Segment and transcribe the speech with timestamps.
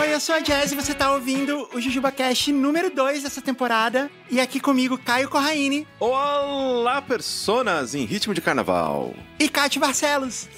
[0.00, 3.40] Oi, eu sou a Jazz e você tá ouvindo o Jujuba Cast número 2 dessa
[3.40, 4.10] temporada.
[4.30, 9.14] E aqui comigo, Caio Corraine Olá, personas em ritmo de carnaval.
[9.38, 10.48] e Cátia Barcelos.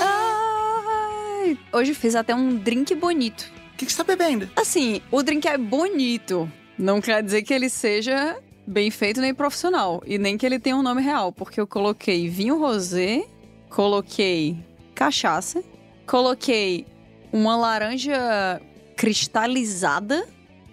[0.00, 3.50] Ai, hoje fiz até um drink bonito.
[3.74, 4.50] O que, que você tá bebendo?
[4.56, 6.50] Assim, o drink é bonito.
[6.76, 8.36] Não quer dizer que ele seja
[8.68, 10.02] bem feito nem profissional.
[10.06, 11.32] E nem que ele tenha um nome real.
[11.32, 13.24] Porque eu coloquei vinho rosé,
[13.70, 14.56] coloquei
[14.94, 15.62] cachaça,
[16.06, 16.86] coloquei
[17.32, 18.60] uma laranja
[18.96, 20.26] cristalizada,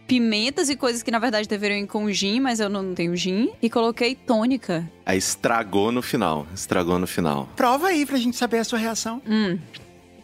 [0.07, 3.51] pimentas e coisas que na verdade deveriam ir com gin, mas eu não tenho gin.
[3.61, 4.89] E coloquei tônica.
[5.05, 6.45] Aí estragou no final.
[6.53, 7.49] Estragou no final.
[7.55, 9.21] Prova aí pra gente saber a sua reação.
[9.27, 9.57] Hum.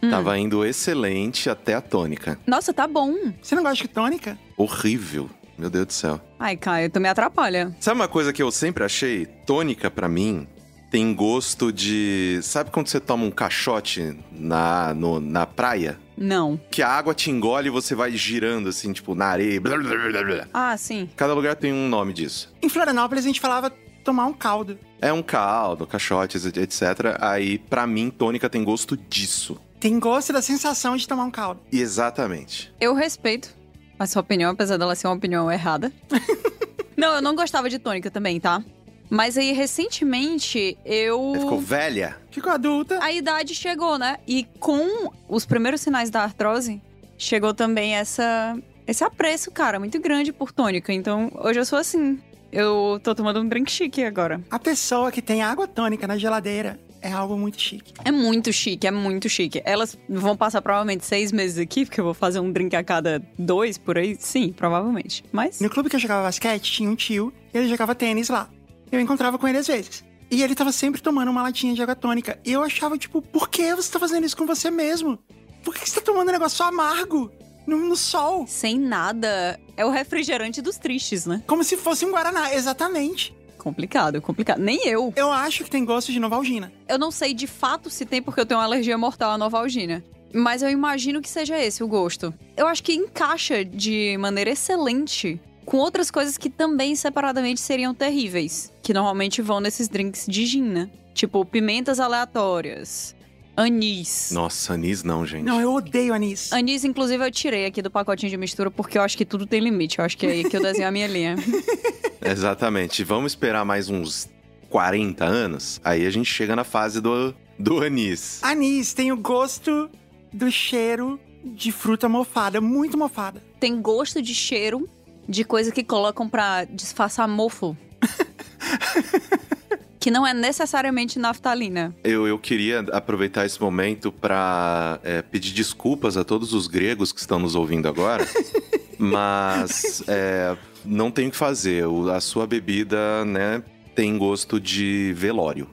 [0.10, 2.40] Tava indo excelente até a tônica.
[2.48, 3.14] Nossa, tá bom.
[3.40, 4.38] Você não gosta de tônica?
[4.58, 5.30] Horrível.
[5.62, 6.20] Meu Deus do céu.
[6.40, 7.72] Ai, Caio, tu me atrapalha.
[7.80, 9.28] Sabe uma coisa que eu sempre achei?
[9.46, 10.48] Tônica, pra mim,
[10.90, 12.40] tem gosto de.
[12.42, 16.00] Sabe quando você toma um caixote na, no- na praia?
[16.18, 16.60] Não.
[16.72, 19.62] Que a água te engole e você vai girando assim, tipo, na areia.
[19.62, 20.48] blá, blá, blá, blá.
[20.52, 21.08] Ah, sim.
[21.16, 22.52] Cada lugar tem um nome disso.
[22.60, 23.72] Em Florianópolis a gente falava
[24.04, 24.80] tomar um caldo.
[25.00, 27.18] É um caldo, caixotes, etc.
[27.20, 29.62] Aí, pra mim, tônica tem gosto disso.
[29.80, 31.60] Tem gosto da sensação de tomar um caldo.
[31.72, 32.74] Exatamente.
[32.80, 33.61] Eu respeito
[34.02, 35.92] a sua opinião, apesar dela ser uma opinião errada.
[36.98, 38.64] não, eu não gostava de tônica também, tá?
[39.10, 41.34] Mas aí, recentemente, eu.
[41.34, 42.18] Aí ficou velha?
[42.32, 42.98] Ficou adulta.
[43.04, 44.18] A idade chegou, né?
[44.28, 46.82] E com os primeiros sinais da artrose,
[47.18, 48.58] chegou também essa
[48.88, 50.92] esse apreço, cara, muito grande por tônica.
[50.92, 52.20] Então, hoje eu sou assim.
[52.52, 54.42] Eu tô tomando um drink chique agora.
[54.50, 57.94] A pessoa que tem água tônica na geladeira é algo muito chique.
[58.06, 59.62] É muito chique, é muito chique.
[59.66, 63.22] Elas vão passar provavelmente seis meses aqui, porque eu vou fazer um drink a cada
[63.38, 64.16] dois por aí.
[64.20, 65.24] Sim, provavelmente.
[65.32, 65.60] Mas.
[65.60, 68.50] No clube que eu jogava basquete, tinha um tio e ele jogava tênis lá.
[68.92, 70.04] Eu encontrava com ele às vezes.
[70.30, 72.40] E ele tava sempre tomando uma latinha de água tônica.
[72.46, 75.20] E eu achava, tipo, por que você tá fazendo isso com você mesmo?
[75.64, 77.30] Por que você tá tomando um negócio amargo
[77.68, 78.46] no, no sol?
[78.48, 79.60] Sem nada.
[79.76, 81.44] É o refrigerante dos tristes, né?
[81.48, 83.36] Como se fosse um Guaraná, exatamente.
[83.62, 84.60] Complicado, complicado.
[84.60, 85.14] Nem eu.
[85.16, 86.74] Eu acho que tem gosto de Novalgina.
[86.88, 90.04] Eu não sei de fato se tem porque eu tenho uma alergia mortal à Novalgina.
[90.34, 92.34] Mas eu imagino que seja esse o gosto.
[92.58, 98.74] Eu acho que encaixa de maneira excelente com outras coisas que também separadamente seriam terríveis.
[98.82, 100.90] Que normalmente vão nesses drinks de gin, né?
[101.14, 103.16] Tipo, pimentas aleatórias.
[103.56, 104.32] Anis.
[104.32, 105.44] Nossa, anis não, gente.
[105.44, 106.52] Não, eu odeio anis.
[106.52, 109.60] Anis, inclusive, eu tirei aqui do pacotinho de mistura porque eu acho que tudo tem
[109.60, 110.00] limite.
[110.00, 111.36] Eu acho que é aí que eu desenho a minha linha.
[112.22, 113.04] Exatamente.
[113.04, 114.30] Vamos esperar mais uns
[114.70, 118.40] 40 anos, aí a gente chega na fase do, do anis.
[118.42, 119.90] Anis tem o gosto
[120.32, 123.42] do cheiro de fruta mofada, muito mofada.
[123.60, 124.88] tem gosto de cheiro
[125.28, 127.76] de coisa que colocam pra disfarçar mofo.
[130.00, 131.96] que não é necessariamente naftalina.
[132.04, 135.00] Eu, eu queria aproveitar esse momento para
[135.30, 138.26] pedir desculpas a todos os gregos que estão nos ouvindo agora,
[139.02, 141.86] mas é, não tem o que fazer.
[141.88, 143.64] O- a sua bebida, né,
[143.96, 145.68] tem gosto de velório.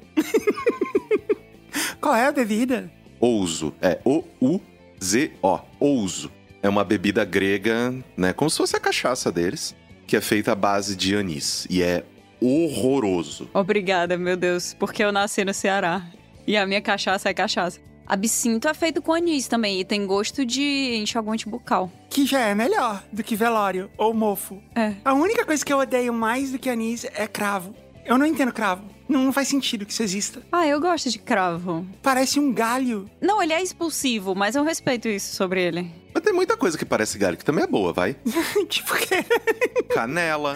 [2.01, 2.91] Qual é a bebida?
[3.21, 3.75] Ouso.
[3.83, 5.59] É O-U-Z-O.
[5.79, 6.31] Ouso.
[6.63, 8.33] É uma bebida grega, né?
[8.33, 9.75] Como se fosse a cachaça deles,
[10.07, 11.67] que é feita à base de anis.
[11.71, 12.05] E é
[12.41, 13.49] horroroso.
[13.55, 16.07] Obrigada, meu Deus, porque eu nasci no Ceará.
[16.47, 17.79] E a minha cachaça é cachaça.
[18.09, 21.93] Absinto é feito com anis também e tem gosto de enxaguante bucal.
[22.09, 24.63] Que já é melhor do que velório ou mofo.
[24.75, 24.95] É.
[25.05, 27.75] A única coisa que eu odeio mais do que anis é cravo.
[28.07, 28.83] Eu não entendo cravo.
[29.09, 30.43] Não, faz sentido que isso exista.
[30.53, 31.87] Ah, eu gosto de cravo.
[32.03, 33.11] Parece um galho.
[33.21, 35.91] Não, ele é expulsivo, mas eu respeito isso sobre ele.
[36.13, 38.17] Mas tem muita coisa que parece galho que também é boa, vai.
[38.69, 39.23] tipo que.
[39.95, 40.55] Canela.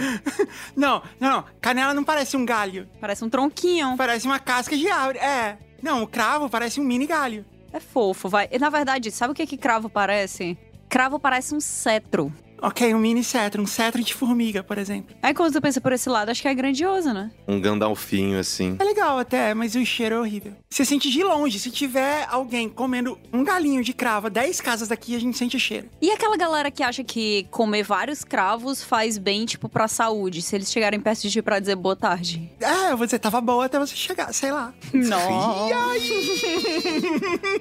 [0.76, 1.44] Não, não.
[1.60, 2.88] Canela não parece um galho.
[3.00, 3.96] Parece um tronquinho.
[3.96, 5.18] Parece uma casca de árvore.
[5.18, 5.56] É.
[5.82, 7.44] Não, o cravo parece um mini galho.
[7.72, 8.48] É fofo, vai.
[8.52, 10.58] E, na verdade, sabe o que, que cravo parece?
[10.88, 12.32] Cravo parece um cetro.
[12.64, 15.16] Ok, um mini cetro, um cetro de formiga, por exemplo.
[15.20, 17.28] Aí quando tu pensa por esse lado, acho que é grandioso, né?
[17.48, 18.76] Um gandalfinho, assim.
[18.78, 20.52] É legal até, mas o cheiro é horrível.
[20.70, 21.58] Você sente de longe.
[21.58, 25.56] Se tiver alguém comendo um galinho de cravo a 10 casas daqui, a gente sente
[25.56, 25.88] o cheiro.
[26.00, 30.54] E aquela galera que acha que comer vários cravos faz bem, tipo, pra saúde, se
[30.54, 32.48] eles chegarem perto de ti pra dizer boa tarde.
[32.60, 34.72] É, você tava boa até você chegar, sei lá.
[34.92, 35.26] Nossa!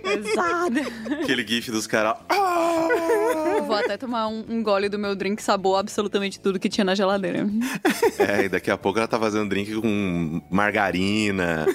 [0.03, 0.81] Pesada.
[1.24, 2.18] Aquele gif dos caras.
[3.57, 6.85] Eu vou até tomar um, um gole do meu drink sabor absolutamente tudo que tinha
[6.85, 7.47] na geladeira.
[8.19, 11.65] É, e daqui a pouco ela tá fazendo drink com margarina,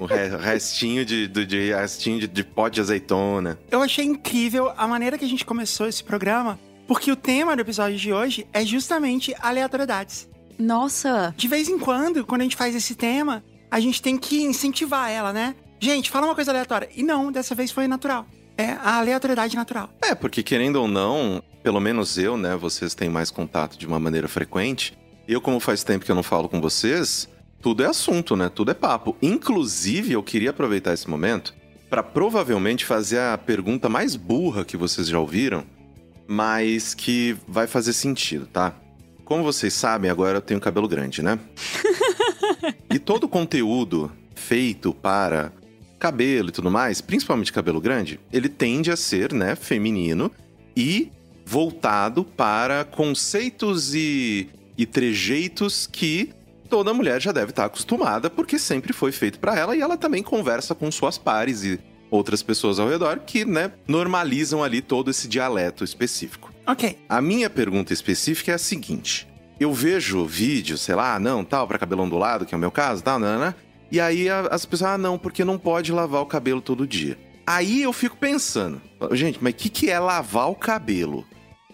[0.00, 3.58] o re- restinho de, do- de, restinho de, de pó de azeitona.
[3.70, 6.58] Eu achei incrível a maneira que a gente começou esse programa,
[6.88, 10.28] porque o tema do episódio de hoje é justamente aleatoriedades.
[10.58, 11.32] Nossa!
[11.36, 15.10] De vez em quando, quando a gente faz esse tema, a gente tem que incentivar
[15.10, 15.54] ela, né?
[15.78, 16.88] Gente, fala uma coisa aleatória.
[16.96, 18.26] E não, dessa vez foi natural.
[18.56, 19.90] É a aleatoriedade natural.
[20.02, 22.54] É, porque querendo ou não, pelo menos eu, né?
[22.54, 24.96] Vocês têm mais contato de uma maneira frequente.
[25.26, 27.28] Eu, como faz tempo que eu não falo com vocês,
[27.60, 28.48] tudo é assunto, né?
[28.48, 29.16] Tudo é papo.
[29.20, 31.52] Inclusive, eu queria aproveitar esse momento
[31.90, 35.64] para provavelmente fazer a pergunta mais burra que vocês já ouviram,
[36.28, 38.72] mas que vai fazer sentido, tá?
[39.24, 41.36] Como vocês sabem, agora eu tenho cabelo grande, né?
[42.94, 45.50] e todo o conteúdo feito para
[45.98, 50.30] cabelo e tudo mais, principalmente cabelo grande, ele tende a ser, né, feminino
[50.76, 51.10] e
[51.46, 56.34] voltado para conceitos e, e trejeitos que
[56.68, 60.24] toda mulher já deve estar acostumada, porque sempre foi feito para ela e ela também
[60.24, 61.78] conversa com suas pares e
[62.10, 66.52] outras pessoas ao redor que, né, normalizam ali todo esse dialeto específico.
[66.66, 66.98] Ok.
[67.08, 69.28] A minha pergunta específica é a seguinte:
[69.60, 73.04] eu vejo vídeos, sei lá, não, tal, para cabelo ondulado, que é o meu caso,
[73.04, 73.54] tal, né, né,
[73.90, 77.16] e aí as pessoas, ah, não, porque não pode lavar o cabelo todo dia.
[77.46, 78.82] Aí eu fico pensando,
[79.12, 81.24] gente, mas o que, que é lavar o cabelo?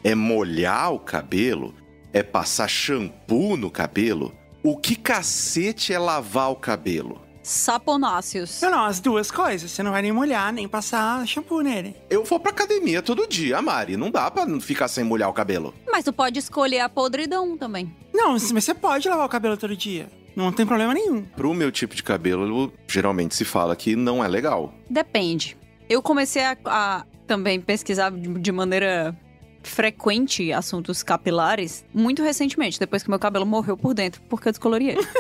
[0.05, 1.75] É molhar o cabelo?
[2.13, 4.35] É passar shampoo no cabelo?
[4.63, 7.21] O que cacete é lavar o cabelo?
[7.43, 8.61] Saponáceos.
[8.61, 9.71] Não, não, as duas coisas.
[9.71, 11.97] Você não vai nem molhar, nem passar shampoo nele.
[12.11, 13.97] Eu vou pra academia todo dia, Mari.
[13.97, 15.75] Não dá pra ficar sem molhar o cabelo.
[15.91, 17.95] Mas tu pode escolher a podridão também.
[18.13, 20.09] Não, mas você pode lavar o cabelo todo dia.
[20.35, 21.23] Não tem problema nenhum.
[21.23, 24.73] Pro meu tipo de cabelo, geralmente se fala que não é legal.
[24.89, 25.57] Depende.
[25.89, 29.17] Eu comecei a, a também pesquisar de, de maneira
[29.69, 34.91] frequente assuntos capilares muito recentemente, depois que meu cabelo morreu por dentro, porque eu descolori
[34.91, 35.01] ele.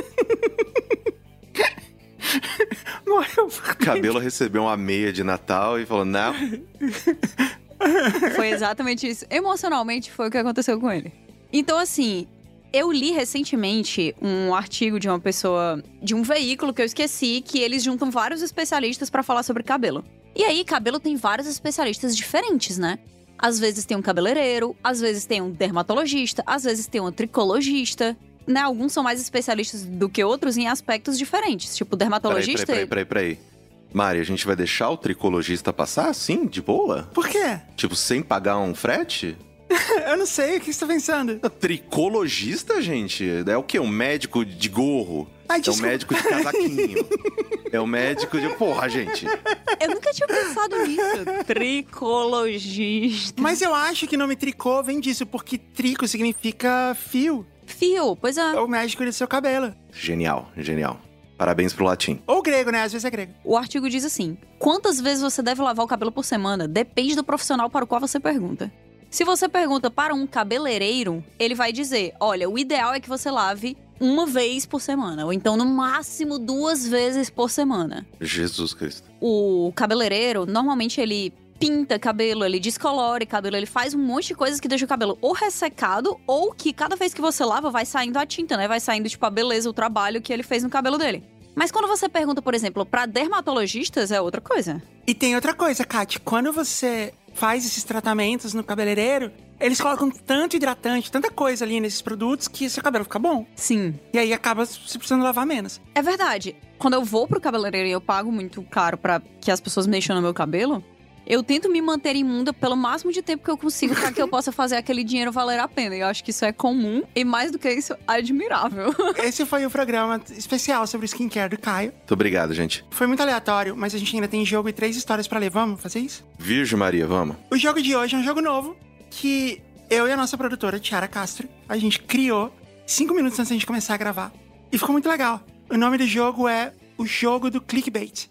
[3.06, 3.46] Morreu.
[3.46, 6.34] O cabelo recebeu uma meia de Natal e falou: não.
[8.36, 9.26] Foi exatamente isso.
[9.28, 11.12] Emocionalmente foi o que aconteceu com ele.
[11.52, 12.28] Então, assim,
[12.72, 17.58] eu li recentemente um artigo de uma pessoa, de um veículo que eu esqueci, que
[17.58, 20.04] eles juntam vários especialistas para falar sobre cabelo.
[20.34, 22.98] E aí, cabelo tem vários especialistas diferentes, né?
[23.42, 28.16] Às vezes tem um cabeleireiro, às vezes tem um dermatologista, às vezes tem um tricologista.
[28.46, 31.76] Né, alguns são mais especialistas do que outros em aspectos diferentes.
[31.76, 32.66] Tipo, dermatologista.
[32.66, 33.52] Peraí, peraí, peraí, peraí.
[33.92, 37.08] Mari, a gente vai deixar o tricologista passar assim, de boa?
[37.12, 37.60] Por quê?
[37.76, 39.36] Tipo, sem pagar um frete?
[40.08, 41.38] eu não sei, o que você tá pensando?
[41.50, 43.28] Tricologista, gente?
[43.46, 43.78] É o quê?
[43.78, 45.28] Um médico de gorro?
[45.52, 47.08] Ai, é o médico de casaquinho.
[47.70, 48.48] é o médico de.
[48.50, 49.26] Porra, gente.
[49.26, 51.44] Eu nunca tinha pensado nisso.
[51.46, 53.42] Tricologista.
[53.42, 57.46] Mas eu acho que o nome tricô vem disso, porque trico significa fio.
[57.66, 58.54] Fio, pois é.
[58.54, 59.74] É o médico do seu cabelo.
[59.92, 60.98] Genial, genial.
[61.36, 62.22] Parabéns pro latim.
[62.26, 62.82] Ou grego, né?
[62.82, 63.34] Às vezes é grego.
[63.44, 66.66] O artigo diz assim: quantas vezes você deve lavar o cabelo por semana?
[66.66, 68.72] Depende do profissional para o qual você pergunta.
[69.10, 73.30] Se você pergunta para um cabeleireiro, ele vai dizer: olha, o ideal é que você
[73.30, 78.04] lave uma vez por semana, ou então no máximo duas vezes por semana.
[78.20, 79.08] Jesus Cristo.
[79.20, 84.58] O cabeleireiro, normalmente ele pinta cabelo, ele descolore cabelo, ele faz um monte de coisas
[84.58, 88.18] que deixa o cabelo ou ressecado ou que cada vez que você lava vai saindo
[88.18, 88.66] a tinta, né?
[88.66, 91.22] Vai saindo tipo a beleza, o trabalho que ele fez no cabelo dele.
[91.54, 94.82] Mas quando você pergunta, por exemplo, para dermatologistas é outra coisa.
[95.06, 96.18] E tem outra coisa, Kat.
[96.20, 99.30] Quando você faz esses tratamentos no cabeleireiro,
[99.62, 103.46] eles colocam tanto hidratante, tanta coisa ali nesses produtos que seu cabelo fica bom.
[103.54, 103.94] Sim.
[104.12, 105.80] E aí acaba se precisando lavar menos.
[105.94, 106.56] É verdade.
[106.78, 110.16] Quando eu vou pro cabeleireiro e eu pago muito caro para que as pessoas mexam
[110.16, 110.84] no meu cabelo,
[111.26, 114.26] eu tento me manter imunda pelo máximo de tempo que eu consigo para que eu
[114.28, 115.94] possa fazer aquele dinheiro valer a pena.
[115.94, 118.94] E eu acho que isso é comum e mais do que isso, admirável.
[119.22, 121.92] Esse foi o programa especial sobre o skincare do Caio.
[121.92, 122.84] Muito obrigado, gente.
[122.90, 125.50] Foi muito aleatório, mas a gente ainda tem jogo e três histórias para ler.
[125.50, 126.24] Vamos fazer isso?
[126.38, 127.36] Virgem Maria, vamos.
[127.50, 128.76] O jogo de hoje é um jogo novo
[129.12, 132.54] que eu e a nossa produtora, Tiara Castro, a gente criou
[132.86, 134.32] cinco minutos antes da gente começar a gravar.
[134.72, 135.44] E ficou muito legal.
[135.70, 138.30] O nome do jogo é O Jogo do Clickbait.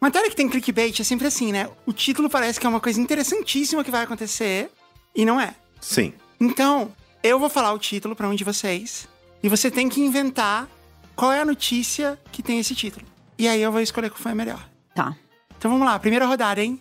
[0.00, 1.68] Matéria que tem clickbait é sempre assim, né?
[1.84, 4.70] O título parece que é uma coisa interessantíssima que vai acontecer
[5.14, 5.54] e não é.
[5.78, 6.14] Sim.
[6.40, 6.90] Então,
[7.22, 9.06] eu vou falar o título para um de vocês
[9.42, 10.66] e você tem que inventar
[11.14, 13.09] qual é a notícia que tem esse título.
[13.40, 14.68] E aí eu vou escolher qual foi a melhor.
[14.94, 15.16] Tá.
[15.56, 16.78] Então vamos lá, primeira rodada, hein?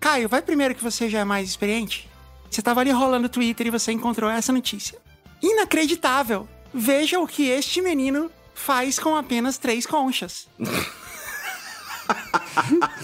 [0.00, 2.10] Caio, vai primeiro que você já é mais experiente.
[2.50, 4.98] Você tava ali rolando o Twitter e você encontrou essa notícia.
[5.40, 6.48] Inacreditável!
[6.74, 10.48] Veja o que este menino faz com apenas três conchas.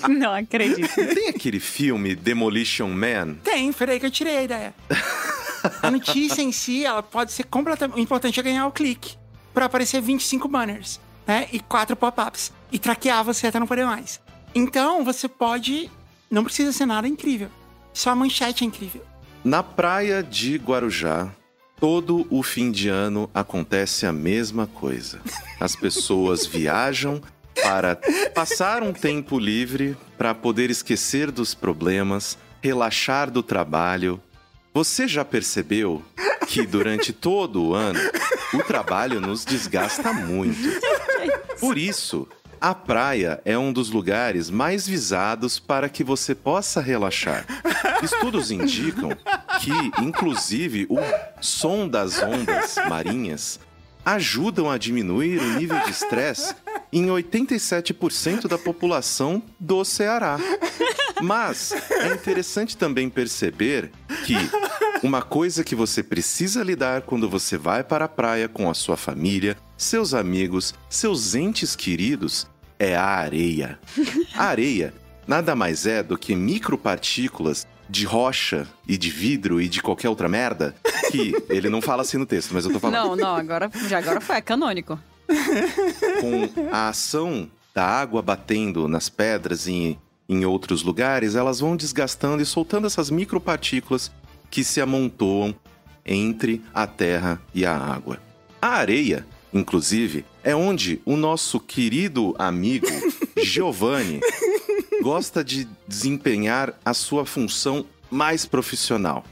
[0.09, 0.93] Não acredito.
[1.15, 3.35] Tem aquele filme Demolition Man?
[3.35, 4.75] Tem, foi daí que eu tirei a ideia.
[5.81, 7.97] A notícia em si, ela pode ser completamente...
[7.97, 9.17] O importante é ganhar o clique.
[9.55, 11.47] Pra aparecer 25 banners, né?
[11.53, 12.53] E quatro pop-ups.
[12.71, 14.21] E traquear você até não poder mais.
[14.55, 15.91] Então, você pode...
[16.31, 17.49] Não precisa ser nada incrível.
[17.93, 19.03] Sua manchete é incrível.
[19.45, 21.31] Na praia de Guarujá,
[21.79, 25.21] todo o fim de ano acontece a mesma coisa.
[25.61, 27.21] As pessoas viajam
[27.63, 27.97] para
[28.35, 34.21] passar um tempo livre para poder esquecer dos problemas, relaxar do trabalho.
[34.75, 36.03] Você já percebeu
[36.47, 38.01] que durante todo o ano
[38.53, 40.59] o trabalho nos desgasta muito?
[41.59, 42.29] Por isso,
[42.61, 47.45] a praia é um dos lugares mais visados para que você possa relaxar.
[48.03, 49.11] Estudos indicam
[49.61, 50.99] que, inclusive, o
[51.41, 53.61] som das ondas marinhas
[54.05, 56.55] ajudam a diminuir o nível de estresse
[56.93, 60.39] em 87% da população do Ceará.
[61.21, 63.91] Mas é interessante também perceber
[64.25, 64.37] que
[65.03, 68.97] uma coisa que você precisa lidar quando você vai para a praia com a sua
[68.97, 72.47] família, seus amigos, seus entes queridos
[72.79, 73.79] é a areia.
[74.35, 74.95] A areia
[75.27, 80.29] nada mais é do que micropartículas de rocha e de vidro e de qualquer outra
[80.29, 80.75] merda
[81.11, 82.97] que ele não fala assim no texto, mas eu tô falando.
[82.97, 84.99] Não, não, agora já agora foi é canônico.
[86.21, 92.43] Com a ação da água batendo nas pedras e em outros lugares, elas vão desgastando
[92.43, 94.11] e soltando essas micropartículas
[94.51, 95.55] que se amontoam
[96.05, 98.19] entre a terra e a água.
[98.61, 99.27] A areia,
[99.59, 102.87] inclusive, é onde o nosso querido amigo
[103.43, 104.21] Giovanni
[105.03, 109.25] gosta de desempenhar a sua função mais profissional.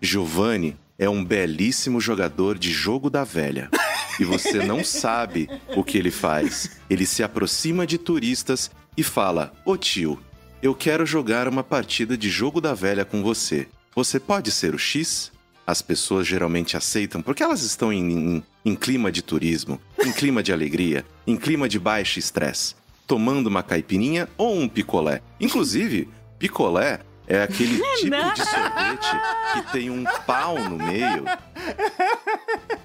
[0.00, 3.70] Giovanni é um belíssimo jogador de jogo da velha.
[4.18, 6.78] E você não sabe o que ele faz.
[6.88, 10.20] Ele se aproxima de turistas e fala: Ô tio,
[10.62, 13.66] eu quero jogar uma partida de jogo da velha com você.
[13.94, 15.32] Você pode ser o X?
[15.66, 20.42] As pessoas geralmente aceitam porque elas estão em, em, em clima de turismo, em clima
[20.42, 22.74] de alegria, em clima de baixo estresse,
[23.06, 25.20] tomando uma caipirinha ou um picolé.
[25.38, 29.20] Inclusive, picolé é aquele tipo de sorvete
[29.52, 31.24] que tem um pau no meio.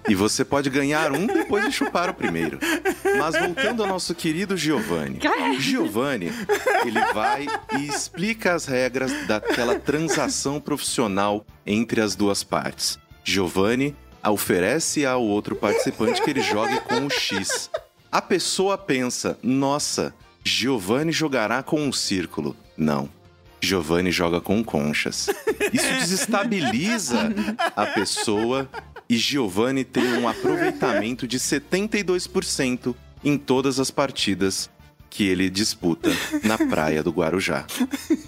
[0.07, 2.59] E você pode ganhar um depois de chupar o primeiro.
[3.17, 5.19] Mas voltando ao nosso querido Giovanni.
[5.59, 6.31] Giovanni,
[6.85, 12.97] ele vai e explica as regras daquela transação profissional entre as duas partes.
[13.23, 13.95] Giovanni
[14.27, 17.69] oferece ao outro participante que ele jogue com o X.
[18.11, 22.55] A pessoa pensa: nossa, Giovanni jogará com um círculo.
[22.77, 23.09] Não.
[23.61, 25.29] Giovanni joga com conchas.
[25.73, 27.33] Isso desestabiliza
[27.75, 28.69] a pessoa
[29.09, 34.69] e Giovanni tem um aproveitamento de 72% em todas as partidas
[35.09, 36.09] que ele disputa
[36.43, 37.65] na praia do Guarujá.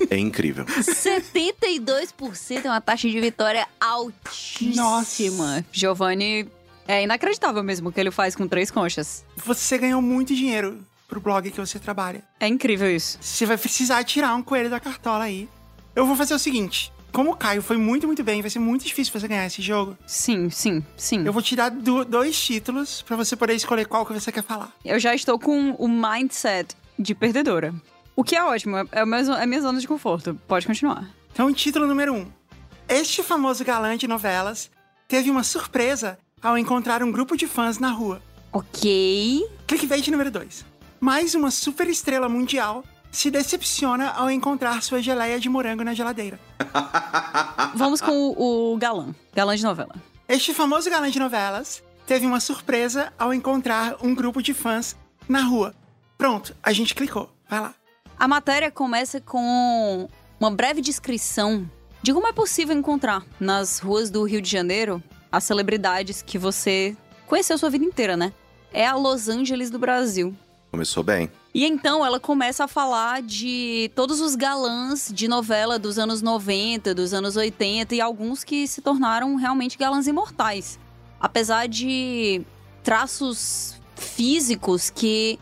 [0.09, 0.65] É incrível.
[0.65, 5.55] 72% é uma taxa de vitória altíssima.
[5.55, 5.65] Nossa.
[5.71, 6.47] Giovanni
[6.87, 9.23] é inacreditável mesmo o que ele faz com três conchas.
[9.37, 12.23] Você ganhou muito dinheiro pro blog que você trabalha.
[12.39, 13.17] É incrível isso.
[13.21, 15.47] Você vai precisar tirar um coelho da cartola aí.
[15.95, 16.91] Eu vou fazer o seguinte.
[17.11, 19.97] Como o Caio foi muito, muito bem, vai ser muito difícil você ganhar esse jogo.
[20.07, 21.25] Sim, sim, sim.
[21.25, 24.43] Eu vou te dar do- dois títulos pra você poder escolher qual que você quer
[24.43, 24.71] falar.
[24.85, 27.73] Eu já estou com o mindset de perdedora.
[28.15, 30.39] O que é ótimo, é, é, o meu zo- é a minha zona de conforto.
[30.47, 31.09] Pode continuar.
[31.33, 32.25] Então, título número um.
[32.87, 34.69] Este famoso galã de novelas
[35.07, 38.21] teve uma surpresa ao encontrar um grupo de fãs na rua.
[38.53, 39.45] Ok.
[39.67, 40.65] Clickbait número 2.
[40.99, 46.39] Mais uma super estrela mundial se decepciona ao encontrar sua geleia de morango na geladeira.
[47.75, 49.13] Vamos com o, o galã.
[49.33, 49.93] Galã de novela.
[50.27, 54.95] Este famoso galã de novelas teve uma surpresa ao encontrar um grupo de fãs
[55.27, 55.75] na rua.
[56.17, 57.29] Pronto, a gente clicou.
[57.49, 57.75] Vai lá.
[58.17, 60.07] A matéria começa com
[60.39, 61.69] uma breve descrição
[62.01, 66.95] de como é possível encontrar nas ruas do Rio de Janeiro as celebridades que você
[67.27, 68.33] conheceu sua vida inteira, né?
[68.73, 70.35] É a Los Angeles do Brasil.
[70.69, 71.29] Começou bem.
[71.53, 76.95] E então ela começa a falar de todos os galãs de novela dos anos 90,
[76.95, 80.79] dos anos 80 e alguns que se tornaram realmente galãs imortais.
[81.19, 82.41] Apesar de
[82.81, 85.37] traços físicos que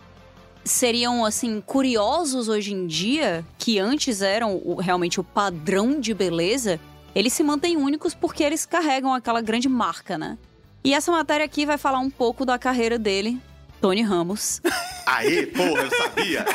[0.66, 6.80] seriam assim curiosos hoje em dia, que antes eram realmente o padrão de beleza,
[7.14, 10.38] eles se mantêm únicos porque eles carregam aquela grande marca, né?
[10.84, 13.40] E essa matéria aqui vai falar um pouco da carreira dele,
[13.82, 14.62] Tony Ramos.
[15.06, 16.46] Aê, porra, eu sabia!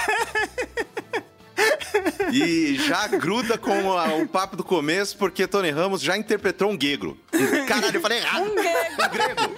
[2.33, 6.77] E já gruda com a- o papo do começo, porque Tony Ramos já interpretou um
[6.77, 7.19] guegro.
[7.33, 8.43] Um- Caralho, eu falei errado!
[8.45, 9.03] Um grego.
[9.03, 9.55] Um grego!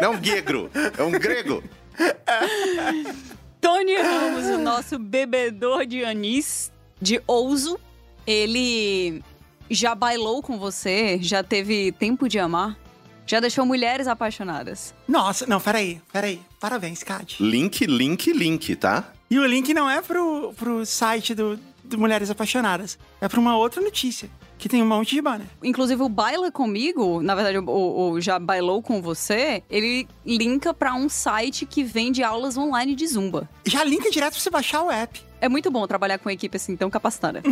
[0.00, 1.62] Não é um guegro, é um grego.
[3.60, 7.78] Tony Ramos, o nosso bebedor de anis, de ouso.
[8.26, 9.22] Ele
[9.70, 12.76] já bailou com você, já teve tempo de amar,
[13.30, 14.92] já deixou mulheres apaixonadas.
[15.06, 16.40] Nossa, não, peraí, peraí.
[16.58, 17.40] Parabéns, Kat.
[17.40, 19.12] Link, link, link, tá?
[19.30, 22.98] E o link não é pro, pro site do, de Mulheres Apaixonadas.
[23.20, 25.46] É pra uma outra notícia, que tem um monte de banner.
[25.62, 30.92] Inclusive, o Baila Comigo, na verdade, o, o Já Bailou Com Você, ele linka pra
[30.94, 33.48] um site que vende aulas online de Zumba.
[33.64, 35.22] Já linka direto pra você baixar o app.
[35.40, 37.42] É muito bom trabalhar com uma equipe assim tão capacitada.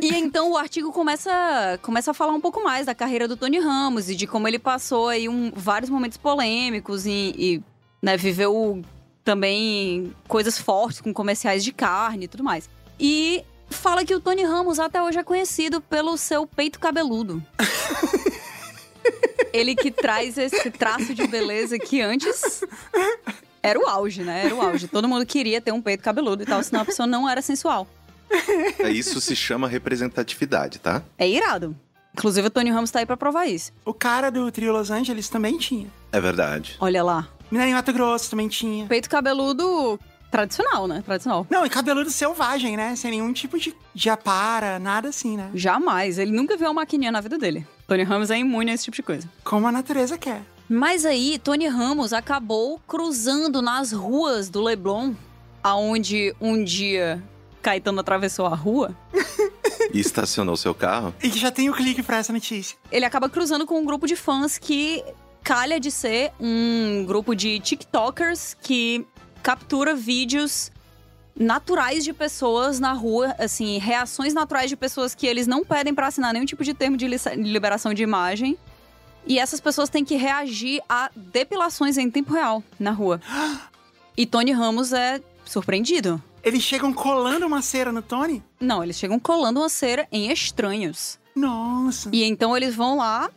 [0.00, 3.58] e então o artigo começa, começa a falar um pouco mais da carreira do Tony
[3.58, 7.62] Ramos e de como ele passou aí um, vários momentos polêmicos e, e
[8.00, 8.82] né, viveu
[9.24, 12.70] também coisas fortes com comerciais de carne e tudo mais.
[12.98, 17.42] E fala que o Tony Ramos até hoje é conhecido pelo seu peito cabeludo.
[19.52, 22.62] Ele que traz esse traço de beleza que antes
[23.62, 24.46] era o auge, né?
[24.46, 24.88] Era o auge.
[24.88, 27.86] Todo mundo queria ter um peito cabeludo e tal, senão a pessoa não era sensual.
[28.78, 31.02] É, Isso se chama representatividade, tá?
[31.16, 31.76] É irado.
[32.12, 33.72] Inclusive, o Tony Ramos tá aí pra provar isso.
[33.84, 35.86] O cara do trio Los Angeles também tinha.
[36.12, 36.76] É verdade.
[36.80, 37.28] Olha lá.
[37.50, 38.86] Em Mato Grosso também tinha.
[38.86, 39.98] Peito cabeludo
[40.30, 41.02] tradicional, né?
[41.04, 41.46] Tradicional.
[41.48, 42.94] Não, e cabeludo selvagem, né?
[42.96, 45.50] Sem nenhum tipo de, de apara, nada assim, né?
[45.54, 46.18] Jamais.
[46.18, 47.66] Ele nunca viu uma maquininha na vida dele.
[47.86, 49.28] Tony Ramos é imune a esse tipo de coisa.
[49.44, 50.42] Como a natureza quer.
[50.68, 55.14] Mas aí, Tony Ramos acabou cruzando nas ruas do Leblon,
[55.62, 57.22] aonde um dia
[57.62, 58.96] Caetano atravessou a rua.
[59.94, 61.14] E estacionou seu carro?
[61.22, 62.76] E que já tem o clique pra essa notícia.
[62.92, 65.02] Ele acaba cruzando com um grupo de fãs que
[65.42, 69.06] calha de ser um grupo de TikTokers que
[69.42, 70.70] captura vídeos
[71.34, 76.08] naturais de pessoas na rua, assim, reações naturais de pessoas que eles não pedem pra
[76.08, 77.06] assinar nenhum tipo de termo de
[77.36, 78.58] liberação de imagem.
[79.28, 83.20] E essas pessoas têm que reagir a depilações em tempo real na rua.
[84.16, 86.20] E Tony Ramos é surpreendido.
[86.42, 88.42] Eles chegam colando uma cera no Tony?
[88.58, 91.18] Não, eles chegam colando uma cera em estranhos.
[91.36, 92.08] Nossa.
[92.10, 93.30] E então eles vão lá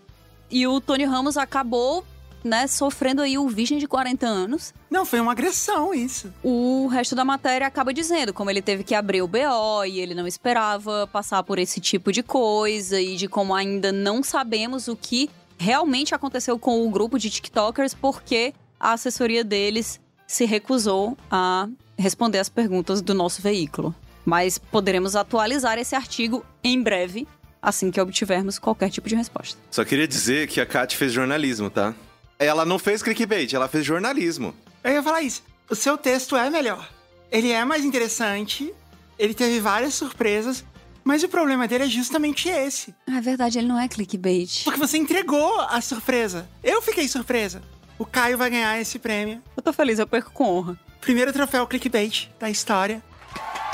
[0.49, 2.05] e o Tony Ramos acabou,
[2.41, 4.73] né, sofrendo aí o virgem de 40 anos.
[4.89, 6.33] Não, foi uma agressão isso.
[6.41, 10.15] O resto da matéria acaba dizendo como ele teve que abrir o BO e ele
[10.15, 14.95] não esperava passar por esse tipo de coisa e de como ainda não sabemos o
[14.95, 15.29] que
[15.61, 22.39] realmente aconteceu com o grupo de TikTokers porque a assessoria deles se recusou a responder
[22.39, 23.93] as perguntas do nosso veículo.
[24.25, 27.27] Mas poderemos atualizar esse artigo em breve,
[27.61, 29.59] assim que obtivermos qualquer tipo de resposta.
[29.69, 31.93] Só queria dizer que a Kat fez jornalismo, tá?
[32.39, 34.55] Ela não fez clickbait, ela fez jornalismo.
[34.83, 35.43] Eu ia falar isso.
[35.69, 36.89] O seu texto é melhor.
[37.31, 38.73] Ele é mais interessante,
[39.17, 40.65] ele teve várias surpresas,
[41.03, 42.93] mas o problema dele é justamente esse.
[43.07, 44.63] Ah, é verdade, ele não é clickbait.
[44.63, 46.47] Porque você entregou a surpresa.
[46.63, 47.61] Eu fiquei surpresa.
[47.97, 49.41] O Caio vai ganhar esse prêmio.
[49.55, 50.79] Eu tô feliz, eu perco com honra.
[50.99, 53.01] Primeiro troféu clickbait da história.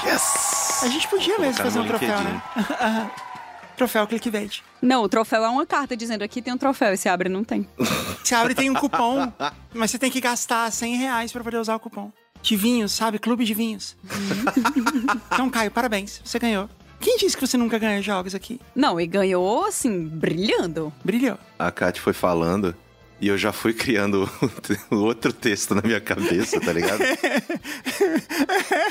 [0.05, 0.83] Yes!
[0.83, 2.33] A gente podia mesmo fazer um troféu, LinkedIn.
[2.33, 3.11] né?
[3.77, 4.63] Troféu clickbait.
[4.81, 7.43] Não, o troféu é uma carta dizendo aqui tem um troféu e se abre não
[7.43, 7.67] tem.
[8.23, 9.31] Você abre tem um cupom,
[9.73, 12.11] mas você tem que gastar 100 reais pra poder usar o cupom.
[12.41, 13.19] De vinhos, sabe?
[13.19, 13.95] Clube de vinhos.
[15.31, 16.19] então, Caio, parabéns.
[16.25, 16.69] Você ganhou.
[16.99, 18.59] Quem disse que você nunca ganha jogos aqui?
[18.75, 20.91] Não, e ganhou assim, brilhando.
[21.03, 21.37] Brilhou.
[21.57, 22.75] A Kat foi falando
[23.19, 24.29] e eu já fui criando
[24.91, 27.01] outro texto na minha cabeça, tá ligado?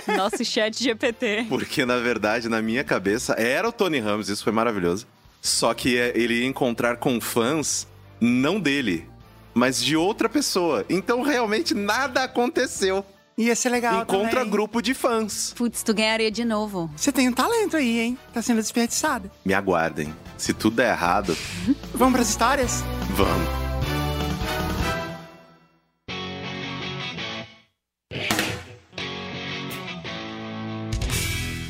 [0.16, 1.46] Nosso chat GPT.
[1.48, 5.06] Porque, na verdade, na minha cabeça, era o Tony Ramos, isso foi maravilhoso.
[5.40, 7.86] Só que é, ele ia encontrar com fãs,
[8.20, 9.08] não dele,
[9.54, 10.84] mas de outra pessoa.
[10.88, 13.04] Então, realmente, nada aconteceu.
[13.38, 14.50] Ia ser legal Encontra também.
[14.50, 15.52] grupo de fãs.
[15.54, 16.90] Putz, tu ganharia de novo.
[16.96, 18.18] Você tem um talento aí, hein?
[18.32, 19.30] Tá sendo desperdiçado.
[19.44, 20.14] Me aguardem.
[20.38, 21.36] Se tudo der errado,
[21.92, 22.82] Vamos pras histórias?
[23.10, 23.66] vamos.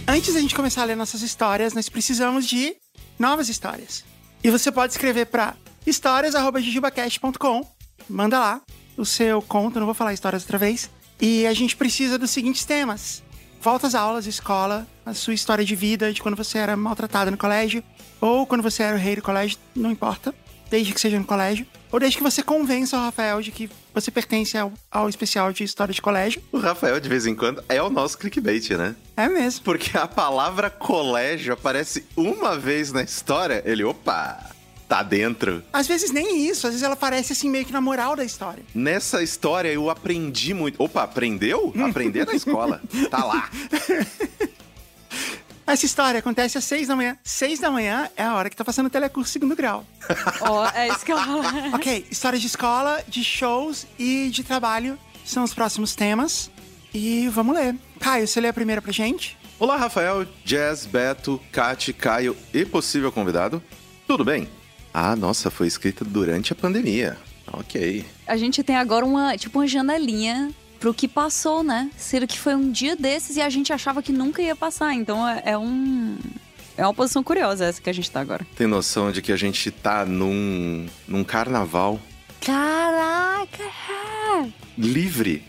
[0.09, 2.77] Antes da gente começar a ler nossas histórias, nós precisamos de
[3.19, 4.05] novas histórias.
[4.43, 5.55] E você pode escrever para
[5.87, 7.67] histórias@jujubacast.com.
[8.09, 8.61] Manda lá
[8.97, 10.89] o seu conto, não vou falar histórias outra vez.
[11.21, 13.23] E a gente precisa dos seguintes temas:
[13.61, 17.37] volta às aulas, escola, a sua história de vida, de quando você era maltratada no
[17.37, 17.83] colégio,
[18.21, 20.35] ou quando você era o rei do colégio, não importa,
[20.71, 24.11] desde que seja no colégio, ou desde que você convença o Rafael de que você
[24.11, 26.43] pertence ao, ao especial de história de colégio.
[26.53, 28.95] O Rafael, de vez em quando, é o nosso clickbait, né?
[29.17, 29.65] É mesmo.
[29.65, 34.56] Porque a palavra colégio aparece uma vez na história, ele, opa,
[34.89, 35.63] tá dentro.
[35.73, 38.65] Às vezes nem isso, às vezes ela aparece assim meio que na moral da história.
[38.75, 40.83] Nessa história eu aprendi muito.
[40.83, 41.73] Opa, aprendeu?
[41.89, 42.81] Aprender na escola.
[43.11, 43.51] Tá lá.
[45.67, 47.19] Essa história acontece às seis da manhã.
[47.25, 49.85] Seis da manhã é a hora que tá passando o telecurso segundo grau.
[50.41, 51.43] Ó, é isso que eu falo.
[51.75, 56.49] ok, história de escola, de shows e de trabalho são os próximos temas.
[56.95, 57.75] E vamos ler.
[57.99, 59.37] Caio, você lê a primeira pra gente?
[59.59, 63.61] Olá, Rafael, Jazz, Beto, Kati, Caio e possível convidado.
[64.07, 64.49] Tudo bem?
[64.99, 67.19] Ah, nossa, foi escrita durante a pandemia.
[67.53, 68.03] Ok.
[68.27, 71.91] A gente tem agora uma, tipo, uma janelinha pro que passou, né?
[71.99, 74.95] Sendo que foi um dia desses e a gente achava que nunca ia passar.
[74.95, 76.17] Então é, é um.
[76.79, 78.47] É uma posição curiosa essa que a gente tá agora.
[78.57, 82.01] Tem noção de que a gente tá num, num carnaval
[82.41, 83.65] Caraca!
[84.79, 85.45] livre,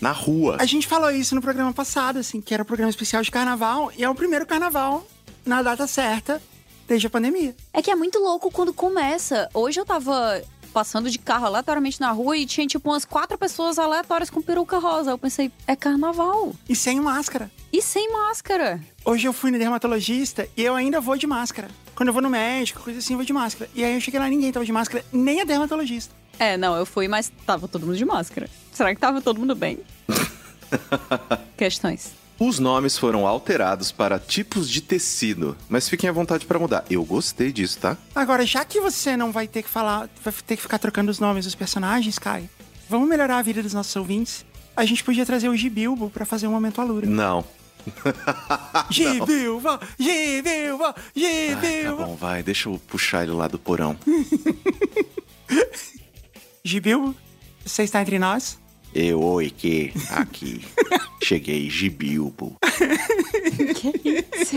[0.00, 0.58] na rua.
[0.60, 3.90] A gente falou isso no programa passado, assim, que era o programa especial de carnaval,
[3.98, 5.04] e é o primeiro carnaval
[5.44, 6.40] na data certa
[6.92, 7.54] desde a pandemia.
[7.72, 9.48] É que é muito louco quando começa.
[9.54, 13.78] Hoje eu tava passando de carro aleatoriamente na rua e tinha tipo umas quatro pessoas
[13.78, 15.10] aleatórias com peruca rosa.
[15.10, 16.54] Eu pensei, é carnaval.
[16.68, 17.50] E sem máscara.
[17.72, 18.80] E sem máscara.
[19.04, 21.68] Hoje eu fui no dermatologista e eu ainda vou de máscara.
[21.94, 23.70] Quando eu vou no médico, coisa assim, eu vou de máscara.
[23.74, 26.14] E aí eu cheguei lá, ninguém tava de máscara, nem a dermatologista.
[26.38, 28.48] É, não, eu fui, mas tava todo mundo de máscara.
[28.72, 29.78] Será que tava todo mundo bem?
[31.56, 32.21] Questões.
[32.44, 36.84] Os nomes foram alterados para tipos de tecido, mas fiquem à vontade para mudar.
[36.90, 37.96] Eu gostei disso, tá?
[38.12, 41.20] Agora, já que você não vai ter que falar, vai ter que ficar trocando os
[41.20, 42.50] nomes dos personagens, Kai,
[42.90, 44.44] vamos melhorar a vida dos nossos ouvintes?
[44.74, 47.06] A gente podia trazer o Gibilbo pra fazer um momento alura.
[47.06, 47.44] Não.
[48.90, 52.04] Gibilbo, Gibilbo, tá Gibilbo.
[52.04, 53.96] bom, vai, deixa eu puxar ele lá do porão.
[56.64, 57.14] Gibilbo,
[57.64, 58.58] você está entre nós?
[58.94, 59.92] Eu, oi, que?
[60.10, 60.64] Aqui.
[61.22, 62.56] Cheguei, Gibilbo.
[63.74, 64.56] Que isso?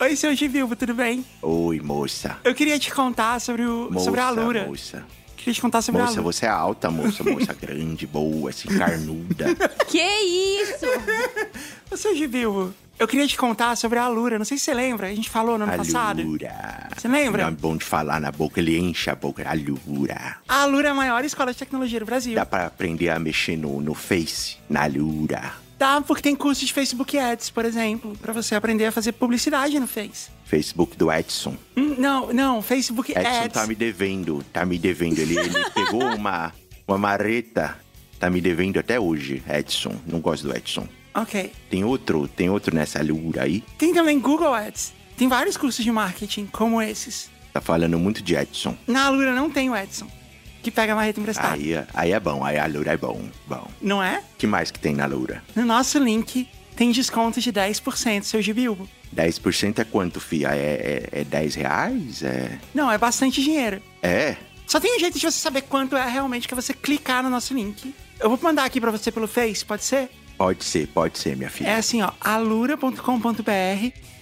[0.00, 1.24] Oi, seu Gibilbo, tudo bem?
[1.42, 2.38] Oi, moça.
[2.44, 4.66] Eu queria te contar sobre, o, Moça, sobre a Alura.
[4.66, 5.04] moça.
[5.36, 6.32] Queria te contar sobre a Moça, Alura.
[6.32, 9.46] você é alta, moça, moça grande, boa, assim, carnuda.
[9.88, 10.86] que isso?
[11.90, 14.38] Ô, seu Gibilbo, eu queria te contar sobre a Alura.
[14.38, 16.20] Não sei se você lembra, a gente falou no ano passado.
[16.20, 16.88] Alura.
[16.96, 17.44] Você lembra?
[17.44, 19.44] Nome bom de falar na boca, ele enche a boca.
[19.48, 20.36] Alura.
[20.48, 22.34] A Alura é a maior escola de tecnologia do Brasil.
[22.34, 25.52] Dá pra aprender a mexer no, no Face, na Alura.
[25.76, 29.78] Tá, porque tem curso de Facebook Ads, por exemplo, pra você aprender a fazer publicidade
[29.80, 30.30] no Face.
[30.44, 31.56] Facebook do Edson.
[31.76, 33.52] Hum, Não, não, Facebook Edson Ads.
[33.52, 35.18] tá me devendo, tá me devendo.
[35.18, 36.52] Ele, ele pegou uma,
[36.86, 37.76] uma marreta,
[38.20, 39.96] tá me devendo até hoje, Edson.
[40.06, 40.86] Não gosto do Edson.
[41.14, 41.52] Ok.
[41.70, 43.62] Tem outro, tem outro nessa Alura aí?
[43.78, 44.92] Tem também Google Ads.
[45.16, 47.30] Tem vários cursos de marketing como esses.
[47.52, 48.76] Tá falando muito de Edson.
[48.86, 50.08] Na Alura não tem o Edson,
[50.60, 51.54] que pega a marreta emprestada.
[51.54, 53.68] Aí, aí é bom, aí a Alura é bom, bom.
[53.80, 54.22] Não é?
[54.36, 55.42] que mais que tem na Alura?
[55.54, 58.88] No nosso link tem desconto de 10%, seu Gibilbo.
[59.14, 60.48] 10% é quanto, fia?
[60.48, 62.22] É, é, é 10 reais?
[62.24, 62.58] É...
[62.74, 63.80] Não, é bastante dinheiro.
[64.02, 64.36] É?
[64.66, 67.30] Só tem um jeito de você saber quanto é realmente que é você clicar no
[67.30, 67.94] nosso link.
[68.18, 70.10] Eu vou mandar aqui pra você pelo Face, pode ser?
[70.36, 71.68] Pode ser, pode ser, minha filha.
[71.68, 73.00] É assim, ó, alura.com.br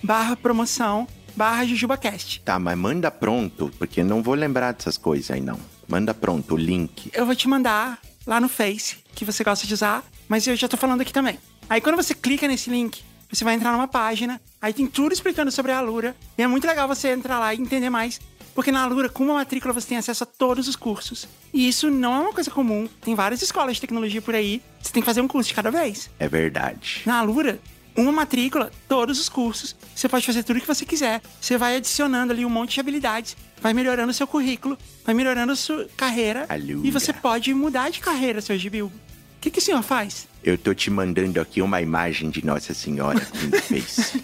[0.03, 2.43] barra promoção barra JujubaCast.
[2.43, 5.59] Tá, mas manda pronto, porque não vou lembrar dessas coisas aí, não.
[5.89, 7.11] Manda pronto o link.
[7.15, 10.69] Eu vou te mandar lá no Face, que você gosta de usar, mas eu já
[10.69, 11.39] tô falando aqui também.
[11.69, 15.51] Aí quando você clica nesse link, você vai entrar numa página, aí tem tudo explicando
[15.51, 18.21] sobre a Alura, e é muito legal você entrar lá e entender mais,
[18.55, 21.27] porque na Alura, com uma matrícula, você tem acesso a todos os cursos.
[21.53, 22.89] E isso não é uma coisa comum.
[23.01, 25.71] Tem várias escolas de tecnologia por aí, você tem que fazer um curso de cada
[25.71, 26.11] vez.
[26.19, 27.03] É verdade.
[27.07, 27.59] Na Alura,
[27.97, 29.77] uma matrícula, todos os cursos.
[29.95, 31.21] Você pode fazer tudo o que você quiser.
[31.41, 35.53] Você vai adicionando ali um monte de habilidades, vai melhorando o seu currículo, vai melhorando
[35.53, 36.47] a sua carreira.
[36.49, 36.87] Alura.
[36.87, 38.87] E você pode mudar de carreira, seu Gibil.
[38.87, 38.93] O
[39.41, 40.29] que, que o senhor faz?
[40.43, 43.19] Eu tô te mandando aqui uma imagem de Nossa Senhora
[43.51, 44.23] no Face.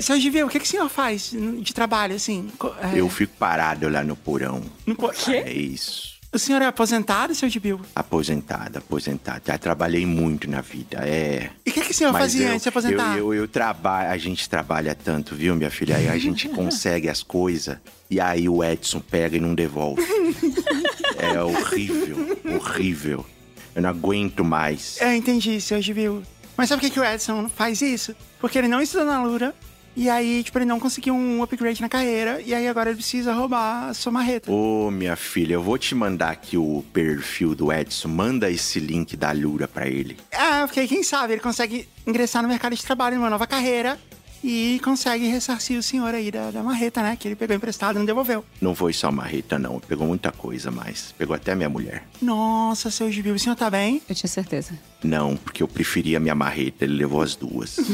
[0.00, 2.50] Seu Gibil, o que, que o senhor faz de trabalho, assim?
[2.92, 4.62] É, Eu fico parado lá no porão.
[4.86, 6.16] no po- É isso.
[6.30, 7.80] O senhor é aposentado, seu Gibil?
[7.96, 9.40] Aposentado, aposentado.
[9.46, 11.48] Já trabalhei muito na vida, é.
[11.64, 13.16] E o que, que o senhor Mas fazia eu, antes de se aposentar?
[13.16, 15.96] Eu, eu, eu trabalho, a gente trabalha tanto, viu, minha filha?
[15.96, 17.78] Aí a gente consegue as coisas
[18.10, 20.02] e aí o Edson pega e não devolve.
[21.16, 23.26] é horrível, horrível.
[23.74, 24.98] Eu não aguento mais.
[25.00, 26.22] Eu entendi, seu Gibil.
[26.56, 28.14] Mas sabe por que, que o Edson faz isso?
[28.40, 29.54] Porque ele não estudou na Alura,
[29.96, 33.32] e aí, tipo, ele não conseguiu um upgrade na carreira, e aí agora ele precisa
[33.32, 34.48] roubar a sua marreta.
[34.50, 38.06] Ô, minha filha, eu vou te mandar aqui o perfil do Edson.
[38.06, 40.16] Manda esse link da Lura pra ele.
[40.32, 43.98] Ah, porque aí, quem sabe ele consegue ingressar no mercado de trabalho numa nova carreira
[44.42, 47.16] e consegue ressarcir o senhor aí da, da marreta, né?
[47.18, 48.44] Que ele pegou emprestado e não devolveu.
[48.60, 49.80] Não foi só marreta, não.
[49.80, 51.12] Pegou muita coisa mais.
[51.18, 52.04] Pegou até minha mulher.
[52.22, 54.00] Nossa, seu Gibil, o senhor tá bem?
[54.08, 54.72] Eu tinha certeza.
[55.02, 56.84] Não, porque eu preferia minha marreta.
[56.84, 57.76] Ele levou as duas.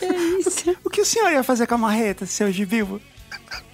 [0.00, 0.06] Que
[0.40, 0.76] isso?
[0.82, 3.00] O que o senhor ia fazer com a marreta, seu Gibil?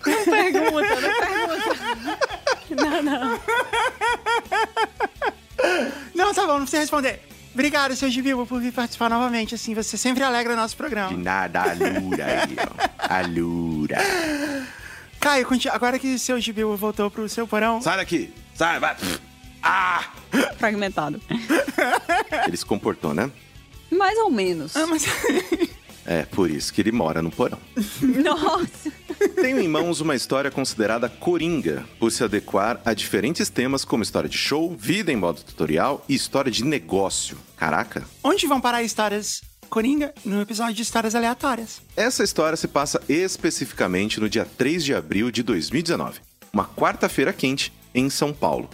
[0.03, 2.27] Pergunta, não pergunta.
[2.77, 3.41] Não, não.
[6.15, 7.21] Não, tá bom, não precisa responder.
[7.57, 9.55] Obrigado, seu Gibil, por vir participar novamente.
[9.55, 11.17] Assim, você sempre alegra o nosso De programa.
[11.17, 13.15] nada, a Lura aí, ó.
[13.15, 13.97] A Lura.
[15.19, 18.31] Caio, agora que o seu Gibil voltou pro seu porão, Sai daqui!
[18.55, 18.95] Sai, vai!
[19.63, 20.05] Ah!
[20.59, 21.19] Fragmentado.
[22.47, 23.31] Ele se comportou, né?
[23.91, 24.77] Mais ou menos.
[24.77, 25.07] Ah, mas...
[26.07, 27.59] É, por isso que ele mora no porão.
[28.01, 28.93] Nossa.
[29.35, 34.29] Tenho em mãos uma história considerada coringa, por se adequar a diferentes temas como história
[34.29, 37.37] de show, vida em modo tutorial e história de negócio.
[37.57, 38.05] Caraca!
[38.23, 40.15] Onde vão parar histórias Coringa?
[40.25, 41.81] No episódio de histórias aleatórias.
[41.97, 46.21] Essa história se passa especificamente no dia 3 de abril de 2019,
[46.53, 48.71] uma quarta-feira quente em São Paulo.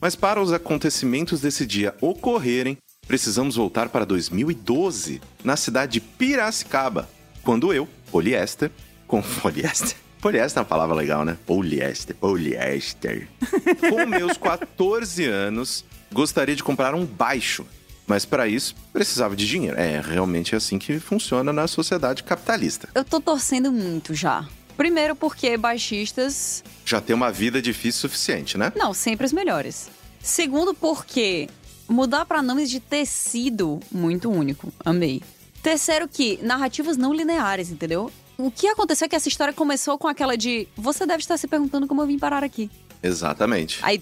[0.00, 7.08] Mas para os acontecimentos desse dia ocorrerem, precisamos voltar para 2012, na cidade de Piracicaba,
[7.42, 8.70] quando eu, poliéster,
[9.06, 9.96] com poliéster.
[10.20, 11.36] Poliéster é uma palavra legal, né?
[11.44, 13.28] Poliéster, poliéster.
[13.90, 17.66] Com meus 14 anos, gostaria de comprar um baixo.
[18.06, 19.78] Mas para isso, precisava de dinheiro.
[19.78, 22.88] É realmente assim que funciona na sociedade capitalista.
[22.94, 24.48] Eu tô torcendo muito já.
[24.78, 26.64] Primeiro porque baixistas.
[26.86, 28.72] Já tem uma vida difícil o suficiente, né?
[28.74, 29.90] Não, sempre os melhores.
[30.22, 31.48] Segundo porque
[31.88, 34.72] mudar para nomes de tecido, muito único.
[34.84, 35.22] Amei.
[35.62, 38.10] Terceiro que narrativas não lineares, entendeu?
[38.36, 41.46] O que aconteceu é que essa história começou com aquela de você deve estar se
[41.46, 42.70] perguntando como eu vim parar aqui.
[43.04, 43.78] Exatamente.
[43.82, 43.98] Aí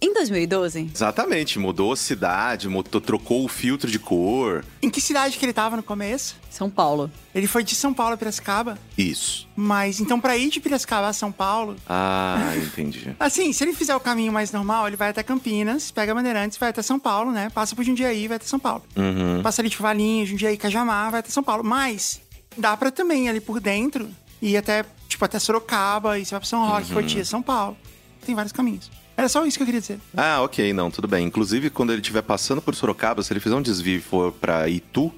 [0.00, 1.58] em 2012, Exatamente.
[1.58, 4.64] Mudou a cidade, mudou, trocou o filtro de cor.
[4.82, 6.34] Em que cidade que ele tava no começo?
[6.50, 7.10] São Paulo.
[7.32, 8.76] Ele foi de São Paulo a Piracicaba.
[8.98, 9.48] Isso.
[9.54, 13.14] Mas então, pra ir de Piracicaba a São Paulo, Ah, entendi.
[13.20, 16.70] assim, se ele fizer o caminho mais normal, ele vai até Campinas, pega Bandeirantes, vai
[16.70, 17.48] até São Paulo, né?
[17.50, 18.82] Passa por Jundiaí, vai até São Paulo.
[18.96, 19.40] Uhum.
[19.42, 21.62] Passa ali de Valinho, Jundiaí, Cajamar, vai até São Paulo.
[21.62, 22.20] Mas
[22.56, 24.08] dá pra também ali por dentro
[24.42, 27.76] ir até, tipo, até Sorocaba, e você vai pra São Roque, Cotia, São Paulo.
[28.24, 28.90] Tem vários caminhos.
[29.16, 29.98] Era só isso que eu queria dizer.
[30.16, 31.26] Ah, ok, não, tudo bem.
[31.26, 34.68] Inclusive, quando ele estiver passando por Sorocaba, se ele fizer um desvio e for pra
[34.68, 35.10] Itu,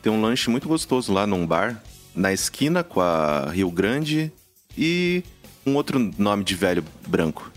[0.00, 1.82] tem um lanche muito gostoso lá num bar,
[2.14, 4.32] na esquina com a Rio Grande
[4.76, 5.22] e
[5.66, 7.52] um outro nome de velho branco.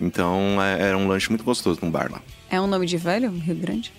[0.00, 2.20] Então, é- era um lanche muito gostoso num bar lá.
[2.50, 3.92] É um nome de velho, Rio Grande?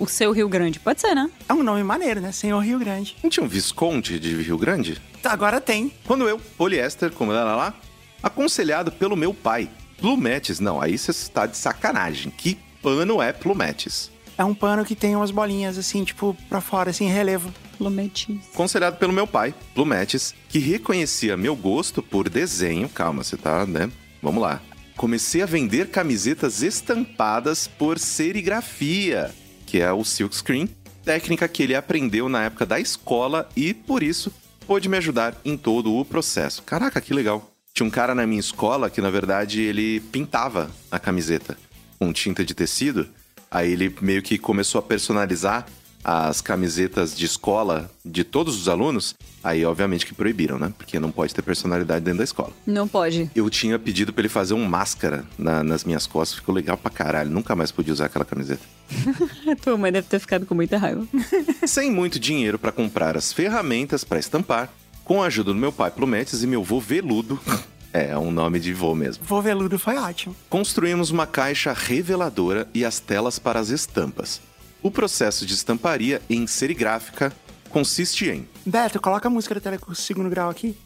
[0.00, 0.80] O seu Rio Grande.
[0.80, 1.30] Pode ser, né?
[1.46, 2.32] É um nome maneiro, né?
[2.32, 3.16] Senhor Rio Grande.
[3.22, 5.00] Não tinha um Visconde de Rio Grande?
[5.22, 5.92] Agora tem.
[6.06, 7.74] Quando eu, poliéster, como era lá,
[8.22, 10.58] aconselhado pelo meu pai, plumetes.
[10.58, 12.32] Não, aí você está de sacanagem.
[12.34, 14.10] Que pano é plumetes?
[14.38, 17.52] É um pano que tem umas bolinhas assim, tipo, pra fora, assim, em relevo.
[17.78, 18.38] Lometis.
[18.54, 22.88] Aconselhado pelo meu pai, Plumetes, que reconhecia meu gosto por desenho.
[22.88, 23.90] Calma, você tá, né?
[24.22, 24.60] Vamos lá.
[24.96, 29.34] Comecei a vender camisetas estampadas por serigrafia,
[29.70, 30.68] que é o silkscreen,
[31.04, 34.32] técnica que ele aprendeu na época da escola e, por isso,
[34.66, 36.60] pôde me ajudar em todo o processo.
[36.64, 37.48] Caraca, que legal.
[37.72, 41.56] Tinha um cara na minha escola que, na verdade, ele pintava a camiseta
[42.00, 43.08] com tinta de tecido.
[43.48, 45.64] Aí ele meio que começou a personalizar
[46.02, 49.14] as camisetas de escola de todos os alunos.
[49.42, 50.72] Aí, obviamente, que proibiram, né?
[50.76, 52.52] Porque não pode ter personalidade dentro da escola.
[52.66, 53.30] Não pode.
[53.34, 56.90] Eu tinha pedido pra ele fazer um máscara na- nas minhas costas, ficou legal pra
[56.90, 57.30] caralho.
[57.30, 58.62] Nunca mais podia usar aquela camiseta.
[59.50, 61.06] A tua mãe deve ter ficado com muita raiva.
[61.66, 64.68] Sem muito dinheiro pra comprar as ferramentas pra estampar,
[65.04, 67.40] com a ajuda do meu pai Plumetes e meu vô Veludo,
[67.92, 69.24] é, é um nome de vô mesmo.
[69.24, 70.36] Voveludo foi ótimo.
[70.50, 74.40] Construímos uma caixa reveladora e as telas para as estampas.
[74.82, 77.32] O processo de estamparia em serigráfica
[77.68, 80.76] consiste em Beto, coloca a música do Telecurso Segundo Grau aqui.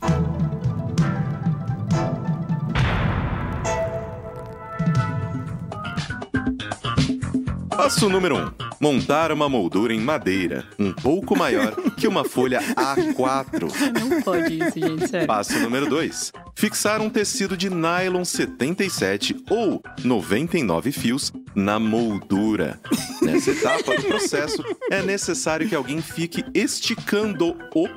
[7.77, 8.39] Passo número 1.
[8.39, 13.69] Um, montar uma moldura em madeira, um pouco maior que uma folha A4.
[13.99, 15.27] Não pode isso, gente, sério.
[15.27, 16.33] Passo número 2.
[16.55, 22.81] Fixar um tecido de nylon 77 ou 99 fios na moldura.
[23.21, 27.89] Nessa etapa do processo, é necessário que alguém fique esticando-o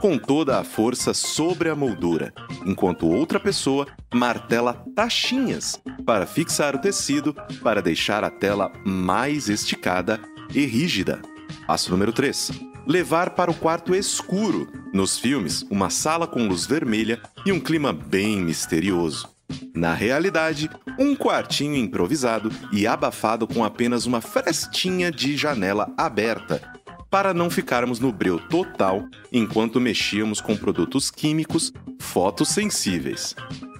[0.00, 2.32] com toda a força sobre a moldura,
[2.64, 10.20] enquanto outra pessoa martela tachinhas para fixar o tecido para deixar a tela mais esticada
[10.54, 11.22] e rígida.
[11.66, 12.52] Passo número 3.
[12.86, 14.68] Levar para o quarto escuro.
[14.92, 19.28] Nos filmes, uma sala com luz vermelha e um clima bem misterioso.
[19.74, 26.62] Na realidade, um quartinho improvisado e abafado com apenas uma frestinha de janela aberta,
[27.10, 33.34] para não ficarmos no breu total enquanto mexíamos com produtos químicos fotossensíveis.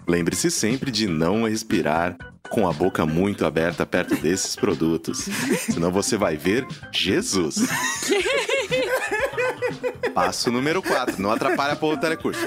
[0.08, 2.16] Lembre-se sempre de não respirar
[2.48, 5.28] com a boca muito aberta perto desses produtos,
[5.70, 7.56] senão você vai ver Jesus.
[10.14, 11.20] Passo número 4.
[11.20, 12.40] Não atrapalha a porra do telecurso.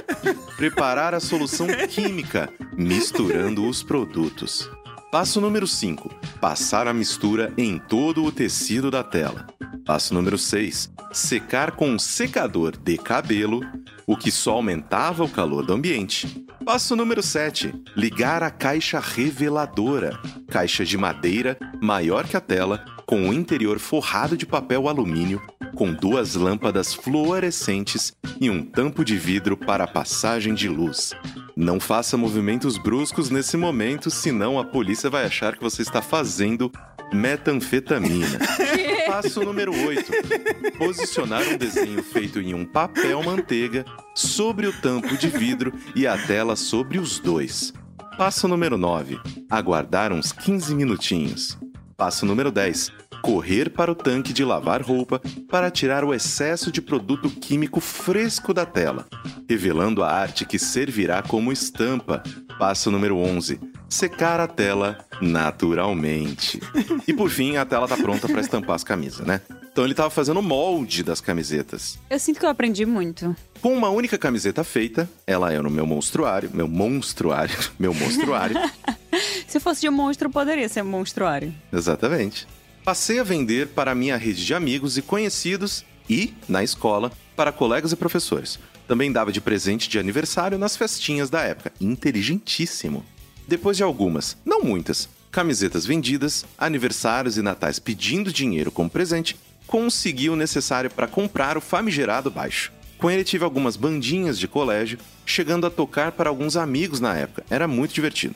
[0.57, 4.69] Preparar a solução química, misturando os produtos.
[5.11, 6.07] Passo número 5.
[6.39, 9.47] Passar a mistura em todo o tecido da tela.
[9.83, 10.91] Passo número 6.
[11.11, 13.61] Secar com um secador de cabelo,
[14.05, 16.45] o que só aumentava o calor do ambiente.
[16.63, 17.73] Passo número 7.
[17.95, 20.19] Ligar a caixa reveladora.
[20.47, 25.41] Caixa de madeira, maior que a tela, com o interior forrado de papel alumínio,
[25.75, 31.13] com duas lâmpadas fluorescentes e um tampo de vidro para passagem de luz.
[31.55, 36.71] Não faça movimentos bruscos nesse momento, senão a polícia vai achar que você está fazendo
[37.13, 38.39] metanfetamina.
[39.07, 40.77] Passo número 8.
[40.77, 43.83] Posicionar um desenho feito em um papel manteiga
[44.15, 47.73] sobre o tampo de vidro e a tela sobre os dois.
[48.17, 49.19] Passo número 9.
[49.49, 51.57] Aguardar uns 15 minutinhos.
[51.99, 52.93] Passo número 10.
[53.21, 58.53] Correr para o tanque de lavar roupa para tirar o excesso de produto químico fresco
[58.53, 59.05] da tela,
[59.49, 62.23] revelando a arte que servirá como estampa.
[62.57, 63.59] Passo número 11.
[63.89, 66.61] Secar a tela naturalmente.
[67.05, 69.41] E por fim, a tela tá pronta para estampar as camisas, né?
[69.69, 71.99] Então ele tava fazendo o molde das camisetas.
[72.09, 73.35] Eu sinto que eu aprendi muito.
[73.61, 78.55] Com uma única camiseta feita, ela é no meu monstruário, meu monstruário, meu monstruário.
[79.47, 81.53] Se fosse de um monstro, poderia ser um monstruário.
[81.73, 82.47] Exatamente.
[82.85, 87.91] Passei a vender para minha rede de amigos e conhecidos e, na escola, para colegas
[87.91, 88.57] e professores.
[88.87, 91.73] Também dava de presente de aniversário nas festinhas da época.
[91.81, 93.05] Inteligentíssimo.
[93.45, 99.35] Depois de algumas, não muitas, camisetas vendidas, aniversários e natais pedindo dinheiro como presente,
[99.67, 102.71] consegui o necessário para comprar o famigerado baixo.
[102.99, 107.45] Com ele tive algumas bandinhas de colégio, chegando a tocar para alguns amigos na época.
[107.49, 108.35] Era muito divertido.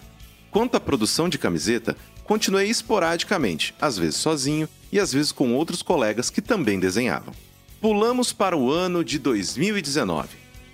[0.49, 5.81] Quanto à produção de camiseta, continuei esporadicamente, às vezes sozinho e às vezes com outros
[5.81, 7.33] colegas que também desenhavam.
[7.81, 10.29] Pulamos para o ano de 2019.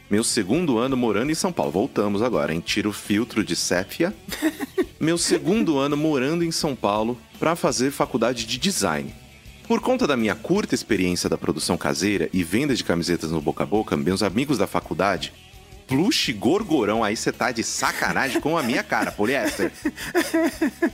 [0.08, 1.72] Meu segundo ano morando em São Paulo.
[1.72, 2.60] Voltamos agora, hein?
[2.60, 4.14] Tiro o filtro de sépia.
[5.00, 9.14] Meu segundo ano morando em São Paulo para fazer faculdade de design.
[9.70, 13.62] Por conta da minha curta experiência da produção caseira e venda de camisetas no boca
[13.62, 15.32] a boca, meus amigos da faculdade,
[15.88, 19.72] plush gorgorão, aí você tá de sacanagem com a minha cara, poliéster.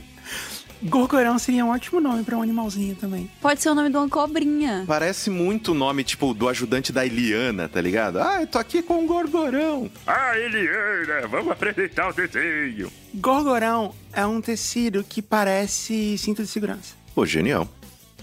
[0.82, 3.30] Gorgorão seria um ótimo nome pra um animalzinho também.
[3.40, 4.84] Pode ser o nome de uma cobrinha.
[4.86, 8.20] Parece muito o nome, tipo, do ajudante da Eliana, tá ligado?
[8.20, 9.90] Ah, eu tô aqui com o gorgorão.
[10.06, 12.92] Ah, Eliana, vamos apresentar o desenho.
[13.14, 16.94] Gorgorão é um tecido que parece cinto de segurança.
[17.14, 17.66] Pô, genial.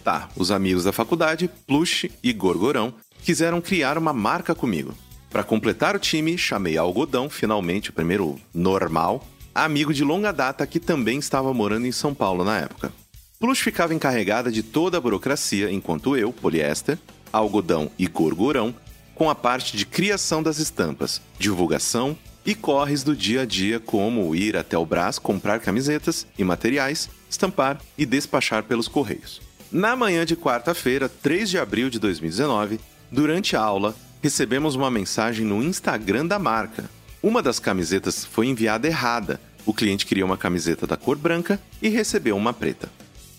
[0.04, 4.94] Tá, os amigos da faculdade, Plush e Gorgorão, quiseram criar uma marca comigo.
[5.30, 10.80] Para completar o time, chamei Algodão, finalmente o primeiro normal, amigo de longa data que
[10.80, 12.92] também estava morando em São Paulo na época.
[13.40, 17.00] Plush ficava encarregada de toda a burocracia, enquanto eu, Poliéster,
[17.32, 18.76] Algodão e Gorgorão,
[19.16, 24.36] com a parte de criação das estampas, divulgação e corres do dia a dia, como
[24.36, 29.42] ir até o Brás comprar camisetas e materiais, estampar e despachar pelos correios.
[29.74, 32.80] Na manhã de quarta-feira, 3 de abril de 2019,
[33.12, 36.88] durante a aula, recebemos uma mensagem no Instagram da marca.
[37.24, 39.42] Uma das camisetas foi enviada errada.
[39.66, 42.88] O cliente queria uma camiseta da cor branca e recebeu uma preta.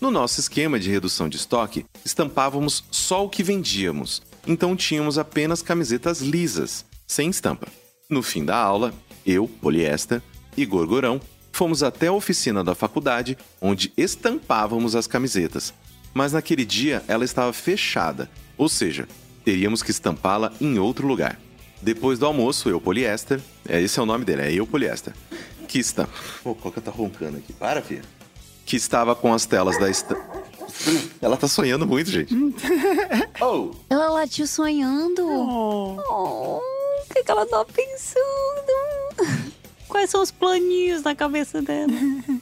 [0.01, 5.61] No nosso esquema de redução de estoque, estampávamos só o que vendíamos, então tínhamos apenas
[5.61, 7.67] camisetas lisas, sem estampa.
[8.09, 8.93] No fim da aula,
[9.25, 10.21] eu, Poliéster
[10.57, 11.21] e Gorgorão
[11.53, 15.73] fomos até a oficina da faculdade, onde estampávamos as camisetas,
[16.15, 19.05] mas naquele dia ela estava fechada, ou seja,
[19.43, 21.37] teríamos que estampá-la em outro lugar.
[21.81, 25.13] Depois do almoço, eu, Poliéster, é, esse é o nome dele, é eu, Poliéster,
[25.67, 26.07] que está...
[26.41, 27.51] Pô, qual que tá roncando aqui?
[27.51, 28.01] Para, filha.
[28.65, 30.45] Que estava com as telas da estampa...
[31.21, 32.33] Ela tá sonhando muito, gente.
[33.41, 33.71] oh!
[33.89, 35.21] Ela latiu sonhando.
[35.27, 36.01] Oh.
[36.09, 38.23] Oh, o que, que ela tá pensando?
[39.87, 41.93] Quais são os planinhos na cabeça dela?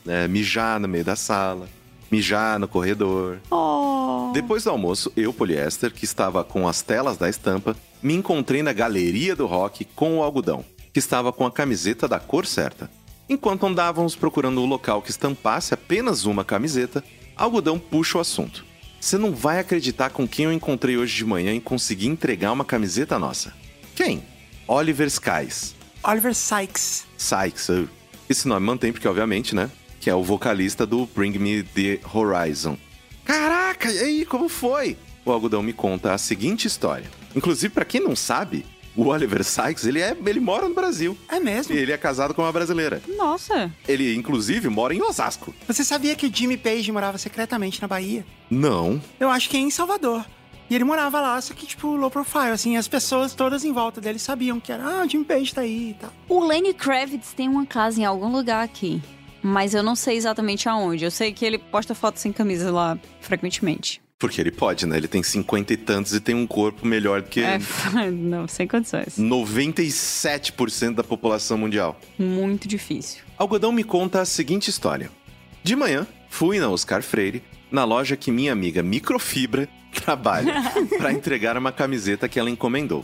[0.08, 1.68] É, mijar no meio da sala,
[2.14, 3.40] mijar no corredor.
[3.50, 4.30] Oh.
[4.34, 8.72] Depois do almoço, eu, Poliéster, que estava com as telas da estampa, me encontrei na
[8.72, 12.88] galeria do rock com o algodão, que estava com a camiseta da cor certa.
[13.28, 17.04] Enquanto andávamos procurando o local que estampasse apenas uma camiseta,
[17.36, 18.64] algodão puxa o assunto.
[19.00, 22.64] Você não vai acreditar com quem eu encontrei hoje de manhã e consegui entregar uma
[22.64, 23.54] camiseta nossa.
[23.96, 24.24] Quem?
[24.68, 25.74] Oliver Skies.
[26.04, 27.06] Oliver Sykes.
[27.18, 27.70] Sykes.
[28.30, 29.70] Esse nome mantém porque, obviamente, né?
[30.04, 32.78] Que é o vocalista do Bring Me The Horizon.
[33.24, 34.98] Caraca, e aí, como foi?
[35.24, 37.10] O algodão me conta a seguinte história.
[37.34, 38.66] Inclusive, pra quem não sabe,
[38.98, 41.18] o Oliver Sykes, ele, é, ele mora no Brasil.
[41.30, 41.74] É mesmo?
[41.74, 43.02] E ele é casado com uma brasileira.
[43.16, 43.72] Nossa.
[43.88, 45.56] Ele, inclusive, mora em Osasco.
[45.66, 48.26] Você sabia que o Jimmy Page morava secretamente na Bahia?
[48.50, 49.02] Não.
[49.18, 50.26] Eu acho que é em Salvador.
[50.70, 54.02] E ele morava lá, só que, tipo, low profile, assim, as pessoas todas em volta
[54.02, 56.12] dele sabiam que era, ah, o Jimmy Page tá aí e tal.
[56.28, 59.02] O Lenny Kravitz tem uma casa em algum lugar aqui.
[59.44, 61.04] Mas eu não sei exatamente aonde.
[61.04, 64.02] Eu sei que ele posta fotos sem camisa lá frequentemente.
[64.18, 64.96] Porque ele pode, né?
[64.96, 67.60] Ele tem cinquenta e tantos e tem um corpo melhor do que É,
[68.10, 69.18] não, sem condições.
[69.20, 72.00] 97% da população mundial.
[72.18, 73.22] Muito difícil.
[73.38, 75.12] Algodão me conta a seguinte história.
[75.62, 80.54] De manhã, fui na Oscar Freire, na loja que minha amiga Microfibra trabalho
[80.98, 83.04] para entregar uma camiseta que ela encomendou.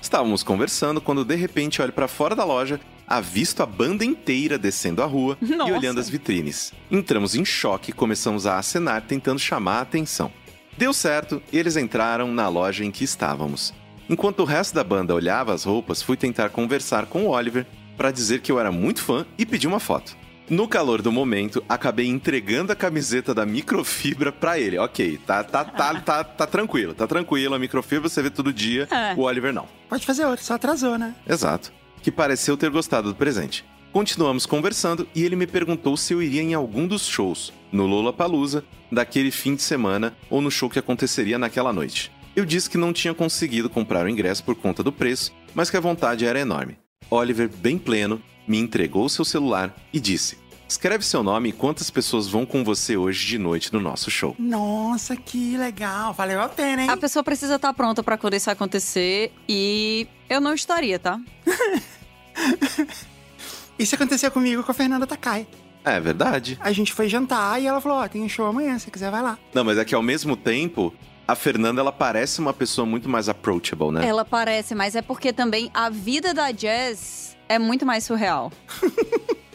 [0.00, 2.78] Estávamos conversando quando de repente olho para fora da loja,
[3.08, 5.72] avisto a banda inteira descendo a rua e Nossa.
[5.72, 6.72] olhando as vitrines.
[6.90, 10.30] Entramos em choque e começamos a acenar tentando chamar a atenção.
[10.76, 13.74] Deu certo e eles entraram na loja em que estávamos.
[14.08, 18.10] Enquanto o resto da banda olhava as roupas, fui tentar conversar com o Oliver para
[18.10, 20.16] dizer que eu era muito fã e pedir uma foto.
[20.48, 24.78] No calor do momento, acabei entregando a camiseta da microfibra pra ele.
[24.78, 27.54] Ok, tá, tá, tá, tá, tá tranquilo, tá tranquilo.
[27.54, 29.12] A microfibra você vê todo dia, É.
[29.14, 29.66] o Oliver não.
[29.90, 31.14] Pode fazer outro, só atrasou, né?
[31.28, 31.70] Exato.
[32.02, 33.64] Que pareceu ter gostado do presente.
[33.92, 38.64] Continuamos conversando e ele me perguntou se eu iria em algum dos shows, no Lollapalooza,
[38.92, 42.12] daquele fim de semana ou no show que aconteceria naquela noite.
[42.36, 45.76] Eu disse que não tinha conseguido comprar o ingresso por conta do preço, mas que
[45.76, 46.78] a vontade era enorme.
[47.10, 50.38] Oliver, bem pleno, me entregou seu celular e disse:
[50.68, 54.36] Escreve seu nome e quantas pessoas vão com você hoje de noite no nosso show.
[54.38, 56.12] Nossa, que legal.
[56.12, 56.90] Valeu a pena, hein?
[56.90, 61.18] A pessoa precisa estar pronta pra quando isso acontecer e eu não estaria, tá?
[63.78, 65.46] Isso aconteceu comigo com a Fernanda Takai.
[65.84, 66.58] É verdade.
[66.60, 69.22] A gente foi jantar e ela falou: Ó, tem um show amanhã, se quiser, vai
[69.22, 69.38] lá.
[69.54, 70.92] Não, mas é que ao mesmo tempo,
[71.26, 74.04] a Fernanda ela parece uma pessoa muito mais approachable, né?
[74.04, 78.52] Ela parece, mas é porque também a vida da Jazz é muito mais surreal.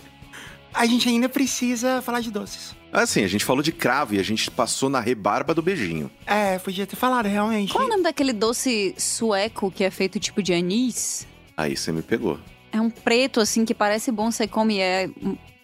[0.73, 2.75] A gente ainda precisa falar de doces.
[2.91, 6.11] Assim, a gente falou de cravo e a gente passou na rebarba do beijinho.
[6.25, 7.71] É, podia ter falado, realmente.
[7.71, 11.27] Qual é o nome daquele doce sueco que é feito tipo de anis?
[11.57, 12.39] Aí você me pegou.
[12.71, 15.09] É um preto, assim, que parece bom, você come, é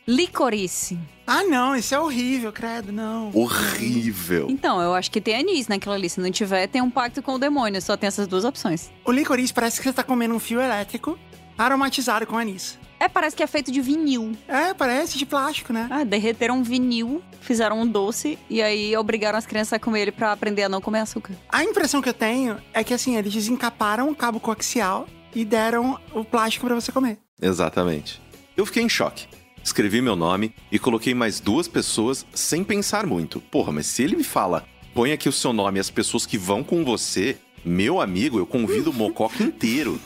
[0.07, 0.97] licorice.
[1.25, 3.29] Ah, não, isso é horrível, credo, não.
[3.33, 4.47] Horrível.
[4.49, 6.09] Então, eu acho que tem anis naquilo ali.
[6.09, 7.79] Se não tiver, tem um pacto com o demônio.
[7.79, 8.89] Só tem essas duas opções.
[9.05, 11.17] O licorice parece que você tá comendo um fio elétrico
[11.55, 12.79] aromatizado com anis.
[12.99, 14.33] É, parece que é feito de vinil.
[14.47, 15.87] É, parece de plástico, né?
[15.89, 20.11] Ah, derreteram um vinil, fizeram um doce e aí obrigaram as crianças a comer ele
[20.11, 21.33] pra aprender a não comer açúcar.
[21.47, 25.97] A impressão que eu tenho é que, assim, eles desencaparam o cabo coaxial e deram
[26.13, 27.17] o plástico pra você comer.
[27.41, 28.21] Exatamente.
[28.57, 29.27] Eu fiquei em choque.
[29.63, 33.39] Escrevi meu nome e coloquei mais duas pessoas sem pensar muito.
[33.39, 36.37] Porra, mas se ele me fala, põe aqui o seu nome e as pessoas que
[36.37, 39.99] vão com você, meu amigo, eu convido o Mococa inteiro.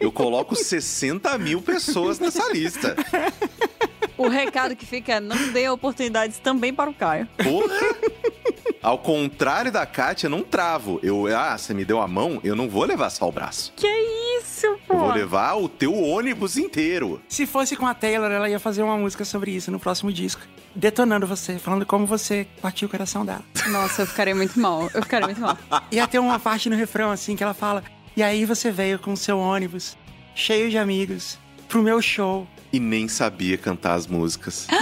[0.00, 2.96] Eu coloco 60 mil pessoas nessa lista.
[4.16, 7.28] O recado que fica é não dê oportunidades também para o Caio.
[7.42, 7.74] Porra!
[8.84, 11.00] Ao contrário da Kátia, eu não travo.
[11.02, 13.72] Eu, ah, você me deu a mão, eu não vou levar só o braço.
[13.74, 13.86] Que
[14.38, 14.98] isso, Eu pô?
[14.98, 17.18] vou levar o teu ônibus inteiro.
[17.26, 20.42] Se fosse com a Taylor, ela ia fazer uma música sobre isso no próximo disco.
[20.76, 23.42] Detonando você, falando como você partiu o coração dela.
[23.68, 24.90] Nossa, eu ficaria muito mal.
[24.92, 25.56] Eu ficaria muito mal.
[25.90, 27.82] Ia ter uma parte no refrão, assim, que ela fala:
[28.14, 29.96] E aí você veio com seu ônibus,
[30.34, 31.38] cheio de amigos,
[31.70, 32.46] pro meu show.
[32.70, 34.66] E nem sabia cantar as músicas.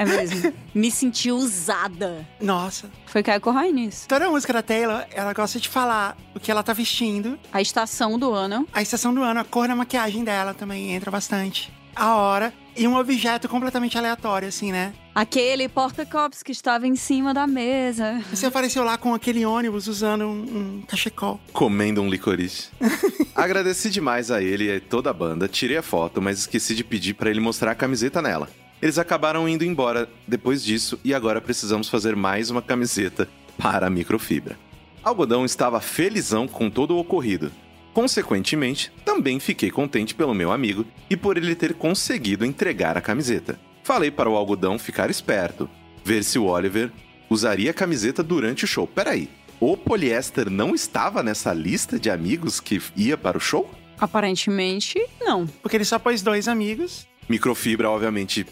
[0.00, 0.50] É mesmo.
[0.74, 2.26] Me senti usada.
[2.40, 2.90] Nossa.
[3.06, 4.08] Foi Caio Corrai nisso.
[4.08, 8.18] Toda música da Taylor, ela gosta de falar o que ela tá vestindo, A estação
[8.18, 8.66] do ano.
[8.72, 11.70] a estação do ano, a cor da maquiagem dela também entra bastante.
[11.94, 14.94] A hora e um objeto completamente aleatório, assim, né?
[15.14, 18.22] Aquele porta-copos que estava em cima da mesa.
[18.32, 21.38] Você apareceu lá com aquele ônibus usando um, um cachecol.
[21.52, 22.68] comendo um licorice.
[23.34, 26.84] Agradeci demais a ele e a toda a banda, tirei a foto, mas esqueci de
[26.84, 28.48] pedir pra ele mostrar a camiseta nela.
[28.82, 33.28] Eles acabaram indo embora depois disso e agora precisamos fazer mais uma camiseta
[33.58, 34.58] para a microfibra.
[35.02, 37.52] Algodão estava felizão com todo o ocorrido.
[37.92, 43.58] Consequentemente, também fiquei contente pelo meu amigo e por ele ter conseguido entregar a camiseta.
[43.82, 45.68] Falei para o algodão ficar esperto,
[46.04, 46.90] ver se o Oliver
[47.28, 48.86] usaria a camiseta durante o show.
[48.86, 49.28] Peraí,
[49.58, 53.70] o poliéster não estava nessa lista de amigos que ia para o show?
[53.98, 55.46] Aparentemente, não.
[55.46, 57.06] Porque ele só pôs dois amigos.
[57.30, 58.44] Microfibra, obviamente,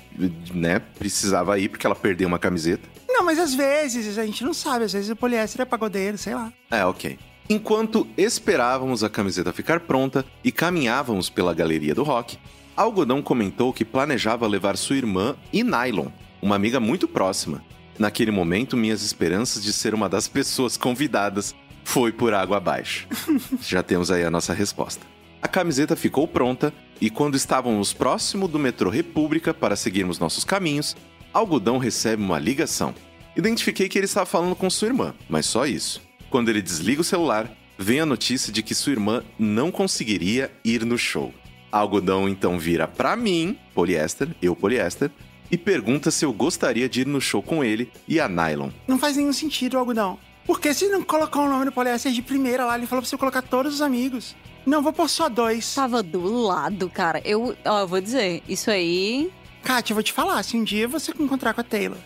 [0.54, 2.88] né, precisava ir porque ela perdeu uma camiseta.
[3.08, 4.84] Não, mas às vezes, a gente não sabe.
[4.84, 6.52] Às vezes o poliéster é pagodeiro, sei lá.
[6.70, 7.18] É, ok.
[7.50, 12.38] Enquanto esperávamos a camiseta ficar pronta e caminhávamos pela galeria do rock,
[12.76, 16.06] Algodão comentou que planejava levar sua irmã e Nylon,
[16.40, 17.64] uma amiga muito próxima.
[17.98, 21.52] Naquele momento, minhas esperanças de ser uma das pessoas convidadas
[21.82, 23.08] foi por água abaixo.
[23.60, 25.04] Já temos aí a nossa resposta.
[25.42, 30.96] A camiseta ficou pronta e quando estávamos próximo do metrô República para seguirmos nossos caminhos,
[31.32, 32.94] Algodão recebe uma ligação.
[33.36, 36.02] Identifiquei que ele estava falando com sua irmã, mas só isso.
[36.28, 40.84] Quando ele desliga o celular, vem a notícia de que sua irmã não conseguiria ir
[40.84, 41.32] no show.
[41.70, 45.10] Algodão então vira pra mim, poliéster, eu poliéster,
[45.50, 48.70] e pergunta se eu gostaria de ir no show com ele e a Nylon.
[48.86, 50.18] Não faz nenhum sentido algodão.
[50.44, 53.16] Porque se não colocar o nome do poliéster de primeira lá, ele falou pra você
[53.18, 54.34] colocar todos os amigos.
[54.66, 55.74] Não, vou pôr só dois.
[55.74, 57.20] Tava do lado, cara.
[57.24, 59.30] Eu, ó, eu vou dizer, isso aí.
[59.62, 61.98] Kátia, eu vou te falar, se um dia você encontrar com a Taylor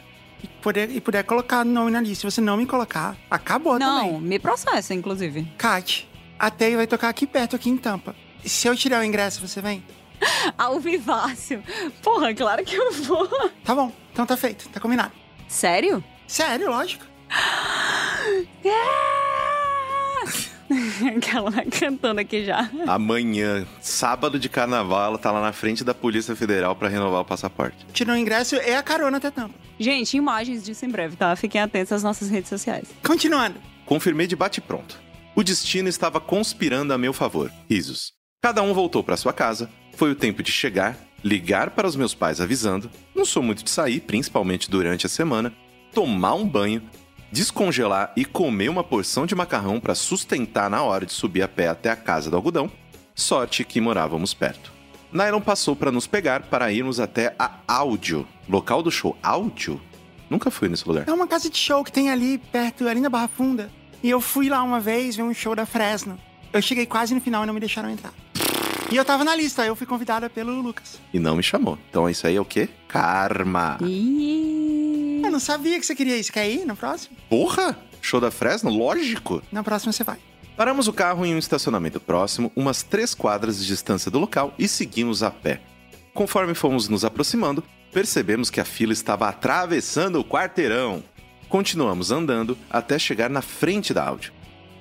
[0.43, 4.05] e puder, e puder colocar nome na lista, se você não me colocar, acabou Não,
[4.05, 4.21] também.
[4.21, 5.47] me processa, inclusive.
[5.59, 8.17] Kat, a Teia vai tocar aqui perto, aqui em Tampa.
[8.45, 9.85] Se eu tirar o ingresso, você vem?
[10.59, 11.63] Ao vivácio.
[12.03, 13.29] Porra, claro que eu vou.
[13.65, 15.13] Tá bom, então tá feito, tá combinado.
[15.47, 16.03] Sério?
[16.27, 17.05] Sério, lógico.
[21.17, 22.71] Aquela vai cantando aqui já.
[22.87, 27.25] Amanhã, sábado de carnaval, ela tá lá na frente da Polícia Federal pra renovar o
[27.25, 27.87] passaporte.
[27.93, 29.55] Tirou o ingresso é a carona até Tampa.
[29.79, 31.35] Gente, imagens disso em breve, tá?
[31.37, 32.89] Fiquem atentos às nossas redes sociais.
[33.05, 33.57] Continuando.
[33.85, 35.01] Confirmei de bate-pronto.
[35.35, 37.51] O destino estava conspirando a meu favor.
[37.69, 38.13] Risos.
[38.43, 39.71] Cada um voltou para sua casa.
[39.95, 42.91] Foi o tempo de chegar, ligar para os meus pais avisando.
[43.15, 45.53] Não sou muito de sair, principalmente durante a semana.
[45.93, 46.83] Tomar um banho,
[47.33, 51.69] descongelar e comer uma porção de macarrão para sustentar na hora de subir a pé
[51.69, 52.71] até a casa do algodão.
[53.15, 54.71] Sorte que morávamos perto.
[55.11, 59.17] Nylon passou para nos pegar para irmos até a Áudio, local do show.
[59.23, 59.81] Áudio?
[60.31, 61.05] Nunca fui nesse lugar.
[61.07, 63.71] É uma casa de show que tem ali perto, ali na Barra Funda.
[64.03, 66.19] E eu fui lá uma vez ver um show da Fresno.
[66.53, 68.13] Eu cheguei quase no final e não me deixaram entrar.
[68.91, 70.99] E eu tava na lista, eu fui convidada pelo Lucas.
[71.13, 71.79] E não me chamou.
[71.89, 72.69] Então isso aí é o quê?
[72.89, 73.79] Karma.
[73.83, 75.02] Ih.
[75.33, 76.31] Não sabia que você queria isso.
[76.31, 77.17] Quer ir no próximo?
[77.31, 77.79] Porra!
[78.03, 78.69] Show da Fresno?
[78.69, 79.43] Lógico!
[79.51, 80.19] Na próxima você vai.
[80.59, 84.69] Paramos o carro em um estacionamento próximo, umas três quadras de distância do local, e
[84.69, 85.63] seguimos a pé.
[86.13, 91.03] Conforme fomos nos aproximando, percebemos que a fila estava atravessando o quarteirão.
[91.49, 94.31] Continuamos andando até chegar na frente da Audi.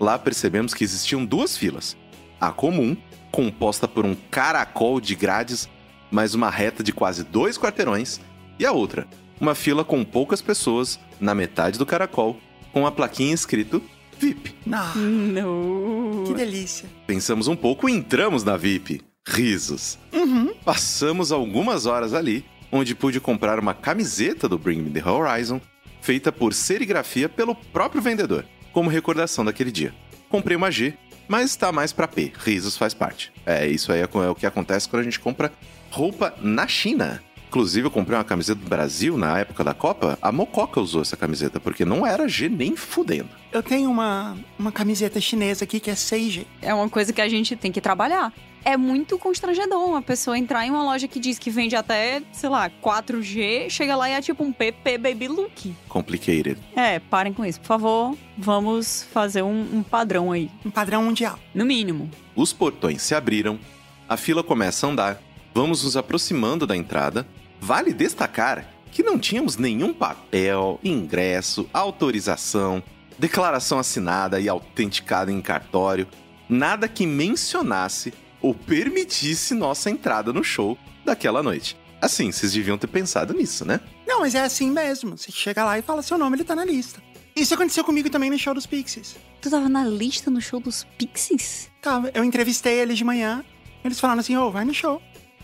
[0.02, 1.96] Lá percebemos que existiam duas filas.
[2.42, 2.98] A comum,
[3.32, 5.70] composta por um caracol de grades,
[6.12, 8.20] mais uma reta de quase dois quarteirões,
[8.60, 9.08] e a outra,
[9.42, 12.40] uma fila com poucas pessoas, na metade do caracol,
[12.72, 13.82] com a plaquinha escrito
[14.20, 14.54] VIP.
[14.72, 16.24] Ah, Não.
[16.28, 16.88] que delícia.
[17.08, 19.02] Pensamos um pouco e entramos na VIP.
[19.28, 19.98] Risos.
[20.14, 20.54] Uhum.
[20.64, 25.60] Passamos algumas horas ali, onde pude comprar uma camiseta do Bring Me the Horizon,
[26.02, 29.94] feita por serigrafia pelo próprio vendedor, como recordação daquele dia.
[30.30, 30.94] Comprei uma G,
[31.28, 32.32] mas tá mais pra P.
[32.38, 33.32] Risos faz parte.
[33.46, 35.52] É, isso aí é o que acontece quando a gente compra
[35.90, 37.22] roupa na China.
[37.52, 40.18] Inclusive, eu comprei uma camiseta do Brasil na época da Copa.
[40.22, 43.28] A Mococa usou essa camiseta, porque não era G nem fudendo.
[43.52, 46.48] Eu tenho uma, uma camiseta chinesa aqui que é Seiji.
[46.62, 48.32] É uma coisa que a gente tem que trabalhar.
[48.64, 52.48] É muito constrangedor uma pessoa entrar em uma loja que diz que vende até, sei
[52.48, 55.76] lá, 4G, chega lá e é tipo um PP Baby Look.
[55.90, 56.58] Complicated.
[56.74, 58.18] É, parem com isso, por favor.
[58.38, 60.50] Vamos fazer um, um padrão aí.
[60.66, 61.38] Um padrão mundial.
[61.54, 62.10] No mínimo.
[62.34, 63.60] Os portões se abriram,
[64.08, 65.22] a fila começa a andar,
[65.54, 67.28] vamos nos aproximando da entrada.
[67.64, 72.82] Vale destacar que não tínhamos nenhum papel, ingresso, autorização,
[73.20, 76.08] declaração assinada e autenticada em cartório,
[76.50, 81.78] nada que mencionasse ou permitisse nossa entrada no show daquela noite.
[82.02, 83.80] Assim, vocês deviam ter pensado nisso, né?
[84.08, 85.16] Não, mas é assim mesmo.
[85.16, 87.00] Você chega lá e fala seu nome, ele tá na lista.
[87.36, 89.16] Isso aconteceu comigo também no show dos Pixies.
[89.40, 91.70] Tu tava na lista no show dos Pixies?
[91.80, 93.46] Tava, eu entrevistei eles de manhã.
[93.86, 95.00] Eles falaram assim, ô, vai no show.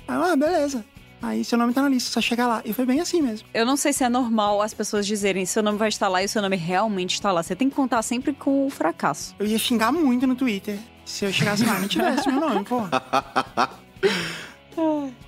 [0.08, 0.84] Aí eu, ah, beleza.
[1.22, 2.62] Aí seu nome tá na lista, só chegar lá.
[2.64, 3.48] E foi bem assim mesmo.
[3.54, 6.26] Eu não sei se é normal as pessoas dizerem seu nome vai estar lá e
[6.26, 7.42] o seu nome realmente está lá.
[7.42, 9.36] Você tem que contar sempre com o fracasso.
[9.40, 12.66] Eu ia xingar muito no Twitter se eu chegasse lá e não tivesse meu nome,
[12.66, 12.82] pô.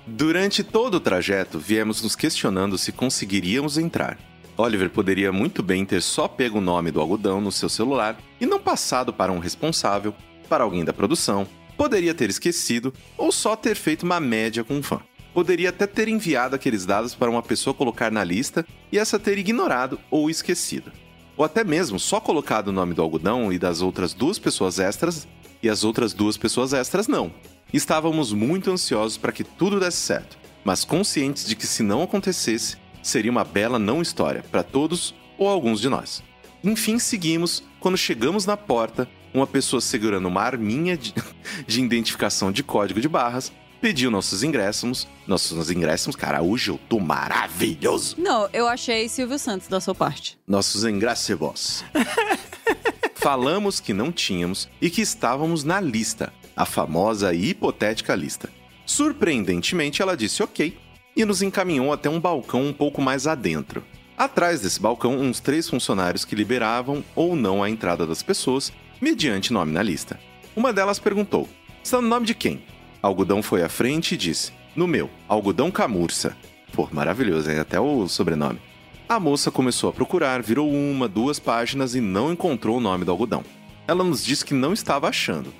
[0.06, 4.18] Durante todo o trajeto, viemos nos questionando se conseguiríamos entrar.
[4.56, 8.46] Oliver poderia muito bem ter só pego o nome do algodão no seu celular e
[8.46, 10.14] não passado para um responsável,
[10.48, 11.46] para alguém da produção.
[11.76, 15.00] Poderia ter esquecido ou só ter feito uma média com um fã.
[15.32, 19.38] Poderia até ter enviado aqueles dados para uma pessoa colocar na lista e essa ter
[19.38, 20.92] ignorado ou esquecido.
[21.36, 25.28] Ou até mesmo só colocado o nome do algodão e das outras duas pessoas extras
[25.62, 27.32] e as outras duas pessoas extras não.
[27.72, 32.76] Estávamos muito ansiosos para que tudo desse certo, mas conscientes de que se não acontecesse,
[33.02, 36.22] seria uma bela não história para todos ou alguns de nós.
[36.62, 41.14] Enfim, seguimos quando chegamos na porta, uma pessoa segurando uma arminha de,
[41.66, 45.08] de identificação de código de barras pediu nossos ingressos.
[45.26, 48.16] Nossos ingressos, cara, hoje eu tô maravilhoso.
[48.18, 50.38] Não, eu achei Silvio Santos da sua parte.
[50.46, 51.84] Nossos ingressos.
[53.16, 58.48] Falamos que não tínhamos e que estávamos na lista, a famosa e hipotética lista.
[58.86, 60.76] Surpreendentemente, ela disse ok
[61.14, 63.84] e nos encaminhou até um balcão um pouco mais adentro.
[64.16, 69.52] Atrás desse balcão, uns três funcionários que liberavam ou não a entrada das pessoas, mediante
[69.52, 70.18] nome na lista.
[70.54, 71.48] Uma delas perguntou:
[71.82, 72.62] Está no nome de quem?
[73.02, 76.36] Algodão foi à frente e disse: No meu, Algodão Camurça.
[76.72, 77.58] Pô, maravilhoso, hein?
[77.58, 78.60] Até o sobrenome.
[79.08, 83.10] A moça começou a procurar, virou uma, duas páginas e não encontrou o nome do
[83.10, 83.42] algodão.
[83.88, 85.52] Ela nos disse que não estava achando.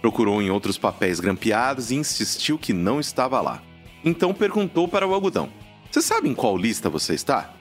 [0.00, 3.62] Procurou em outros papéis grampeados e insistiu que não estava lá.
[4.04, 5.48] Então perguntou para o algodão:
[5.90, 7.54] Você sabe em qual lista você está?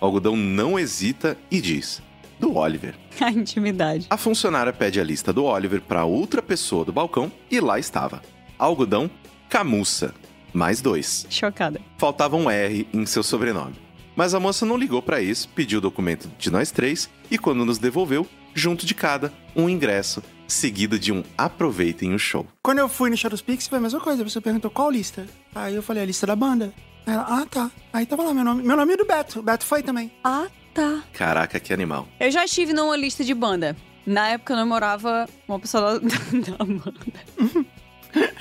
[0.00, 2.02] O algodão não hesita e diz:
[2.38, 2.94] Do Oliver.
[3.20, 4.06] A intimidade.
[4.08, 8.22] A funcionária pede a lista do Oliver para outra pessoa do balcão e lá estava.
[8.60, 9.10] Algodão,
[9.48, 10.14] camuça.
[10.52, 11.26] Mais dois.
[11.30, 11.80] Chocada.
[11.96, 13.74] Faltava um R em seu sobrenome.
[14.14, 17.64] Mas a moça não ligou para isso, pediu o documento de nós três e quando
[17.64, 22.46] nos devolveu, junto de cada, um ingresso, seguido de um aproveitem o show.
[22.62, 24.22] Quando eu fui no Shadows Pix, foi a mesma coisa.
[24.22, 25.26] Você perguntou qual lista.
[25.54, 26.74] Aí eu falei, a lista da banda.
[27.06, 27.70] Aí ela, ah, tá.
[27.92, 28.62] Aí tava lá meu nome.
[28.62, 29.38] Meu nome é do Beto.
[29.38, 30.12] O Beto foi também.
[30.22, 31.02] Ah, tá.
[31.14, 32.06] Caraca, que animal.
[32.18, 33.74] Eu já estive numa lista de banda.
[34.04, 36.08] Na época eu namorava uma pessoa da,
[36.58, 37.00] da banda.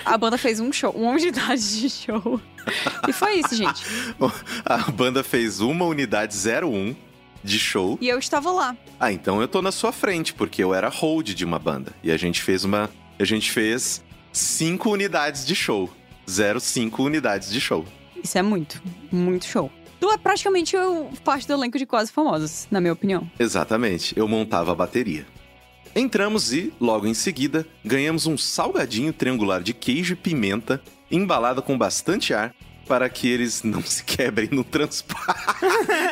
[0.06, 2.40] A banda fez um show, uma unidade de show.
[3.08, 3.84] E foi isso, gente.
[4.66, 6.96] A banda fez uma unidade 01
[7.44, 7.98] de show.
[8.02, 8.76] E eu estava lá.
[9.00, 11.94] Ah, então eu tô na sua frente, porque eu era hold de uma banda.
[12.04, 12.90] E a gente fez uma.
[13.20, 15.90] A gente fez cinco unidades de show.
[16.28, 17.84] 05 unidades de show.
[18.24, 19.72] Isso é muito, muito show.
[20.00, 23.30] Tu é praticamente o- parte do elenco de Quase Famosos, na minha opinião.
[23.40, 25.26] Exatamente, eu montava a bateria.
[25.96, 30.82] Entramos e, logo em seguida, ganhamos um salgadinho triangular de queijo e pimenta,
[31.12, 32.54] embalado com bastante ar,
[32.88, 35.40] para que eles não se quebrem no transporte.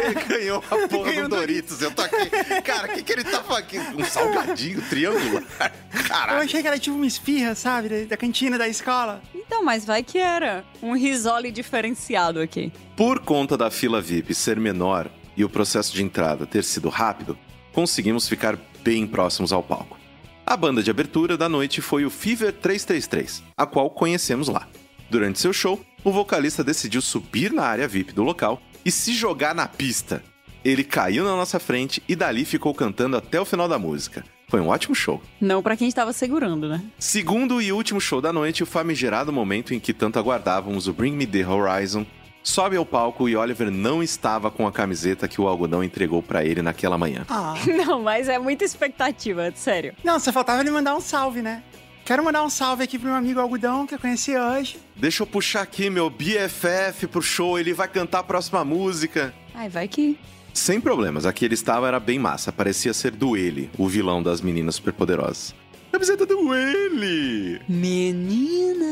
[0.03, 1.81] ele ganhou a porra Ganhou do Doritos.
[1.81, 2.29] Eu tô aqui.
[2.63, 3.99] Cara, o que, que ele tá fazendo?
[3.99, 5.73] Um salgadinho triangular?
[5.91, 6.43] Eu Caralho.
[6.43, 7.89] achei que era tipo uma esfirra, sabe?
[7.89, 9.23] Da, da cantina da escola.
[9.33, 12.71] Então, mas vai que era um risole diferenciado aqui.
[12.95, 17.35] Por conta da fila VIP ser menor e o processo de entrada ter sido rápido,
[17.73, 18.55] conseguimos ficar
[18.87, 19.97] bem próximos ao palco.
[20.45, 24.65] A banda de abertura da noite foi o Fever 333, a qual conhecemos lá.
[25.09, 29.53] Durante seu show, o vocalista decidiu subir na área VIP do local e se jogar
[29.53, 30.23] na pista.
[30.63, 34.23] Ele caiu na nossa frente e dali ficou cantando até o final da música.
[34.47, 35.21] Foi um ótimo show.
[35.41, 36.81] Não pra quem estava segurando, né?
[36.97, 41.11] Segundo e último show da noite, o famigerado momento em que tanto aguardávamos o Bring
[41.11, 42.05] Me The Horizon
[42.47, 46.45] sobe ao palco e Oliver não estava com a camiseta que o algodão entregou pra
[46.45, 47.25] ele naquela manhã.
[47.29, 47.53] Ah.
[47.85, 49.93] Não, mas é muita expectativa, sério.
[50.03, 51.61] Não, só faltava ele mandar um salve, né?
[52.05, 54.79] Quero mandar um salve aqui pro meu amigo Algodão, que eu conheci hoje.
[54.95, 59.33] Deixa eu puxar aqui meu BFF pro show, ele vai cantar a próxima música.
[59.53, 60.17] Ai, vai que.
[60.53, 64.39] Sem problemas, aqui ele estava era bem massa, parecia ser do ele, o vilão das
[64.39, 65.53] meninas superpoderosas.
[65.91, 67.61] Camiseta do ele!
[67.67, 68.87] Meninas.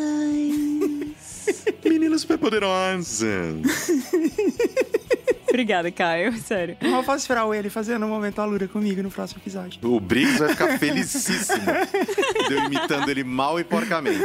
[1.84, 3.24] Meninas superpoderosas!
[5.48, 6.76] Obrigada, Caio, sério.
[6.82, 9.80] Eu posso esperar o ele fazendo um momento alura comigo no próximo episódio.
[9.82, 11.64] O Briggs vai ficar felicíssimo
[12.50, 14.20] de eu imitando ele mal e porcamente.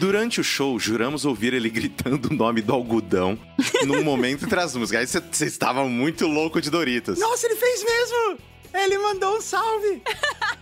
[0.00, 3.38] Durante o show, juramos ouvir ele gritando o nome do algodão
[3.86, 5.02] num momento entre as músicas.
[5.02, 7.20] Aí você estava muito louco de Doritos.
[7.20, 8.38] Nossa, ele fez mesmo!
[8.74, 10.02] Ele mandou um salve!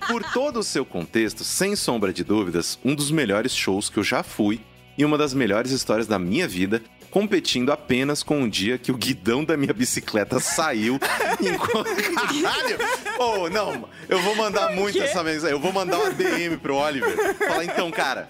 [0.06, 4.04] Por todo o seu contexto, sem sombra de dúvidas, um dos melhores shows que eu
[4.04, 4.60] já fui
[4.97, 8.97] e uma das melhores histórias da minha vida, competindo apenas com um dia que o
[8.97, 10.99] guidão da minha bicicleta saiu.
[10.99, 12.78] Caralho!
[13.18, 15.51] Oh, não, eu vou mandar muito essa mensagem.
[15.51, 17.34] Eu vou mandar uma DM pro Oliver.
[17.36, 18.28] Falar, então, cara,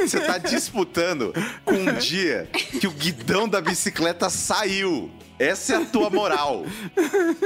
[0.00, 1.32] você tá disputando
[1.64, 5.10] com um dia que o guidão da bicicleta saiu.
[5.40, 6.66] Essa é a tua moral.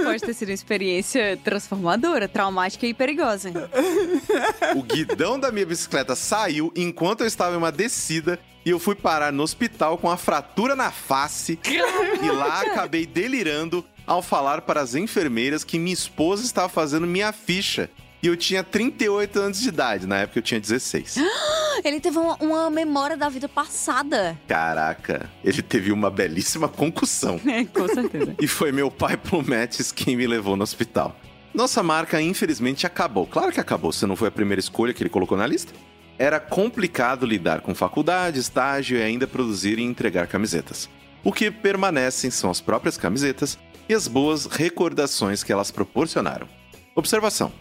[0.03, 3.53] Pode ter sido uma experiência transformadora, traumática e perigosa.
[4.75, 8.97] O guidão da minha bicicleta saiu enquanto eu estava em uma descida e eu fui
[8.97, 11.57] parar no hospital com a fratura na face.
[12.21, 17.33] e lá acabei delirando ao falar para as enfermeiras que minha esposa estava fazendo minha
[17.33, 17.89] ficha.
[18.21, 21.17] E eu tinha 38 anos de idade, na época eu tinha 16.
[21.83, 24.39] Ele teve uma, uma memória da vida passada.
[24.47, 27.41] Caraca, ele teve uma belíssima concussão.
[27.47, 28.35] É, com certeza.
[28.41, 31.17] E foi meu pai Plumetes quem me levou no hospital.
[31.55, 33.27] Nossa marca, infelizmente, acabou.
[33.27, 35.73] Claro que acabou, você não foi a primeira escolha que ele colocou na lista.
[36.19, 40.89] Era complicado lidar com faculdade, estágio e ainda produzir e entregar camisetas.
[41.23, 43.59] O que permanecem são as próprias camisetas
[43.89, 46.49] e as boas recordações que elas proporcionaram.
[46.95, 47.53] Observação: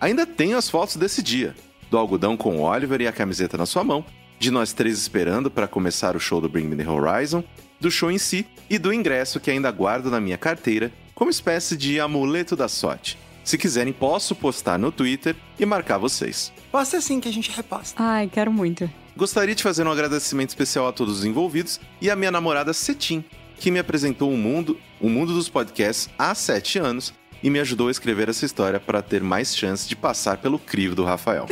[0.00, 1.54] ainda tenho as fotos desse dia,
[1.90, 4.04] do algodão com o Oliver e a camiseta na sua mão,
[4.38, 7.42] de nós três esperando para começar o show do Bring Me the Horizon,
[7.80, 11.76] do show em si e do ingresso que ainda guardo na minha carteira como espécie
[11.76, 13.18] de amuleto da sorte.
[13.42, 16.52] Se quiserem, posso postar no Twitter e marcar vocês.
[16.70, 18.00] Posta assim que a gente reposta.
[18.00, 18.90] Ai, quero muito.
[19.16, 23.24] Gostaria de fazer um agradecimento especial a todos os envolvidos e à minha namorada Cetim,
[23.56, 27.12] que me apresentou o mundo, o mundo dos podcasts há sete anos
[27.42, 30.94] e me ajudou a escrever essa história para ter mais chance de passar pelo crivo
[30.94, 31.46] do Rafael.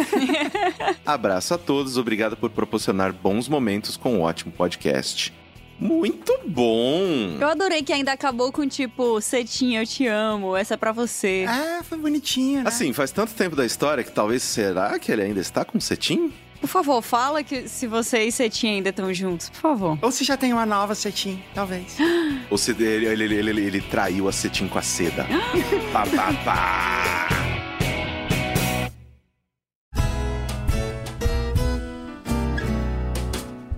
[1.04, 5.32] Abraço a todos, obrigado por proporcionar bons momentos com um ótimo podcast.
[5.78, 7.36] Muito bom!
[7.38, 11.44] Eu adorei que ainda acabou com tipo, Cetinha, eu te amo, essa é pra você.
[11.46, 12.68] É, foi bonitinho, né?
[12.68, 16.32] Assim, faz tanto tempo da história que talvez será que ele ainda está com cetim?
[16.66, 19.98] Por favor, fala que se você e Cetim ainda estão juntos, por favor.
[20.02, 21.96] Ou se já tem uma nova Cetim, talvez.
[22.50, 25.28] Ou se ele, ele, ele, ele, ele traiu a Cetim com a seda.
[25.92, 27.28] pá, pá, pá.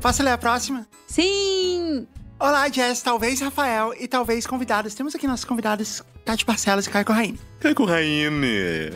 [0.00, 0.88] Posso ler a próxima?
[1.06, 2.06] Sim!
[2.40, 4.94] Olá, Jess, talvez Rafael e talvez convidados.
[4.94, 7.38] Temos aqui nossos convidados Tati Parcelas e Caio Corraine.
[7.60, 8.92] Cai com Raine.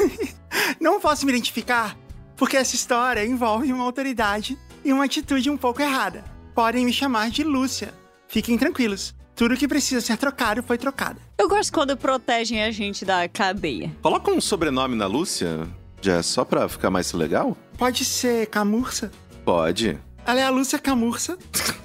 [0.80, 1.94] Não posso me identificar
[2.36, 6.24] porque essa história envolve uma autoridade e uma atitude um pouco errada.
[6.54, 7.92] Podem me chamar de Lúcia.
[8.28, 9.14] Fiquem tranquilos.
[9.34, 11.20] Tudo que precisa ser trocado foi trocado.
[11.36, 13.90] Eu gosto quando protegem a gente da cadeia.
[14.00, 15.68] Coloca um sobrenome na Lúcia,
[16.00, 17.56] Jess, só pra ficar mais legal?
[17.76, 19.10] Pode ser Camurça?
[19.44, 19.98] Pode.
[20.24, 21.36] Ela é a Lúcia Camurça.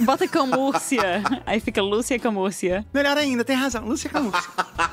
[0.00, 1.22] Bota Camúrcia.
[1.44, 2.86] Aí fica Lúcia Camúrcia.
[2.92, 4.48] Melhor ainda, tem razão, Lúcia Camurça.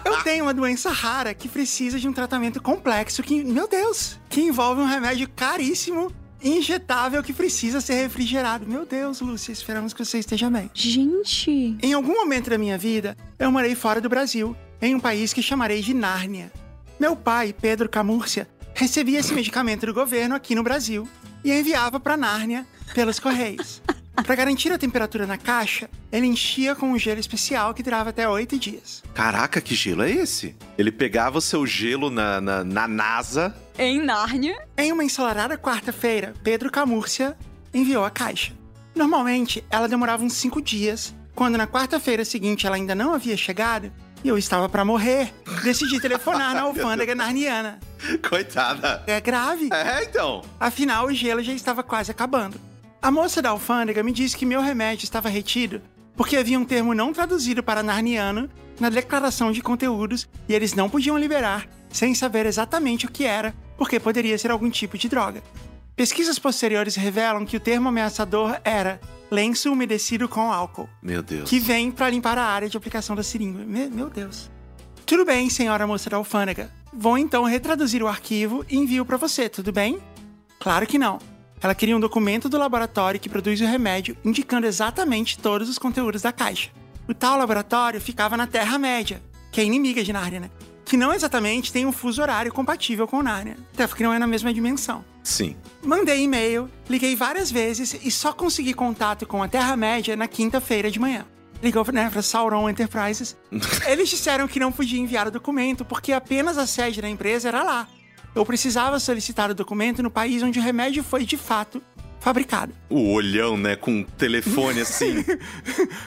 [0.06, 4.42] Eu tenho uma doença rara que precisa de um tratamento complexo que, meu Deus, que
[4.42, 8.66] envolve um remédio caríssimo e injetável que precisa ser refrigerado.
[8.68, 10.70] Meu Deus, Lúcia, esperamos que você esteja bem.
[10.74, 11.78] Gente.
[11.82, 15.42] Em algum momento da minha vida, eu morei fora do Brasil, em um país que
[15.42, 16.52] chamarei de Nárnia.
[17.00, 21.08] Meu pai, Pedro Camúrcia, recebia esse medicamento do governo aqui no Brasil
[21.44, 23.82] e enviava para Nárnia pelos correios.
[24.16, 28.28] Para garantir a temperatura na caixa, ele enchia com um gelo especial que durava até
[28.28, 29.04] oito dias.
[29.14, 30.56] Caraca, que gelo é esse?
[30.78, 33.56] Ele pegava o seu gelo na, na, na NASA.
[33.78, 34.56] Em Nárnia.
[34.78, 37.36] Em uma ensolarada quarta-feira, Pedro Camúrcia
[37.74, 38.54] enviou a caixa.
[38.96, 41.14] Normalmente, ela demorava uns cinco dias.
[41.36, 43.92] Quando na quarta-feira seguinte ela ainda não havia chegado
[44.24, 45.34] e eu estava para morrer,
[45.64, 47.80] decidi telefonar na alfândega narniana.
[48.30, 49.04] Coitada.
[49.06, 49.70] É grave.
[49.74, 50.44] É, então.
[50.60, 52.60] Afinal, o gelo já estava quase acabando.
[53.04, 55.82] A moça da alfândega me disse que meu remédio estava retido
[56.16, 58.50] porque havia um termo não traduzido para narniano
[58.80, 63.54] na declaração de conteúdos e eles não podiam liberar sem saber exatamente o que era,
[63.78, 65.44] porque poderia ser algum tipo de droga.
[65.96, 69.00] Pesquisas posteriores revelam que o termo ameaçador era
[69.30, 71.48] lenço umedecido com álcool, Meu Deus.
[71.50, 73.66] que vem para limpar a área de aplicação da seringa.
[73.66, 74.50] Me- meu Deus.
[75.06, 76.72] Tudo bem, senhora moça da alfândega.
[76.92, 80.00] Vou então retraduzir o arquivo e envio para você, tudo bem?
[80.60, 81.20] Claro que não.
[81.64, 86.22] Ela queria um documento do laboratório que produz o remédio, indicando exatamente todos os conteúdos
[86.22, 86.70] da caixa.
[87.08, 90.50] O tal laboratório ficava na Terra-média, que é inimiga de Nárnia, né?
[90.84, 94.28] Que não exatamente tem um fuso horário compatível com Nárnia, até porque não é na
[94.28, 95.06] mesma dimensão.
[95.24, 95.56] Sim.
[95.82, 101.00] Mandei e-mail, liguei várias vezes e só consegui contato com a Terra-média na quinta-feira de
[101.00, 101.26] manhã.
[101.62, 103.38] Ligou né, para Sauron Enterprises.
[103.88, 107.64] Eles disseram que não podia enviar o documento porque apenas a sede da empresa era
[107.64, 107.88] lá.
[108.36, 111.82] Eu precisava solicitar o documento no país onde o remédio foi de fato
[112.20, 112.74] fabricado.
[112.90, 113.76] O olhão, né?
[113.76, 115.24] Com telefone assim.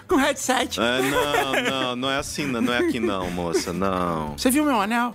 [0.08, 0.80] Com headset.
[0.80, 4.36] Ah, não, não, não é assim, não, não é aqui não, moça, não.
[4.36, 5.14] Você viu meu anel?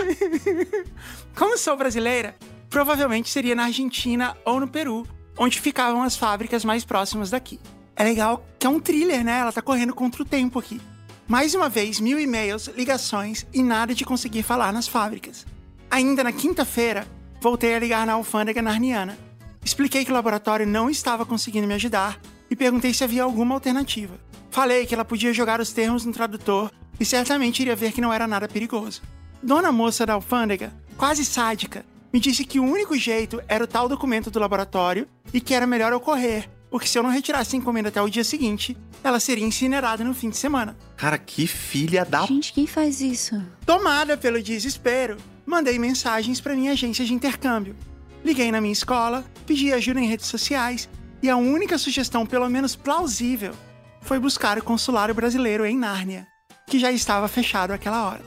[1.36, 2.34] Como sou brasileira,
[2.68, 5.06] provavelmente seria na Argentina ou no Peru,
[5.36, 7.60] onde ficavam as fábricas mais próximas daqui.
[7.94, 9.40] É legal que é um thriller, né?
[9.40, 10.80] Ela tá correndo contra o tempo aqui.
[11.28, 15.46] Mais uma vez, mil e-mails, ligações e nada de conseguir falar nas fábricas.
[15.90, 17.04] Ainda na quinta-feira,
[17.40, 19.18] voltei a ligar na alfândega narniana.
[19.64, 24.14] Expliquei que o laboratório não estava conseguindo me ajudar e perguntei se havia alguma alternativa.
[24.50, 28.12] Falei que ela podia jogar os termos no tradutor e certamente iria ver que não
[28.12, 29.02] era nada perigoso.
[29.42, 33.88] Dona moça da alfândega, quase sádica, me disse que o único jeito era o tal
[33.88, 37.58] documento do laboratório e que era melhor eu correr, porque se eu não retirasse a
[37.58, 40.76] encomenda até o dia seguinte, ela seria incinerada no fim de semana.
[40.96, 42.26] Cara, que filha da.
[42.26, 43.40] Gente, quem faz isso?
[43.64, 45.16] Tomada pelo desespero,
[45.46, 47.76] mandei mensagens para minha agência de intercâmbio.
[48.24, 50.88] Liguei na minha escola, pedi ajuda em redes sociais
[51.22, 53.54] e a única sugestão, pelo menos plausível,
[54.00, 56.26] foi buscar o consulário brasileiro em Nárnia,
[56.66, 58.24] que já estava fechado àquela hora.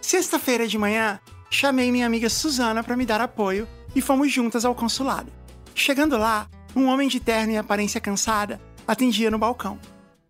[0.00, 1.18] Sexta-feira de manhã,
[1.50, 5.32] chamei minha amiga Suzana para me dar apoio e fomos juntas ao consulado.
[5.74, 9.78] Chegando lá, um homem de terno e aparência cansada atendia no balcão.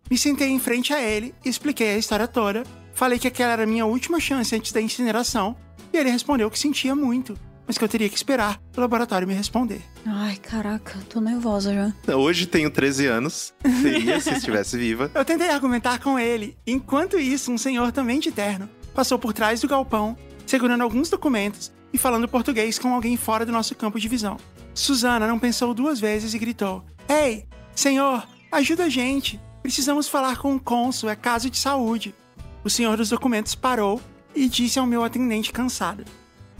[0.09, 2.63] Me sentei em frente a ele expliquei a história toda.
[2.93, 5.55] Falei que aquela era a minha última chance antes da incineração
[5.91, 9.33] e ele respondeu que sentia muito, mas que eu teria que esperar o laboratório me
[9.33, 9.81] responder.
[10.05, 12.15] Ai, caraca, tô nervosa já.
[12.15, 13.53] Hoje tenho 13 anos.
[13.81, 15.11] Seria se estivesse viva.
[15.15, 16.57] Eu tentei argumentar com ele.
[16.65, 21.71] Enquanto isso, um senhor também de terno passou por trás do galpão, segurando alguns documentos
[21.93, 24.37] e falando português com alguém fora do nosso campo de visão.
[24.73, 29.39] Suzana não pensou duas vezes e gritou: Ei, senhor, ajuda a gente.
[29.61, 32.15] Precisamos falar com o cônsul, é caso de saúde.
[32.63, 34.01] O senhor dos documentos parou
[34.37, 36.05] e disse ao meu atendente cansado: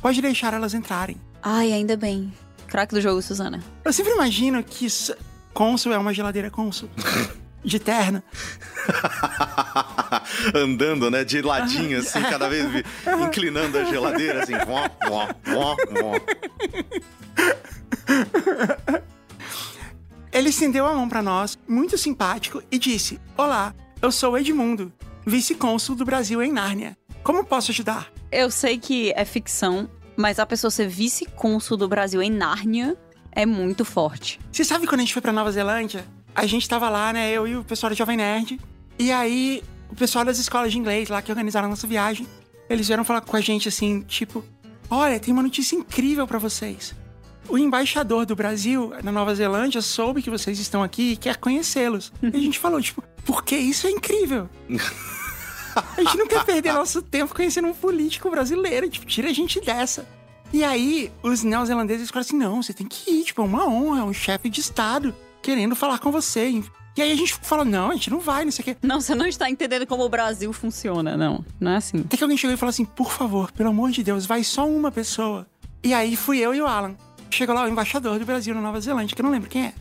[0.01, 1.15] Pode deixar elas entrarem.
[1.41, 2.34] Ai, ainda bem.
[2.67, 3.63] Craque do jogo, Suzana.
[3.86, 4.88] Eu sempre imagino que
[5.53, 6.89] cônsul é uma geladeira cônsul.
[7.63, 8.23] De terno.
[10.55, 11.25] Andando, né?
[11.25, 12.65] De ladinho, assim, cada vez
[13.28, 14.53] inclinando a geladeira, assim.
[14.59, 16.13] Vó, vó, vó, vó.
[20.32, 24.93] Ele estendeu a mão pra nós, muito simpático, e disse: Olá, eu sou Edmundo,
[25.25, 26.95] vice-cônsul do Brasil em Nárnia.
[27.28, 28.09] Como posso ajudar?
[28.32, 32.95] Eu sei que é ficção, mas a pessoa ser vice-cônsul do Brasil em Nárnia
[33.34, 34.39] é muito forte.
[34.49, 36.05] Você sabe quando a gente foi pra Nova Zelândia?
[36.34, 37.30] A gente tava lá, né?
[37.30, 38.57] Eu e o pessoal do Jovem Nerd.
[38.97, 42.25] E aí, o pessoal das escolas de inglês lá que organizaram a nossa viagem,
[42.69, 44.41] eles vieram falar com a gente assim, tipo:
[44.89, 46.95] Olha, tem uma notícia incrível pra vocês.
[47.49, 52.13] O embaixador do Brasil na Nova Zelândia soube que vocês estão aqui e quer conhecê-los.
[52.23, 54.49] E a gente falou, tipo, porque isso é incrível.
[55.97, 58.89] A gente não quer perder nosso tempo conhecendo um político brasileiro.
[58.89, 60.07] Tipo, tira a gente dessa.
[60.51, 64.01] E aí, os neozelandeses falaram assim: não, você tem que ir, tipo, é uma honra,
[64.01, 66.49] é um chefe de Estado querendo falar com você.
[66.95, 68.78] E aí a gente falou: não, a gente não vai, não sei o quê.
[68.82, 71.45] Não, você não está entendendo como o Brasil funciona, não.
[71.59, 71.99] Não é assim.
[71.99, 74.67] Até que alguém chegou e falou assim: por favor, pelo amor de Deus, vai só
[74.67, 75.45] uma pessoa.
[75.84, 76.95] E aí fui eu e o Alan.
[77.30, 79.73] Chegou lá o embaixador do Brasil na Nova Zelândia, que eu não lembro quem é.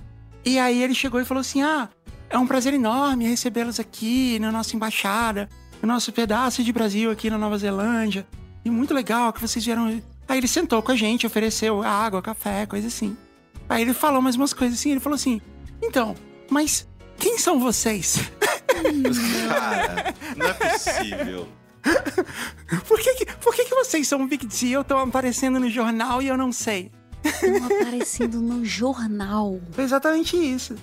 [0.44, 1.88] E aí ele chegou e falou assim: ah,
[2.28, 5.49] é um prazer enorme recebê-los aqui na nossa embaixada,
[5.83, 8.27] no nosso pedaço de Brasil aqui na Nova Zelândia.
[8.64, 10.03] E muito legal que vocês vieram.
[10.29, 13.16] Aí ele sentou com a gente, ofereceu água, café, coisa assim.
[13.68, 15.41] Aí ele falou mais umas coisas assim, ele falou assim:
[15.83, 16.14] então,
[16.51, 16.87] mas
[17.18, 18.18] quem são vocês?
[19.49, 21.49] Cara, não é possível.
[22.89, 26.20] Por que, que, por que, que vocês são um big deal, estão aparecendo no jornal
[26.20, 26.91] e eu não sei?
[27.24, 29.61] Estão aparecendo no jornal.
[29.70, 30.74] Foi exatamente isso.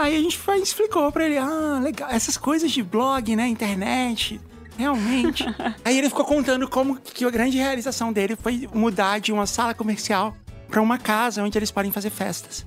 [0.00, 4.40] Aí a gente foi, explicou pra ele, ah, legal, essas coisas de blog, né, internet,
[4.78, 5.44] realmente.
[5.84, 9.74] Aí ele ficou contando como que a grande realização dele foi mudar de uma sala
[9.74, 10.34] comercial
[10.68, 12.66] pra uma casa onde eles podem fazer festas.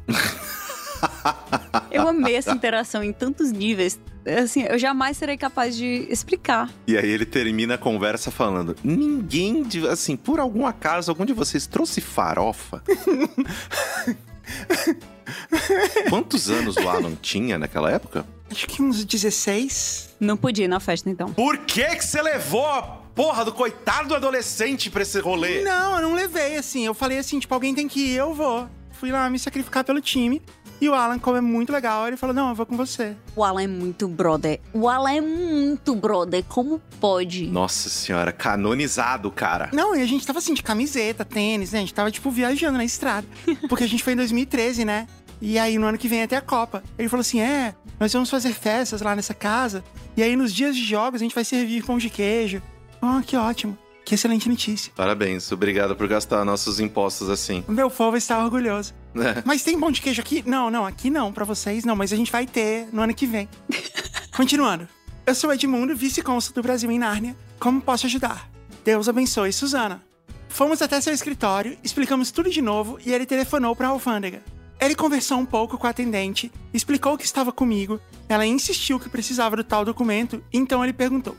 [1.89, 3.99] Eu amei essa interação em tantos níveis.
[4.41, 6.69] Assim, eu jamais serei capaz de explicar.
[6.87, 11.33] E aí ele termina a conversa falando: Ninguém, de, assim, por algum acaso, algum de
[11.33, 12.81] vocês trouxe farofa?
[16.09, 18.25] Quantos anos o Alan tinha naquela época?
[18.51, 20.15] Acho que uns 16.
[20.19, 21.33] Não podia ir na festa, então.
[21.33, 22.81] Por que que você levou a
[23.15, 25.61] porra do coitado do adolescente pra esse rolê?
[25.63, 26.85] Não, eu não levei, assim.
[26.85, 28.67] Eu falei assim, tipo, alguém tem que ir, eu vou.
[28.91, 30.41] Fui lá me sacrificar pelo time.
[30.83, 33.15] E o Alan, como é muito legal, ele falou, não, eu vou com você.
[33.37, 34.59] O Alan é muito brother.
[34.73, 36.43] O Alan é muito brother.
[36.43, 37.47] Como pode?
[37.47, 39.69] Nossa senhora, canonizado, cara.
[39.71, 41.77] Não, e a gente tava assim, de camiseta, tênis, né?
[41.77, 43.25] A gente tava, tipo, viajando na estrada.
[43.69, 45.07] Porque a gente foi em 2013, né?
[45.41, 46.83] E aí, no ano que vem, até a Copa.
[46.99, 49.85] Ele falou assim: é, nós vamos fazer festas lá nessa casa.
[50.17, 52.61] E aí, nos dias de jogos, a gente vai servir pão de queijo.
[53.01, 53.77] Ah, que ótimo.
[54.05, 54.91] Que excelente notícia.
[54.95, 57.63] Parabéns, obrigado por gastar nossos impostos assim.
[57.67, 58.93] O meu povo está orgulhoso.
[59.15, 59.41] É.
[59.45, 60.43] Mas tem pão de queijo aqui?
[60.45, 63.25] Não, não, aqui não, pra vocês não, mas a gente vai ter no ano que
[63.25, 63.47] vem.
[64.35, 64.87] Continuando.
[65.25, 67.35] Eu sou Edmundo, vice-cônsul do Brasil em Nárnia.
[67.57, 68.49] Como posso ajudar?
[68.83, 70.03] Deus abençoe Suzana.
[70.49, 74.43] Fomos até seu escritório, explicamos tudo de novo e ele telefonou pra alfândega.
[74.79, 79.55] Ele conversou um pouco com a atendente, explicou que estava comigo, ela insistiu que precisava
[79.55, 81.37] do tal documento, então ele perguntou: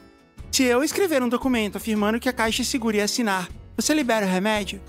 [0.55, 4.25] Se eu escrever um documento afirmando que a Caixa é segura e assinar, você libera
[4.25, 4.81] o remédio?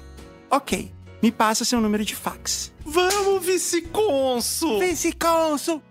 [0.47, 0.93] Ok,
[1.23, 2.71] me passa seu número de fax.
[2.85, 3.43] Vamos!
[3.43, 4.77] Vice-cônsul!
[4.77, 5.81] Vice-cônsul!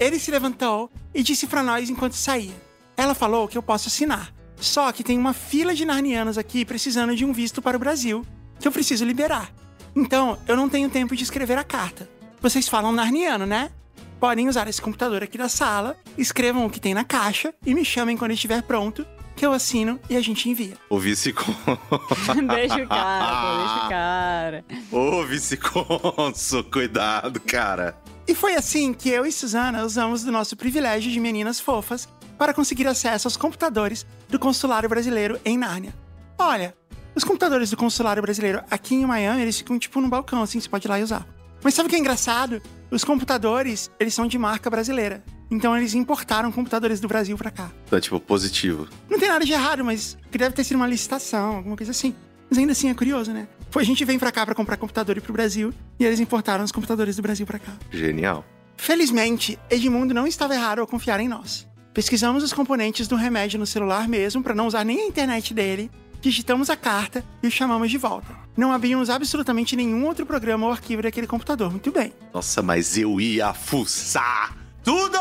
[0.00, 2.54] Ele se levantou e disse pra nós enquanto saía.
[2.96, 4.32] Ela falou que eu posso assinar.
[4.56, 8.24] Só que tem uma fila de narnianos aqui precisando de um visto para o Brasil,
[8.58, 9.52] que eu preciso liberar.
[9.94, 12.08] Então, eu não tenho tempo de escrever a carta.
[12.40, 13.70] Vocês falam narniano, né?
[14.18, 17.84] Podem usar esse computador aqui da sala, escrevam o que tem na caixa e me
[17.84, 19.06] chamem quando estiver pronto,
[19.36, 20.78] que eu assino e a gente envia.
[20.88, 21.78] O vice-cônsul.
[22.48, 24.64] deixa o cara, deixa o cara.
[24.90, 27.94] Ô, vice-cônsul, cuidado, cara.
[28.26, 32.08] E foi assim que eu e Suzana usamos do nosso privilégio de meninas fofas
[32.38, 35.94] para conseguir acesso aos computadores do consulário brasileiro em Nárnia.
[36.38, 36.74] Olha,
[37.14, 40.68] os computadores do consulário brasileiro aqui em Miami, eles ficam tipo no balcão, assim, você
[40.68, 41.26] pode ir lá e usar.
[41.62, 42.62] Mas sabe o que é engraçado?
[42.90, 45.22] Os computadores, eles são de marca brasileira.
[45.50, 47.70] Então eles importaram computadores do Brasil pra cá.
[47.88, 48.88] Tá, tipo, positivo.
[49.08, 52.14] Não tem nada de errado, mas que deve ter sido uma licitação, alguma coisa assim.
[52.48, 53.48] Mas ainda assim é curioso, né?
[53.70, 56.64] Foi a gente vem pra cá pra comprar computador e pro Brasil, e eles importaram
[56.64, 57.72] os computadores do Brasil pra cá.
[57.90, 58.44] Genial.
[58.76, 61.66] Felizmente, Edmundo não estava errado ao confiar em nós.
[61.92, 65.90] Pesquisamos os componentes do remédio no celular mesmo, pra não usar nem a internet dele,
[66.26, 68.34] digitamos a carta e o chamamos de volta.
[68.56, 71.70] Não abrimos absolutamente nenhum outro programa ou arquivo daquele computador.
[71.70, 72.12] Muito bem.
[72.34, 75.18] Nossa, mas eu ia fuçar tudo!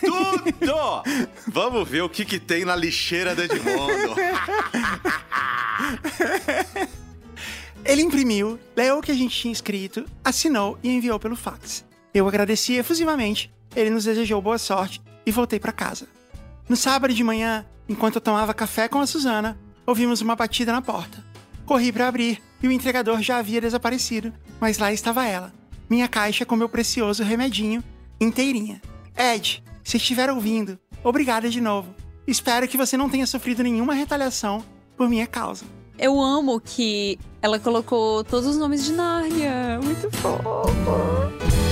[0.00, 1.02] Tudo!
[1.48, 4.14] Vamos ver o que, que tem na lixeira do Edmundo.
[7.84, 11.84] Ele imprimiu, leu o que a gente tinha escrito, assinou e enviou pelo fax.
[12.14, 16.06] Eu agradeci efusivamente, ele nos desejou boa sorte e voltei para casa.
[16.68, 20.82] No sábado de manhã, enquanto eu tomava café com a Suzana, ouvimos uma batida na
[20.82, 21.24] porta.
[21.66, 25.52] Corri pra abrir e o entregador já havia desaparecido, mas lá estava ela,
[25.88, 27.82] minha caixa com meu precioso remedinho,
[28.20, 28.80] inteirinha.
[29.16, 31.94] Ed, se estiver ouvindo, obrigada de novo.
[32.26, 34.64] Espero que você não tenha sofrido nenhuma retaliação
[34.96, 35.64] por minha causa.
[35.98, 39.78] Eu amo que ela colocou todos os nomes de Nárnia.
[39.82, 41.63] Muito fofo.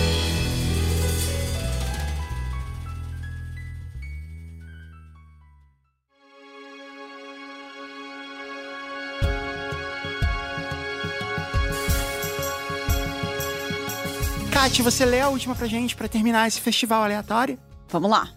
[14.62, 17.58] Kate, você lê a última pra gente pra terminar esse festival aleatório?
[17.88, 18.30] Vamos lá.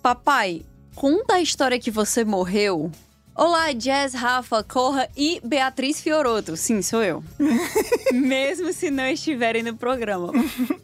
[0.00, 0.62] Papai,
[0.94, 2.92] conta a história que você morreu.
[3.34, 6.56] Olá, Jazz, Rafa, Corra e Beatriz Fioroto.
[6.56, 7.24] Sim, sou eu.
[8.14, 10.32] Mesmo se não estiverem no programa.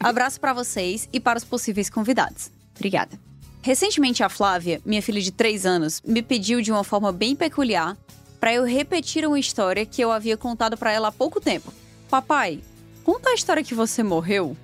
[0.01, 2.51] Abraço pra vocês e para os possíveis convidados.
[2.75, 3.17] Obrigada.
[3.63, 7.97] Recentemente, a Flávia, minha filha de 3 anos, me pediu de uma forma bem peculiar
[8.41, 11.73] pra eu repetir uma história que eu havia contado pra ela há pouco tempo.
[12.11, 12.59] Papai,
[13.05, 14.57] conta a história que você morreu.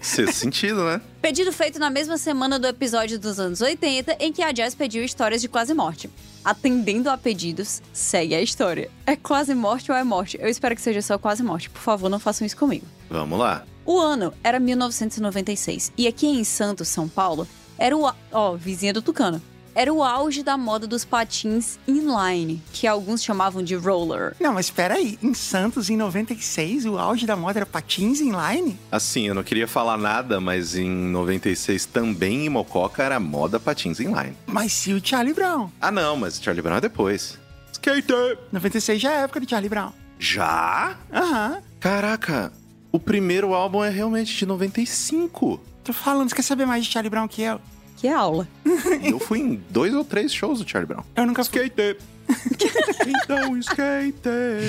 [0.00, 1.00] Sexto sentido, né?
[1.20, 5.04] Pedido feito na mesma semana do episódio dos anos 80, em que a Jazz pediu
[5.04, 6.08] histórias de quase morte.
[6.42, 8.90] Atendendo a pedidos, segue a história.
[9.06, 10.38] É quase morte ou é morte?
[10.40, 11.68] Eu espero que seja só quase morte.
[11.68, 12.86] Por favor, não façam isso comigo.
[13.10, 13.64] Vamos lá.
[13.84, 18.10] O ano era 1996 e aqui em Santos, São Paulo, era o.
[18.32, 19.42] Ó, vizinha do Tucano.
[19.74, 24.34] Era o auge da moda dos patins inline, que alguns chamavam de roller.
[24.40, 25.18] Não, mas espera aí.
[25.22, 28.78] Em Santos, em 96, o auge da moda era patins inline?
[28.90, 34.00] Assim, eu não queria falar nada, mas em 96 também em Mococa era moda patins
[34.00, 34.36] inline.
[34.46, 35.70] Mas se o Charlie Brown.
[35.80, 37.38] Ah, não, mas Charlie Brown é depois.
[37.72, 38.38] Skater!
[38.52, 39.92] 96 já é a época do Charlie Brown.
[40.18, 40.96] Já?
[41.12, 41.62] Aham.
[41.78, 42.52] Caraca,
[42.92, 45.60] o primeiro álbum é realmente de 95.
[45.82, 47.60] Tô falando, você quer saber mais de Charlie Brown que eu?
[48.00, 48.48] Que aula.
[49.04, 51.04] eu fui em dois ou três shows do Charlie Brown.
[51.14, 51.66] Eu nunca fui.
[51.66, 51.98] Skater!
[53.06, 54.62] então, skater!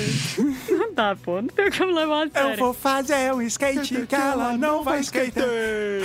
[0.68, 1.40] Não dá, pô.
[1.40, 6.02] Não tem como levar a Eu vou fazer um skate que ela não vai skater.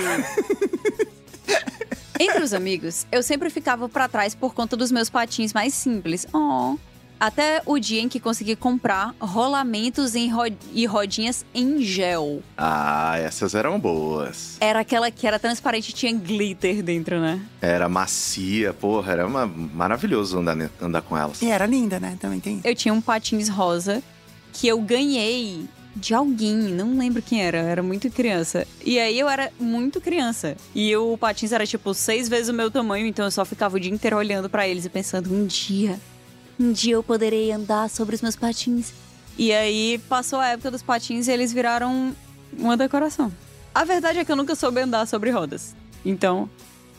[2.17, 6.25] Entre os amigos, eu sempre ficava pra trás por conta dos meus patins mais simples.
[6.31, 6.77] Oh.
[7.19, 10.43] Até o dia em que consegui comprar rolamentos em ro-
[10.73, 12.41] e rodinhas em gel.
[12.57, 14.57] Ah, essas eram boas.
[14.59, 17.41] Era aquela que era transparente e tinha glitter dentro, né?
[17.61, 19.47] Era macia, porra, era uma...
[19.47, 21.41] maravilhoso andar, andar com elas.
[21.41, 22.17] E era linda, né?
[22.19, 22.61] Também tem.
[22.63, 24.03] Eu tinha um patins rosa
[24.53, 25.65] que eu ganhei
[25.95, 28.67] de alguém, não lembro quem era, era muito criança.
[28.85, 30.55] E aí eu era muito criança.
[30.75, 33.79] E o patins era tipo seis vezes o meu tamanho, então eu só ficava o
[33.79, 35.99] dia inteiro olhando pra eles e pensando, um dia,
[36.59, 38.93] um dia eu poderei andar sobre os meus patins.
[39.37, 42.15] E aí passou a época dos patins e eles viraram
[42.57, 43.31] uma decoração.
[43.73, 45.75] A verdade é que eu nunca soube andar sobre rodas.
[46.03, 46.49] Então,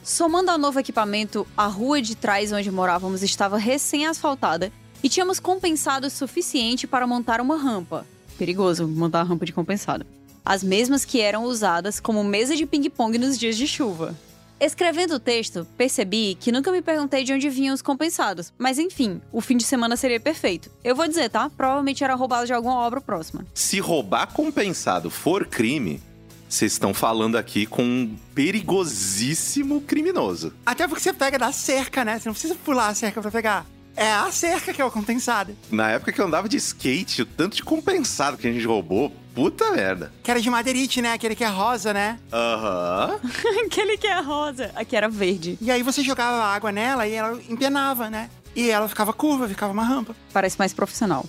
[0.08, 6.06] Somando ao novo equipamento, a rua de trás onde morávamos estava recém-asfaltada e tínhamos compensado
[6.06, 8.06] o suficiente para montar uma rampa.
[8.38, 10.06] Perigoso montar rampa de compensado.
[10.42, 14.16] As mesmas que eram usadas como mesa de ping-pong nos dias de chuva.
[14.60, 18.52] Escrevendo o texto, percebi que nunca me perguntei de onde vinham os compensados.
[18.58, 20.68] Mas enfim, o fim de semana seria perfeito.
[20.82, 21.48] Eu vou dizer, tá?
[21.48, 23.46] Provavelmente era roubado de alguma obra próxima.
[23.54, 26.02] Se roubar compensado for crime,
[26.48, 30.52] vocês estão falando aqui com um perigosíssimo criminoso.
[30.66, 32.18] Até porque você pega da cerca, né?
[32.18, 33.64] Você não precisa pular a cerca pra pegar.
[33.94, 35.56] É a cerca que é o compensado.
[35.70, 39.12] Na época que eu andava de skate, o tanto de compensado que a gente roubou,
[39.38, 40.12] puta merda.
[40.20, 41.12] Que era de madeirite, né?
[41.12, 42.18] Aquele que é rosa, né?
[42.32, 43.20] Aham.
[43.64, 44.72] Aquele que é rosa.
[44.74, 45.56] Aqui era verde.
[45.60, 48.30] E aí você jogava água nela e ela empenava, né?
[48.56, 50.16] E ela ficava curva, ficava uma rampa.
[50.32, 51.24] Parece mais profissional.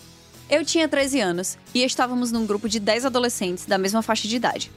[0.50, 4.36] Eu tinha 13 anos e estávamos num grupo de 10 adolescentes da mesma faixa de
[4.36, 4.72] idade.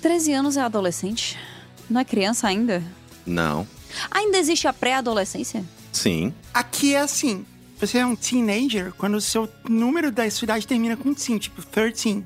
[0.00, 1.36] 13 anos é adolescente?
[1.90, 2.80] Não é criança ainda?
[3.26, 3.66] Não.
[4.12, 5.64] Ainda existe a pré-adolescência?
[5.90, 6.32] Sim.
[6.54, 7.44] Aqui é assim.
[7.80, 11.66] Você é um teenager quando o seu número da sua idade termina com teen, tipo
[11.66, 12.24] 13.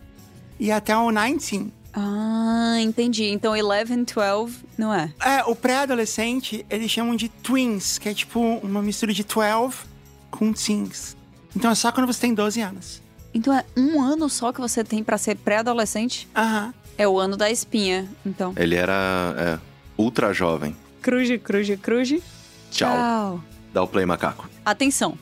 [0.61, 1.73] E até o 19.
[1.93, 3.25] Ah, entendi.
[3.31, 5.13] Então 11, 12 não é.
[5.21, 9.79] É, o pré-adolescente, eles chamam de twins, que é tipo uma mistura de 12
[10.31, 11.17] com teens.
[11.57, 13.03] Então é só quando você tem 12 anos.
[13.33, 16.29] Então é um ano só que você tem pra ser pré-adolescente?
[16.37, 16.75] Aham.
[16.99, 18.53] É o ano da espinha, então.
[18.57, 19.59] Ele era é,
[19.97, 20.77] ultra jovem.
[21.01, 22.23] Cruze, cruze, cruze.
[22.71, 23.43] Tchau.
[23.73, 24.49] Dá o play, macaco.
[24.65, 25.17] Atenção!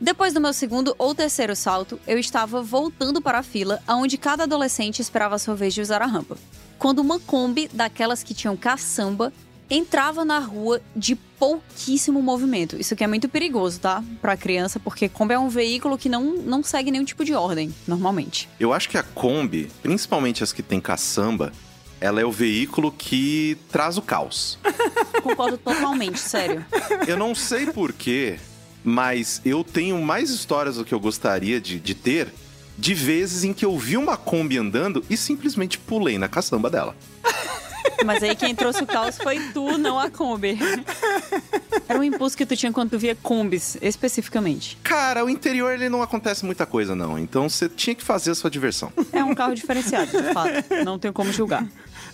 [0.00, 4.44] Depois do meu segundo ou terceiro salto, eu estava voltando para a fila, onde cada
[4.44, 6.36] adolescente esperava a sua vez de usar a rampa.
[6.78, 9.32] Quando uma Kombi, daquelas que tinham caçamba,
[9.68, 12.76] entrava na rua de pouquíssimo movimento.
[12.80, 14.02] Isso aqui é muito perigoso, tá?
[14.22, 17.74] Pra criança, porque Kombi é um veículo que não, não segue nenhum tipo de ordem,
[17.86, 18.48] normalmente.
[18.58, 21.52] Eu acho que a Kombi, principalmente as que tem caçamba,
[22.00, 24.58] ela é o veículo que traz o caos.
[25.22, 26.64] Concordo totalmente, sério.
[27.06, 28.38] Eu não sei porquê,
[28.84, 32.32] Mas eu tenho mais histórias do que eu gostaria de, de ter
[32.78, 36.94] de vezes em que eu vi uma Kombi andando e simplesmente pulei na caçamba dela.
[38.06, 40.56] Mas aí quem trouxe o caos foi tu, não a Kombi.
[41.88, 44.78] Era um impulso que tu tinha quando tu via Kombis, especificamente.
[44.82, 47.18] Cara, o interior ele não acontece muita coisa, não.
[47.18, 48.92] Então você tinha que fazer a sua diversão.
[49.12, 50.52] É um carro diferenciado, de fato.
[50.84, 51.66] Não tenho como julgar.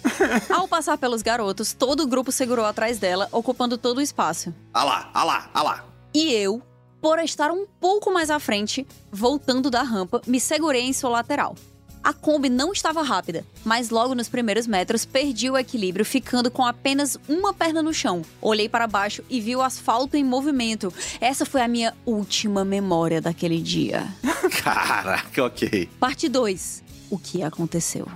[0.49, 4.55] Ao passar pelos garotos, todo o grupo segurou atrás dela, ocupando todo o espaço.
[4.73, 5.93] Ah lá, ah lá, ah lá.
[6.15, 6.62] E eu,
[7.01, 11.57] por estar um pouco mais à frente, voltando da rampa, me segurei em sua lateral.
[12.05, 16.65] A Kombi não estava rápida, mas logo nos primeiros metros perdi o equilíbrio, ficando com
[16.65, 18.23] apenas uma perna no chão.
[18.41, 20.93] Olhei para baixo e vi o asfalto em movimento.
[21.21, 24.07] Essa foi a minha última memória daquele dia.
[24.62, 25.89] Caraca, ok.
[25.99, 26.85] Parte 2.
[27.11, 28.07] O que aconteceu?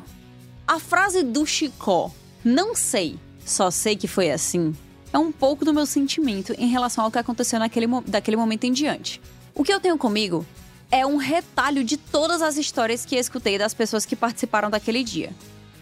[0.66, 2.12] A frase do Chicó,
[2.44, 4.76] não sei, só sei que foi assim,
[5.12, 8.72] é um pouco do meu sentimento em relação ao que aconteceu naquele, daquele momento em
[8.72, 9.20] diante.
[9.54, 10.46] O que eu tenho comigo
[10.90, 15.32] é um retalho de todas as histórias que escutei das pessoas que participaram daquele dia.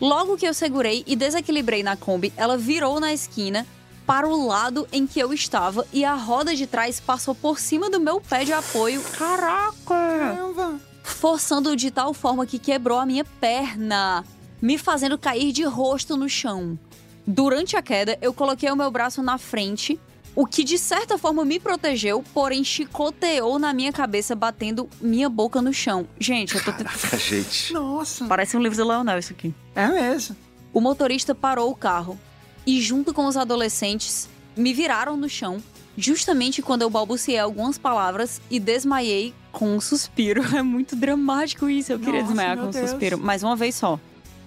[0.01, 3.67] Logo que eu segurei e desequilibrei na Kombi, ela virou na esquina
[4.07, 7.91] para o lado em que eu estava e a roda de trás passou por cima
[7.91, 9.03] do meu pé de apoio.
[9.19, 9.75] Caraca!
[9.85, 10.81] Caramba.
[11.03, 14.25] forçando de tal forma que quebrou a minha perna,
[14.61, 16.79] me fazendo cair de rosto no chão.
[17.27, 19.99] Durante a queda, eu coloquei o meu braço na frente,
[20.35, 25.61] o que de certa forma me protegeu, porém chicoteou na minha cabeça, batendo minha boca
[25.61, 26.07] no chão.
[26.21, 27.19] Gente, eu tô tentando.
[27.19, 27.73] Gente.
[27.73, 28.25] Nossa.
[28.27, 29.53] Parece um livro do Leonel isso aqui.
[29.75, 30.37] É mesmo.
[30.73, 32.19] O motorista parou o carro
[32.67, 35.57] e, junto com os adolescentes, me viraram no chão,
[35.97, 40.43] justamente quando eu balbuciei algumas palavras e desmaiei com um suspiro.
[40.55, 41.93] É muito dramático isso.
[41.93, 42.91] Eu queria Nossa, desmaiar com um Deus.
[42.91, 43.99] suspiro, mas uma vez só.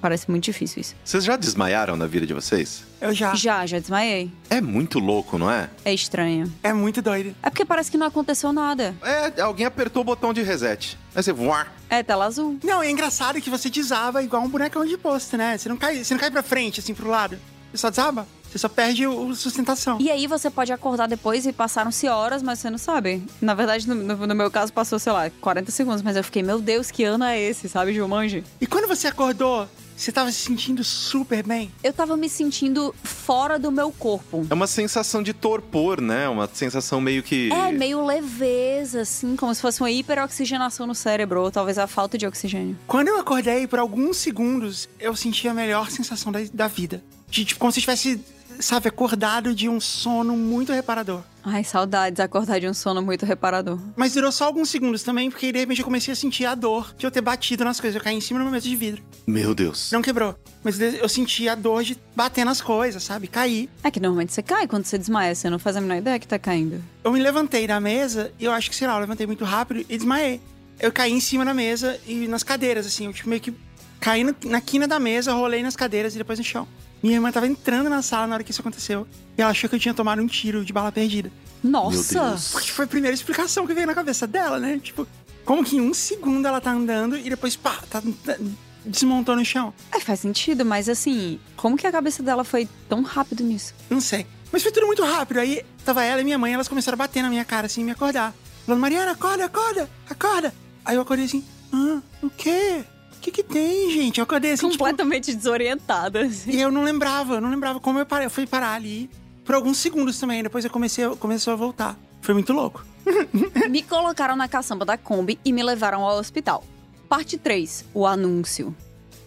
[0.02, 0.96] Parece muito difícil isso.
[1.04, 2.84] Vocês já desmaiaram na vida de vocês?
[3.02, 3.34] Eu já.
[3.36, 4.32] Já, já desmaiei.
[4.50, 5.70] É muito louco, não é?
[5.84, 6.52] É estranho.
[6.64, 7.36] É muito doido.
[7.44, 8.96] É porque parece que não aconteceu nada.
[9.02, 10.98] É, alguém apertou o botão de reset.
[11.16, 11.74] Aí você voar.
[11.90, 12.58] É tela azul.
[12.64, 15.58] Não, é engraçado que você desaba igual um bonecão de posto, né?
[15.58, 17.38] Você não cai, você não cai pra frente, assim, pro lado.
[17.72, 18.28] Você só desaba.
[18.50, 20.00] Você só perde o, sustentação.
[20.02, 23.22] E aí você pode acordar depois e passaram-se horas, mas você não sabe.
[23.40, 26.02] Na verdade, no, no- no meu caso, passou, sei lá, 40 segundos.
[26.02, 28.44] Mas eu fiquei, meu Deus, que ano é esse, sabe, Jumanji?
[28.60, 29.68] E quando você acordou,
[30.00, 31.70] você tava se sentindo super bem.
[31.84, 34.48] Eu tava me sentindo fora do meu corpo.
[34.50, 36.30] É uma sensação de torpor, né?
[36.30, 37.52] Uma sensação meio que.
[37.52, 42.18] É, meio leveza, assim, como se fosse uma hiperoxigenação no cérebro, ou talvez a falta
[42.18, 42.78] de oxigênio.
[42.88, 47.04] Quando eu acordei, por alguns segundos, eu senti a melhor sensação da, da vida.
[47.30, 48.22] De, tipo, como se tivesse,
[48.60, 51.22] sabe, acordado de um sono muito reparador.
[51.44, 53.80] Ai, saudades, acordar de um sono muito reparador.
[53.96, 56.94] Mas durou só alguns segundos também, porque de repente eu comecei a sentir a dor
[56.98, 57.96] de eu ter batido nas coisas.
[57.96, 59.02] Eu caí em cima de uma mesa de vidro.
[59.26, 59.92] Meu Deus.
[59.92, 60.36] Não quebrou.
[60.64, 63.28] Mas eu senti a dor de bater nas coisas, sabe?
[63.28, 63.70] Cair.
[63.84, 66.28] É que normalmente você cai quando você desmaia, você não faz a menor ideia que
[66.28, 66.84] tá caindo.
[67.04, 69.86] Eu me levantei da mesa e eu acho que, sei lá, eu levantei muito rápido
[69.88, 70.42] e desmaiei.
[70.80, 73.06] Eu caí em cima da mesa e nas cadeiras, assim.
[73.06, 73.54] Eu, tipo, meio que
[74.00, 76.68] caí na quina da mesa, rolei nas cadeiras e depois no chão.
[77.02, 79.08] Minha irmã tava entrando na sala na hora que isso aconteceu.
[79.38, 81.32] E ela achou que eu tinha tomado um tiro de bala perdida.
[81.64, 82.38] Nossa!
[82.52, 84.80] Porque foi a primeira explicação que veio na cabeça dela, né?
[84.82, 85.08] Tipo,
[85.46, 88.38] como que em um segundo ela tá andando e depois, pá, tá, tá-
[88.86, 89.74] desmontou no chão?
[89.92, 93.74] É, faz sentido, mas assim, como que a cabeça dela foi tão rápido nisso?
[93.90, 94.26] Não sei.
[94.52, 95.40] Mas foi tudo muito rápido.
[95.40, 97.84] Aí tava ela e minha mãe, elas começaram a bater na minha cara, assim, e
[97.84, 98.34] me acordar.
[98.66, 100.54] Falando, Mariana, acorda, acorda, acorda.
[100.84, 102.84] Aí eu acordei assim, ah, o quê?
[103.16, 104.20] O que que tem, gente?
[104.20, 106.22] Eu acordei assim, tipo, Completamente desorientada.
[106.22, 106.52] assim.
[106.52, 108.26] e eu não lembrava, eu não lembrava como eu parei.
[108.28, 109.10] Eu fui parar ali
[109.44, 110.42] por alguns segundos também.
[110.42, 111.98] Depois eu comecei, começou a voltar.
[112.22, 112.86] Foi muito louco.
[113.70, 116.64] Me colocaram na caçamba da Kombi e me levaram ao hospital.
[117.08, 117.86] Parte 3.
[117.94, 118.76] O anúncio.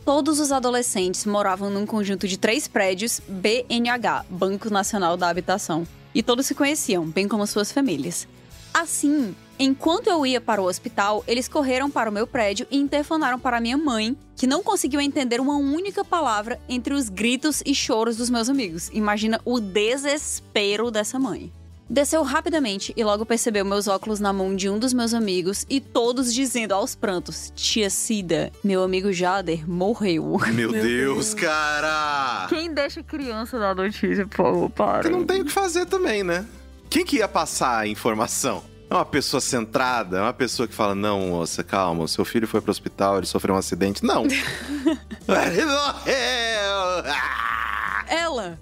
[0.04, 5.86] Todos os adolescentes moravam num conjunto de três prédios BNH, Banco Nacional da Habitação.
[6.14, 8.26] E todos se conheciam, bem como suas famílias.
[8.74, 13.38] Assim, enquanto eu ia para o hospital, eles correram para o meu prédio e interfonaram
[13.38, 18.16] para minha mãe, que não conseguiu entender uma única palavra entre os gritos e choros
[18.16, 18.90] dos meus amigos.
[18.92, 21.52] Imagina o desespero dessa mãe.
[21.92, 25.78] Desceu rapidamente e logo percebeu meus óculos na mão de um dos meus amigos e
[25.78, 30.38] todos dizendo aos prantos: Tia Cida, meu amigo Jader morreu.
[30.54, 32.46] Meu Deus, cara!
[32.48, 35.08] Quem deixa criança dar notícia, pô, para.
[35.08, 36.46] Eu não tem o que fazer também, né?
[36.88, 38.62] Quem que ia passar a informação?
[38.92, 42.46] É uma pessoa centrada, é uma pessoa que fala: Não, moça, calma, o seu filho
[42.46, 44.04] foi pro hospital, ele sofreu um acidente.
[44.04, 44.24] Não.
[44.26, 47.02] ele morreu!
[47.06, 48.04] Ah!
[48.06, 48.60] Ela,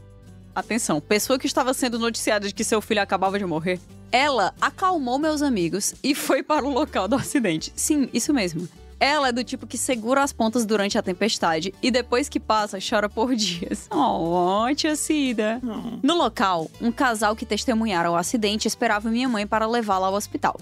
[0.54, 3.80] atenção, pessoa que estava sendo noticiada de que seu filho acabava de morrer,
[4.12, 7.72] ela acalmou meus amigos e foi para o local do acidente.
[7.74, 8.68] Sim, isso mesmo.
[9.00, 12.78] Ela é do tipo que segura as pontas durante a tempestade e depois que passa,
[12.78, 13.88] chora por dias.
[13.90, 15.58] Oh, tia Cida.
[16.02, 20.60] No local, um casal que testemunharam o acidente esperava minha mãe para levá-la ao hospital.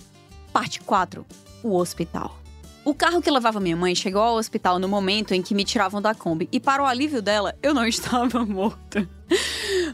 [0.52, 1.26] Parte 4.
[1.64, 2.38] O hospital.
[2.84, 6.00] O carro que levava minha mãe chegou ao hospital no momento em que me tiravam
[6.00, 9.06] da Kombi e, para o alívio dela, eu não estava morta.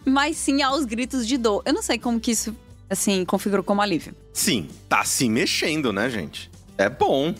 [0.04, 1.62] Mas sim aos gritos de dor.
[1.64, 2.54] Eu não sei como que isso,
[2.88, 4.14] assim, configurou como alívio.
[4.32, 6.50] Sim, tá se mexendo, né, gente?
[6.76, 7.34] É bom.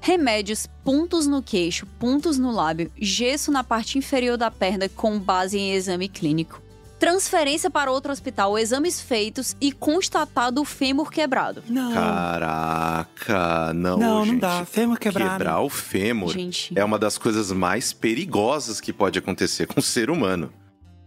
[0.00, 5.58] Remédios, pontos no queixo, pontos no lábio, gesso na parte inferior da perna com base
[5.58, 6.62] em exame clínico.
[6.98, 11.62] Transferência para outro hospital, exames feitos e constatado o fêmur quebrado.
[11.66, 11.92] Não.
[11.94, 14.40] Caraca, não, não, não gente.
[14.40, 14.64] dá.
[14.66, 15.30] Fêmur quebrado.
[15.32, 19.82] Quebrar o fêmur Gente, é uma das coisas mais perigosas que pode acontecer com o
[19.82, 20.52] ser humano.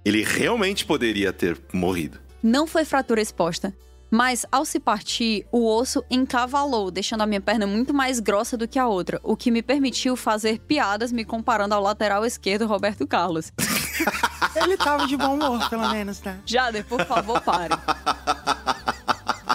[0.04, 2.20] Ele realmente poderia ter morrido.
[2.42, 3.74] não foi fratura exposta,
[4.14, 8.68] mas ao se partir, o osso encavalou, deixando a minha perna muito mais grossa do
[8.68, 13.08] que a outra, o que me permitiu fazer piadas me comparando ao lateral esquerdo Roberto
[13.08, 13.52] Carlos.
[14.56, 16.40] Ele tava de bom humor, pelo menos, né?
[16.46, 17.74] Jader, por favor, pare.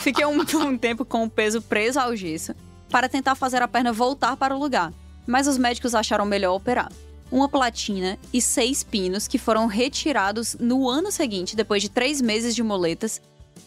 [0.01, 2.53] Fiquei um, um tempo com o peso preso ao gesso
[2.91, 4.93] para tentar fazer a perna voltar para o lugar,
[5.25, 6.91] mas os médicos acharam melhor operar.
[7.31, 12.57] Uma platina e seis pinos que foram retirados no ano seguinte, depois de três meses
[12.57, 13.23] de moletas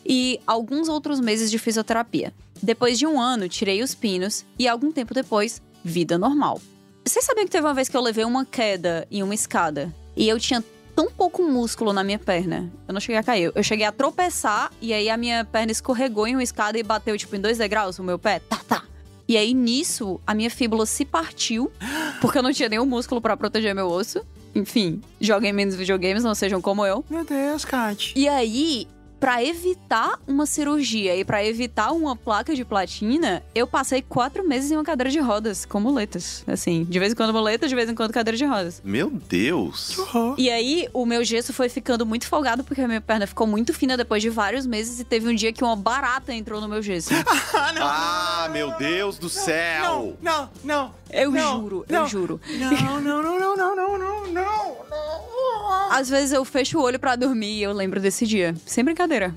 [0.06, 2.34] e alguns outros meses de fisioterapia.
[2.61, 6.61] Depois de um ano, tirei os pinos e algum tempo depois, vida normal.
[7.03, 10.30] Vocês sabiam que teve uma vez que eu levei uma queda em uma escada e
[10.30, 10.64] eu tinha
[10.95, 12.72] tão pouco músculo na minha perna.
[12.88, 13.52] Eu não cheguei a cair.
[13.56, 17.18] Eu cheguei a tropeçar e aí a minha perna escorregou em uma escada e bateu,
[17.18, 18.40] tipo, em dois degraus o meu pé.
[18.40, 18.84] Tá, tá.
[19.28, 21.72] E aí, nisso, a minha fíbula se partiu,
[22.19, 24.26] porque eu não tinha nenhum músculo pra proteger meu osso.
[24.53, 27.06] Enfim, joguem menos videogames, não sejam como eu.
[27.10, 28.14] Meu Deus, Kat.
[28.14, 28.88] E aí,
[29.22, 34.72] pra evitar uma cirurgia e pra evitar uma placa de platina, eu passei quatro meses
[34.72, 36.43] em uma cadeira de rodas, com muletas.
[36.48, 38.81] Assim, de vez em quando muletas, de vez em quando cadeira de rodas.
[38.84, 39.95] Meu Deus.
[39.95, 40.34] Horror.
[40.39, 43.76] E aí, o meu gesso foi ficando muito folgado, porque a minha perna ficou muito
[43.76, 46.81] fina depois de vários meses e teve um dia que uma barata entrou no meu
[46.81, 47.11] gesso.
[47.53, 47.81] Ah, não.
[47.84, 49.84] Ah, meu Deus do céu.
[49.84, 50.93] Não, não, não.
[51.12, 52.02] Eu Não, juro, não.
[52.02, 52.42] eu juro.
[52.58, 55.92] Não, não, não, não, não, não, não, não, não.
[55.92, 58.56] Às vezes eu fecho o olho pra dormir e eu lembro desse dia.
[58.66, 59.36] Sem brincadeira.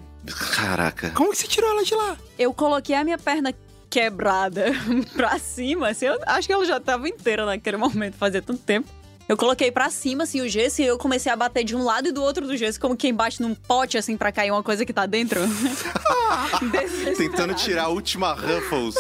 [0.55, 1.11] Caraca.
[1.11, 2.17] Como que você tirou ela de lá?
[2.39, 3.53] Eu coloquei a minha perna
[3.91, 4.67] quebrada
[5.15, 8.89] pra cima, assim, eu acho que ela já tava inteira naquele momento, fazia tanto tempo.
[9.27, 12.09] Eu coloquei pra cima, assim, o gesso e eu comecei a bater de um lado
[12.09, 14.85] e do outro do gesso, como quem bate num pote, assim, pra cair uma coisa
[14.85, 15.41] que tá dentro.
[17.17, 18.95] Tentando tirar a última Ruffles.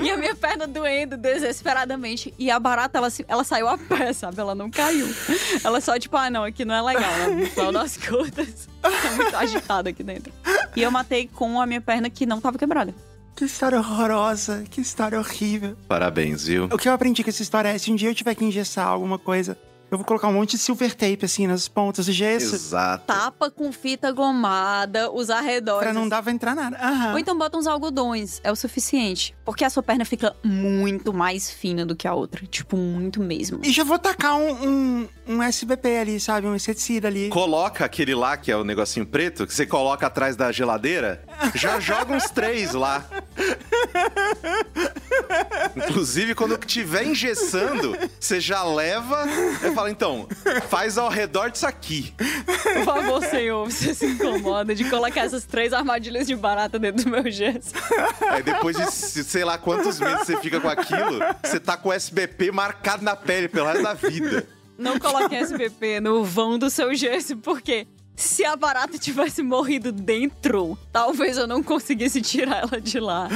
[0.00, 2.32] E a minha perna doendo desesperadamente.
[2.38, 4.40] E a barata, ela, ela saiu a pé, sabe?
[4.40, 5.06] Ela não caiu.
[5.62, 7.46] Ela só, tipo, ah, não, aqui não é legal, né?
[7.46, 10.32] Final das contas, tá muito agitada aqui dentro.
[10.74, 12.94] E eu matei com a minha perna que não tava quebrada.
[13.36, 15.76] Que história horrorosa, que história horrível.
[15.88, 16.66] Parabéns, viu?
[16.66, 18.86] O que eu aprendi com essa história é, se um dia eu tiver que engessar
[18.86, 19.58] alguma coisa,
[19.90, 23.04] eu vou colocar um monte de silver tape, assim, nas pontas do gesso, Exato.
[23.06, 25.82] Tapa com fita gomada, os arredores.
[25.82, 26.76] pra não dar pra entrar nada.
[26.76, 27.12] Aham.
[27.12, 29.34] Ou então bota uns algodões, é o suficiente.
[29.44, 32.44] Porque a sua perna fica muito mais fina do que a outra.
[32.46, 33.60] Tipo, muito mesmo.
[33.62, 36.46] E já vou tacar um, um, um SBP ali, sabe?
[36.46, 37.28] Um inseticida ali.
[37.28, 41.22] Coloca aquele lá, que é o negocinho preto, que você coloca atrás da geladeira.
[41.54, 43.04] Já joga uns três lá.
[45.76, 49.26] Inclusive, quando tiver engessando, você já leva
[49.74, 50.28] fala, então,
[50.68, 52.14] faz ao redor disso aqui.
[52.16, 57.10] Por favor, senhor, você se incomoda de colocar essas três armadilhas de barata dentro do
[57.10, 57.72] meu gesso.
[58.30, 58.84] Aí depois de
[59.24, 63.16] sei lá quantos meses você fica com aquilo, você tá com o SBP marcado na
[63.16, 64.46] pele pelo resto da vida.
[64.76, 70.78] Não coloque SBP no vão do seu gesso, porque se a barata tivesse morrido dentro,
[70.92, 73.28] talvez eu não conseguisse tirar ela de lá.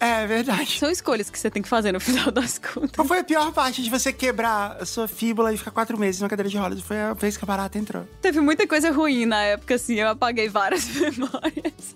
[0.00, 0.78] É, é verdade.
[0.78, 2.92] São escolhas que você tem que fazer no final das contas.
[2.94, 6.20] Qual foi a pior parte de você quebrar a sua fíbula e ficar quatro meses
[6.20, 6.80] numa cadeira de rodas?
[6.80, 8.06] Foi a vez que a barata entrou.
[8.20, 11.94] Teve muita coisa ruim na época, assim, eu apaguei várias memórias.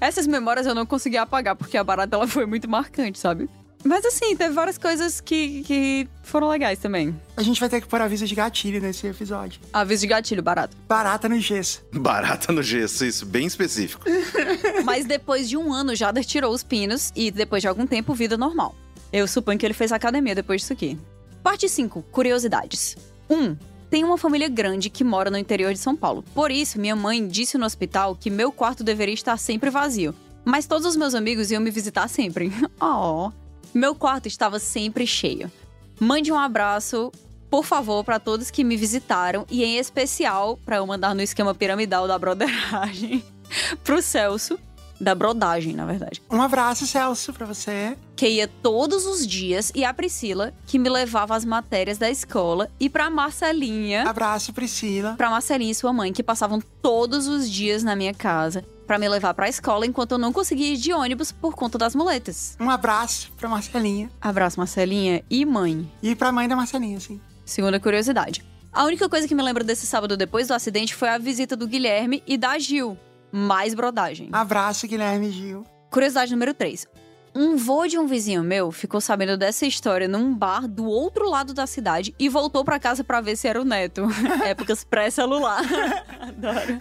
[0.00, 3.48] Essas memórias eu não consegui apagar, porque a barata ela foi muito marcante, sabe?
[3.86, 7.14] Mas assim, teve várias coisas que, que foram legais também.
[7.36, 9.60] A gente vai ter que pôr aviso de gatilho nesse episódio.
[9.72, 10.76] Aviso de gatilho, barato.
[10.88, 11.84] Barata no gesso.
[11.92, 14.04] Barata no gesso, isso, bem específico.
[14.84, 18.36] Mas depois de um ano, Jader tirou os pinos e depois de algum tempo, vida
[18.36, 18.74] normal.
[19.12, 20.98] Eu suponho que ele fez academia depois disso aqui.
[21.42, 22.02] Parte 5.
[22.10, 22.96] Curiosidades.
[23.30, 23.34] 1.
[23.34, 23.56] Um,
[23.88, 26.24] tem uma família grande que mora no interior de São Paulo.
[26.34, 30.12] Por isso, minha mãe disse no hospital que meu quarto deveria estar sempre vazio.
[30.44, 32.52] Mas todos os meus amigos iam me visitar sempre.
[32.80, 33.30] Oh.
[33.76, 35.52] Meu quarto estava sempre cheio.
[36.00, 37.12] Mande um abraço,
[37.50, 41.54] por favor, para todos que me visitaram e em especial para eu mandar no esquema
[41.54, 43.22] piramidal da broderagem
[43.84, 44.58] pro Celso,
[44.98, 46.22] da brodagem, na verdade.
[46.30, 47.98] Um abraço, Celso, pra você.
[48.16, 52.70] Que ia todos os dias, e a Priscila, que me levava as matérias da escola,
[52.80, 55.16] e pra Marcelinha, Abraço, Priscila.
[55.18, 59.08] pra Marcelinha e sua mãe, que passavam todos os dias na minha casa pra me
[59.08, 62.56] levar pra escola enquanto eu não conseguia ir de ônibus por conta das muletas.
[62.60, 64.10] Um abraço pra Marcelinha.
[64.20, 65.90] Abraço, Marcelinha e mãe.
[66.02, 67.20] E pra mãe da Marcelinha, sim.
[67.44, 68.44] Segunda curiosidade.
[68.72, 71.66] A única coisa que me lembro desse sábado depois do acidente foi a visita do
[71.66, 72.98] Guilherme e da Gil.
[73.32, 74.28] Mais brodagem.
[74.32, 75.64] Abraço, Guilherme e Gil.
[75.90, 76.86] Curiosidade número 3.
[77.38, 81.52] Um vô de um vizinho meu ficou sabendo dessa história num bar do outro lado
[81.52, 84.06] da cidade e voltou pra casa pra ver se era o neto.
[84.42, 85.60] Épocas pré-celular.
[86.18, 86.78] Adoro.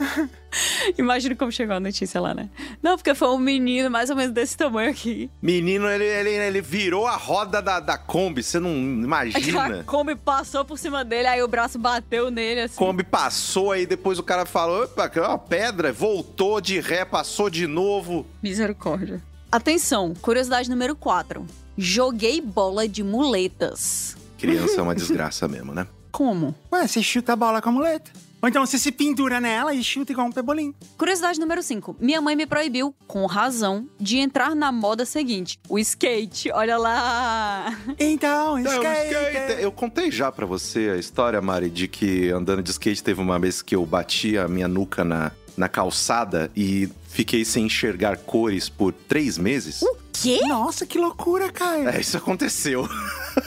[0.97, 2.49] Imagina como chegou a notícia lá, né?
[2.81, 5.29] Não, porque foi um menino mais ou menos desse tamanho aqui.
[5.41, 8.73] Menino, ele, ele, ele virou a roda da, da Kombi, você não A
[9.03, 9.83] imagina.
[9.83, 12.77] Kombi passou por cima dele, aí o braço bateu nele assim.
[12.77, 17.03] Kombi passou, aí depois o cara falou, opa, que é uma pedra, voltou de ré,
[17.03, 18.25] passou de novo.
[18.41, 19.21] Misericórdia.
[19.55, 21.47] Atenção, curiosidade número 4.
[21.77, 24.17] Joguei bola de muletas.
[24.37, 25.87] Criança é uma desgraça mesmo, né?
[26.11, 26.53] Como?
[26.69, 28.11] Ué, você chuta a bola com a muleta.
[28.41, 30.75] Ou então você se pendura nela e chuta igual um pebolim.
[30.97, 31.95] Curiosidade número 5.
[32.01, 36.51] Minha mãe me proibiu, com razão, de entrar na moda seguinte: o skate.
[36.51, 37.73] Olha lá!
[37.97, 39.13] Então, skate.
[39.13, 39.61] skate.
[39.61, 43.39] Eu contei já pra você a história, Mari, de que andando de skate teve uma
[43.39, 48.67] vez que eu bati a minha nuca na, na calçada e fiquei sem enxergar cores
[48.67, 49.81] por três meses.
[50.11, 50.41] Quê?
[50.47, 51.87] Nossa, que loucura, Caio.
[51.87, 52.87] É, isso aconteceu.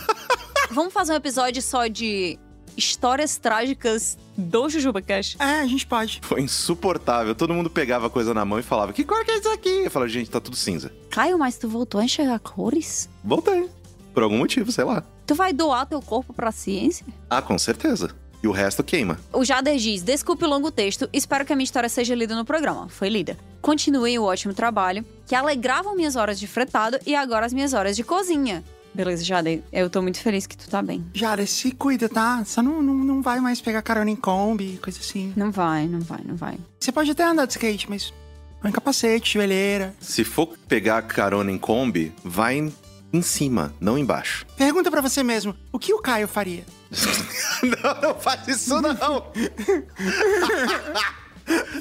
[0.73, 2.39] Vamos fazer um episódio só de
[2.79, 5.37] histórias trágicas do Jujuba Cash.
[5.39, 6.21] É, a gente pode.
[6.23, 7.35] Foi insuportável.
[7.35, 9.85] Todo mundo pegava coisa na mão e falava: Que cor que é isso aqui?
[9.85, 10.91] Eu falava: Gente, tá tudo cinza.
[11.11, 13.11] Caio, mas tu voltou a enxergar cores?
[13.23, 13.69] Voltei.
[14.15, 15.05] Por algum motivo, sei lá.
[15.27, 17.07] Tu vai doar teu corpo pra ciência?
[17.29, 18.15] Ah, com certeza.
[18.43, 19.19] E o resto queima.
[19.33, 22.45] O Jader diz: Desculpe o longo texto, espero que a minha história seja lida no
[22.45, 22.89] programa.
[22.89, 23.37] Foi lida.
[23.61, 27.97] Continuem o ótimo trabalho, que alegravam minhas horas de fretado e agora as minhas horas
[27.97, 28.63] de cozinha.
[28.95, 31.05] Beleza, Jader, eu tô muito feliz que tu tá bem.
[31.13, 32.45] Jara, se cuida, tá?
[32.45, 35.33] Só não, não, não vai mais pegar carona em Kombi, coisa assim.
[35.37, 36.59] Não vai, não vai, não vai.
[36.81, 38.13] Você pode até andar de skate, mas
[38.61, 39.95] põe capacete, joelheira.
[40.01, 42.75] Se for pegar carona em Kombi, vai em,
[43.13, 44.47] em cima, não embaixo.
[44.57, 46.65] Pergunta pra você mesmo, o que o Caio faria?
[47.63, 48.95] não, não faz isso não!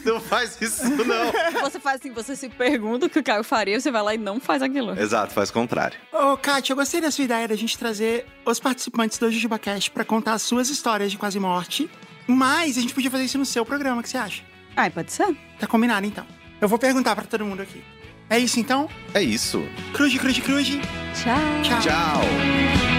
[0.06, 1.62] não faz isso não!
[1.62, 4.18] Você faz assim, você se pergunta o que o Caio faria, você vai lá e
[4.18, 5.00] não faz aquilo.
[5.00, 5.98] Exato, faz o contrário.
[6.12, 10.04] Ô, Kátia, eu gostei da sua ideia da gente trazer os participantes do JujubaCast pra
[10.04, 11.90] contar as suas histórias de quase morte.
[12.28, 14.44] Mas a gente podia fazer isso no seu programa, o que você acha?
[14.76, 15.34] Ai, pode ser?
[15.60, 16.26] Tá combinado, então.
[16.60, 17.82] Eu vou perguntar pra todo mundo aqui.
[18.30, 18.90] É isso, então?
[19.14, 19.64] É isso.
[19.94, 20.68] Cruz, cruz, cruz.
[20.68, 21.62] Tchau.
[21.64, 21.82] Tchau.
[21.82, 22.97] Tchau!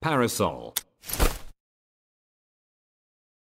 [0.00, 0.74] Parasol.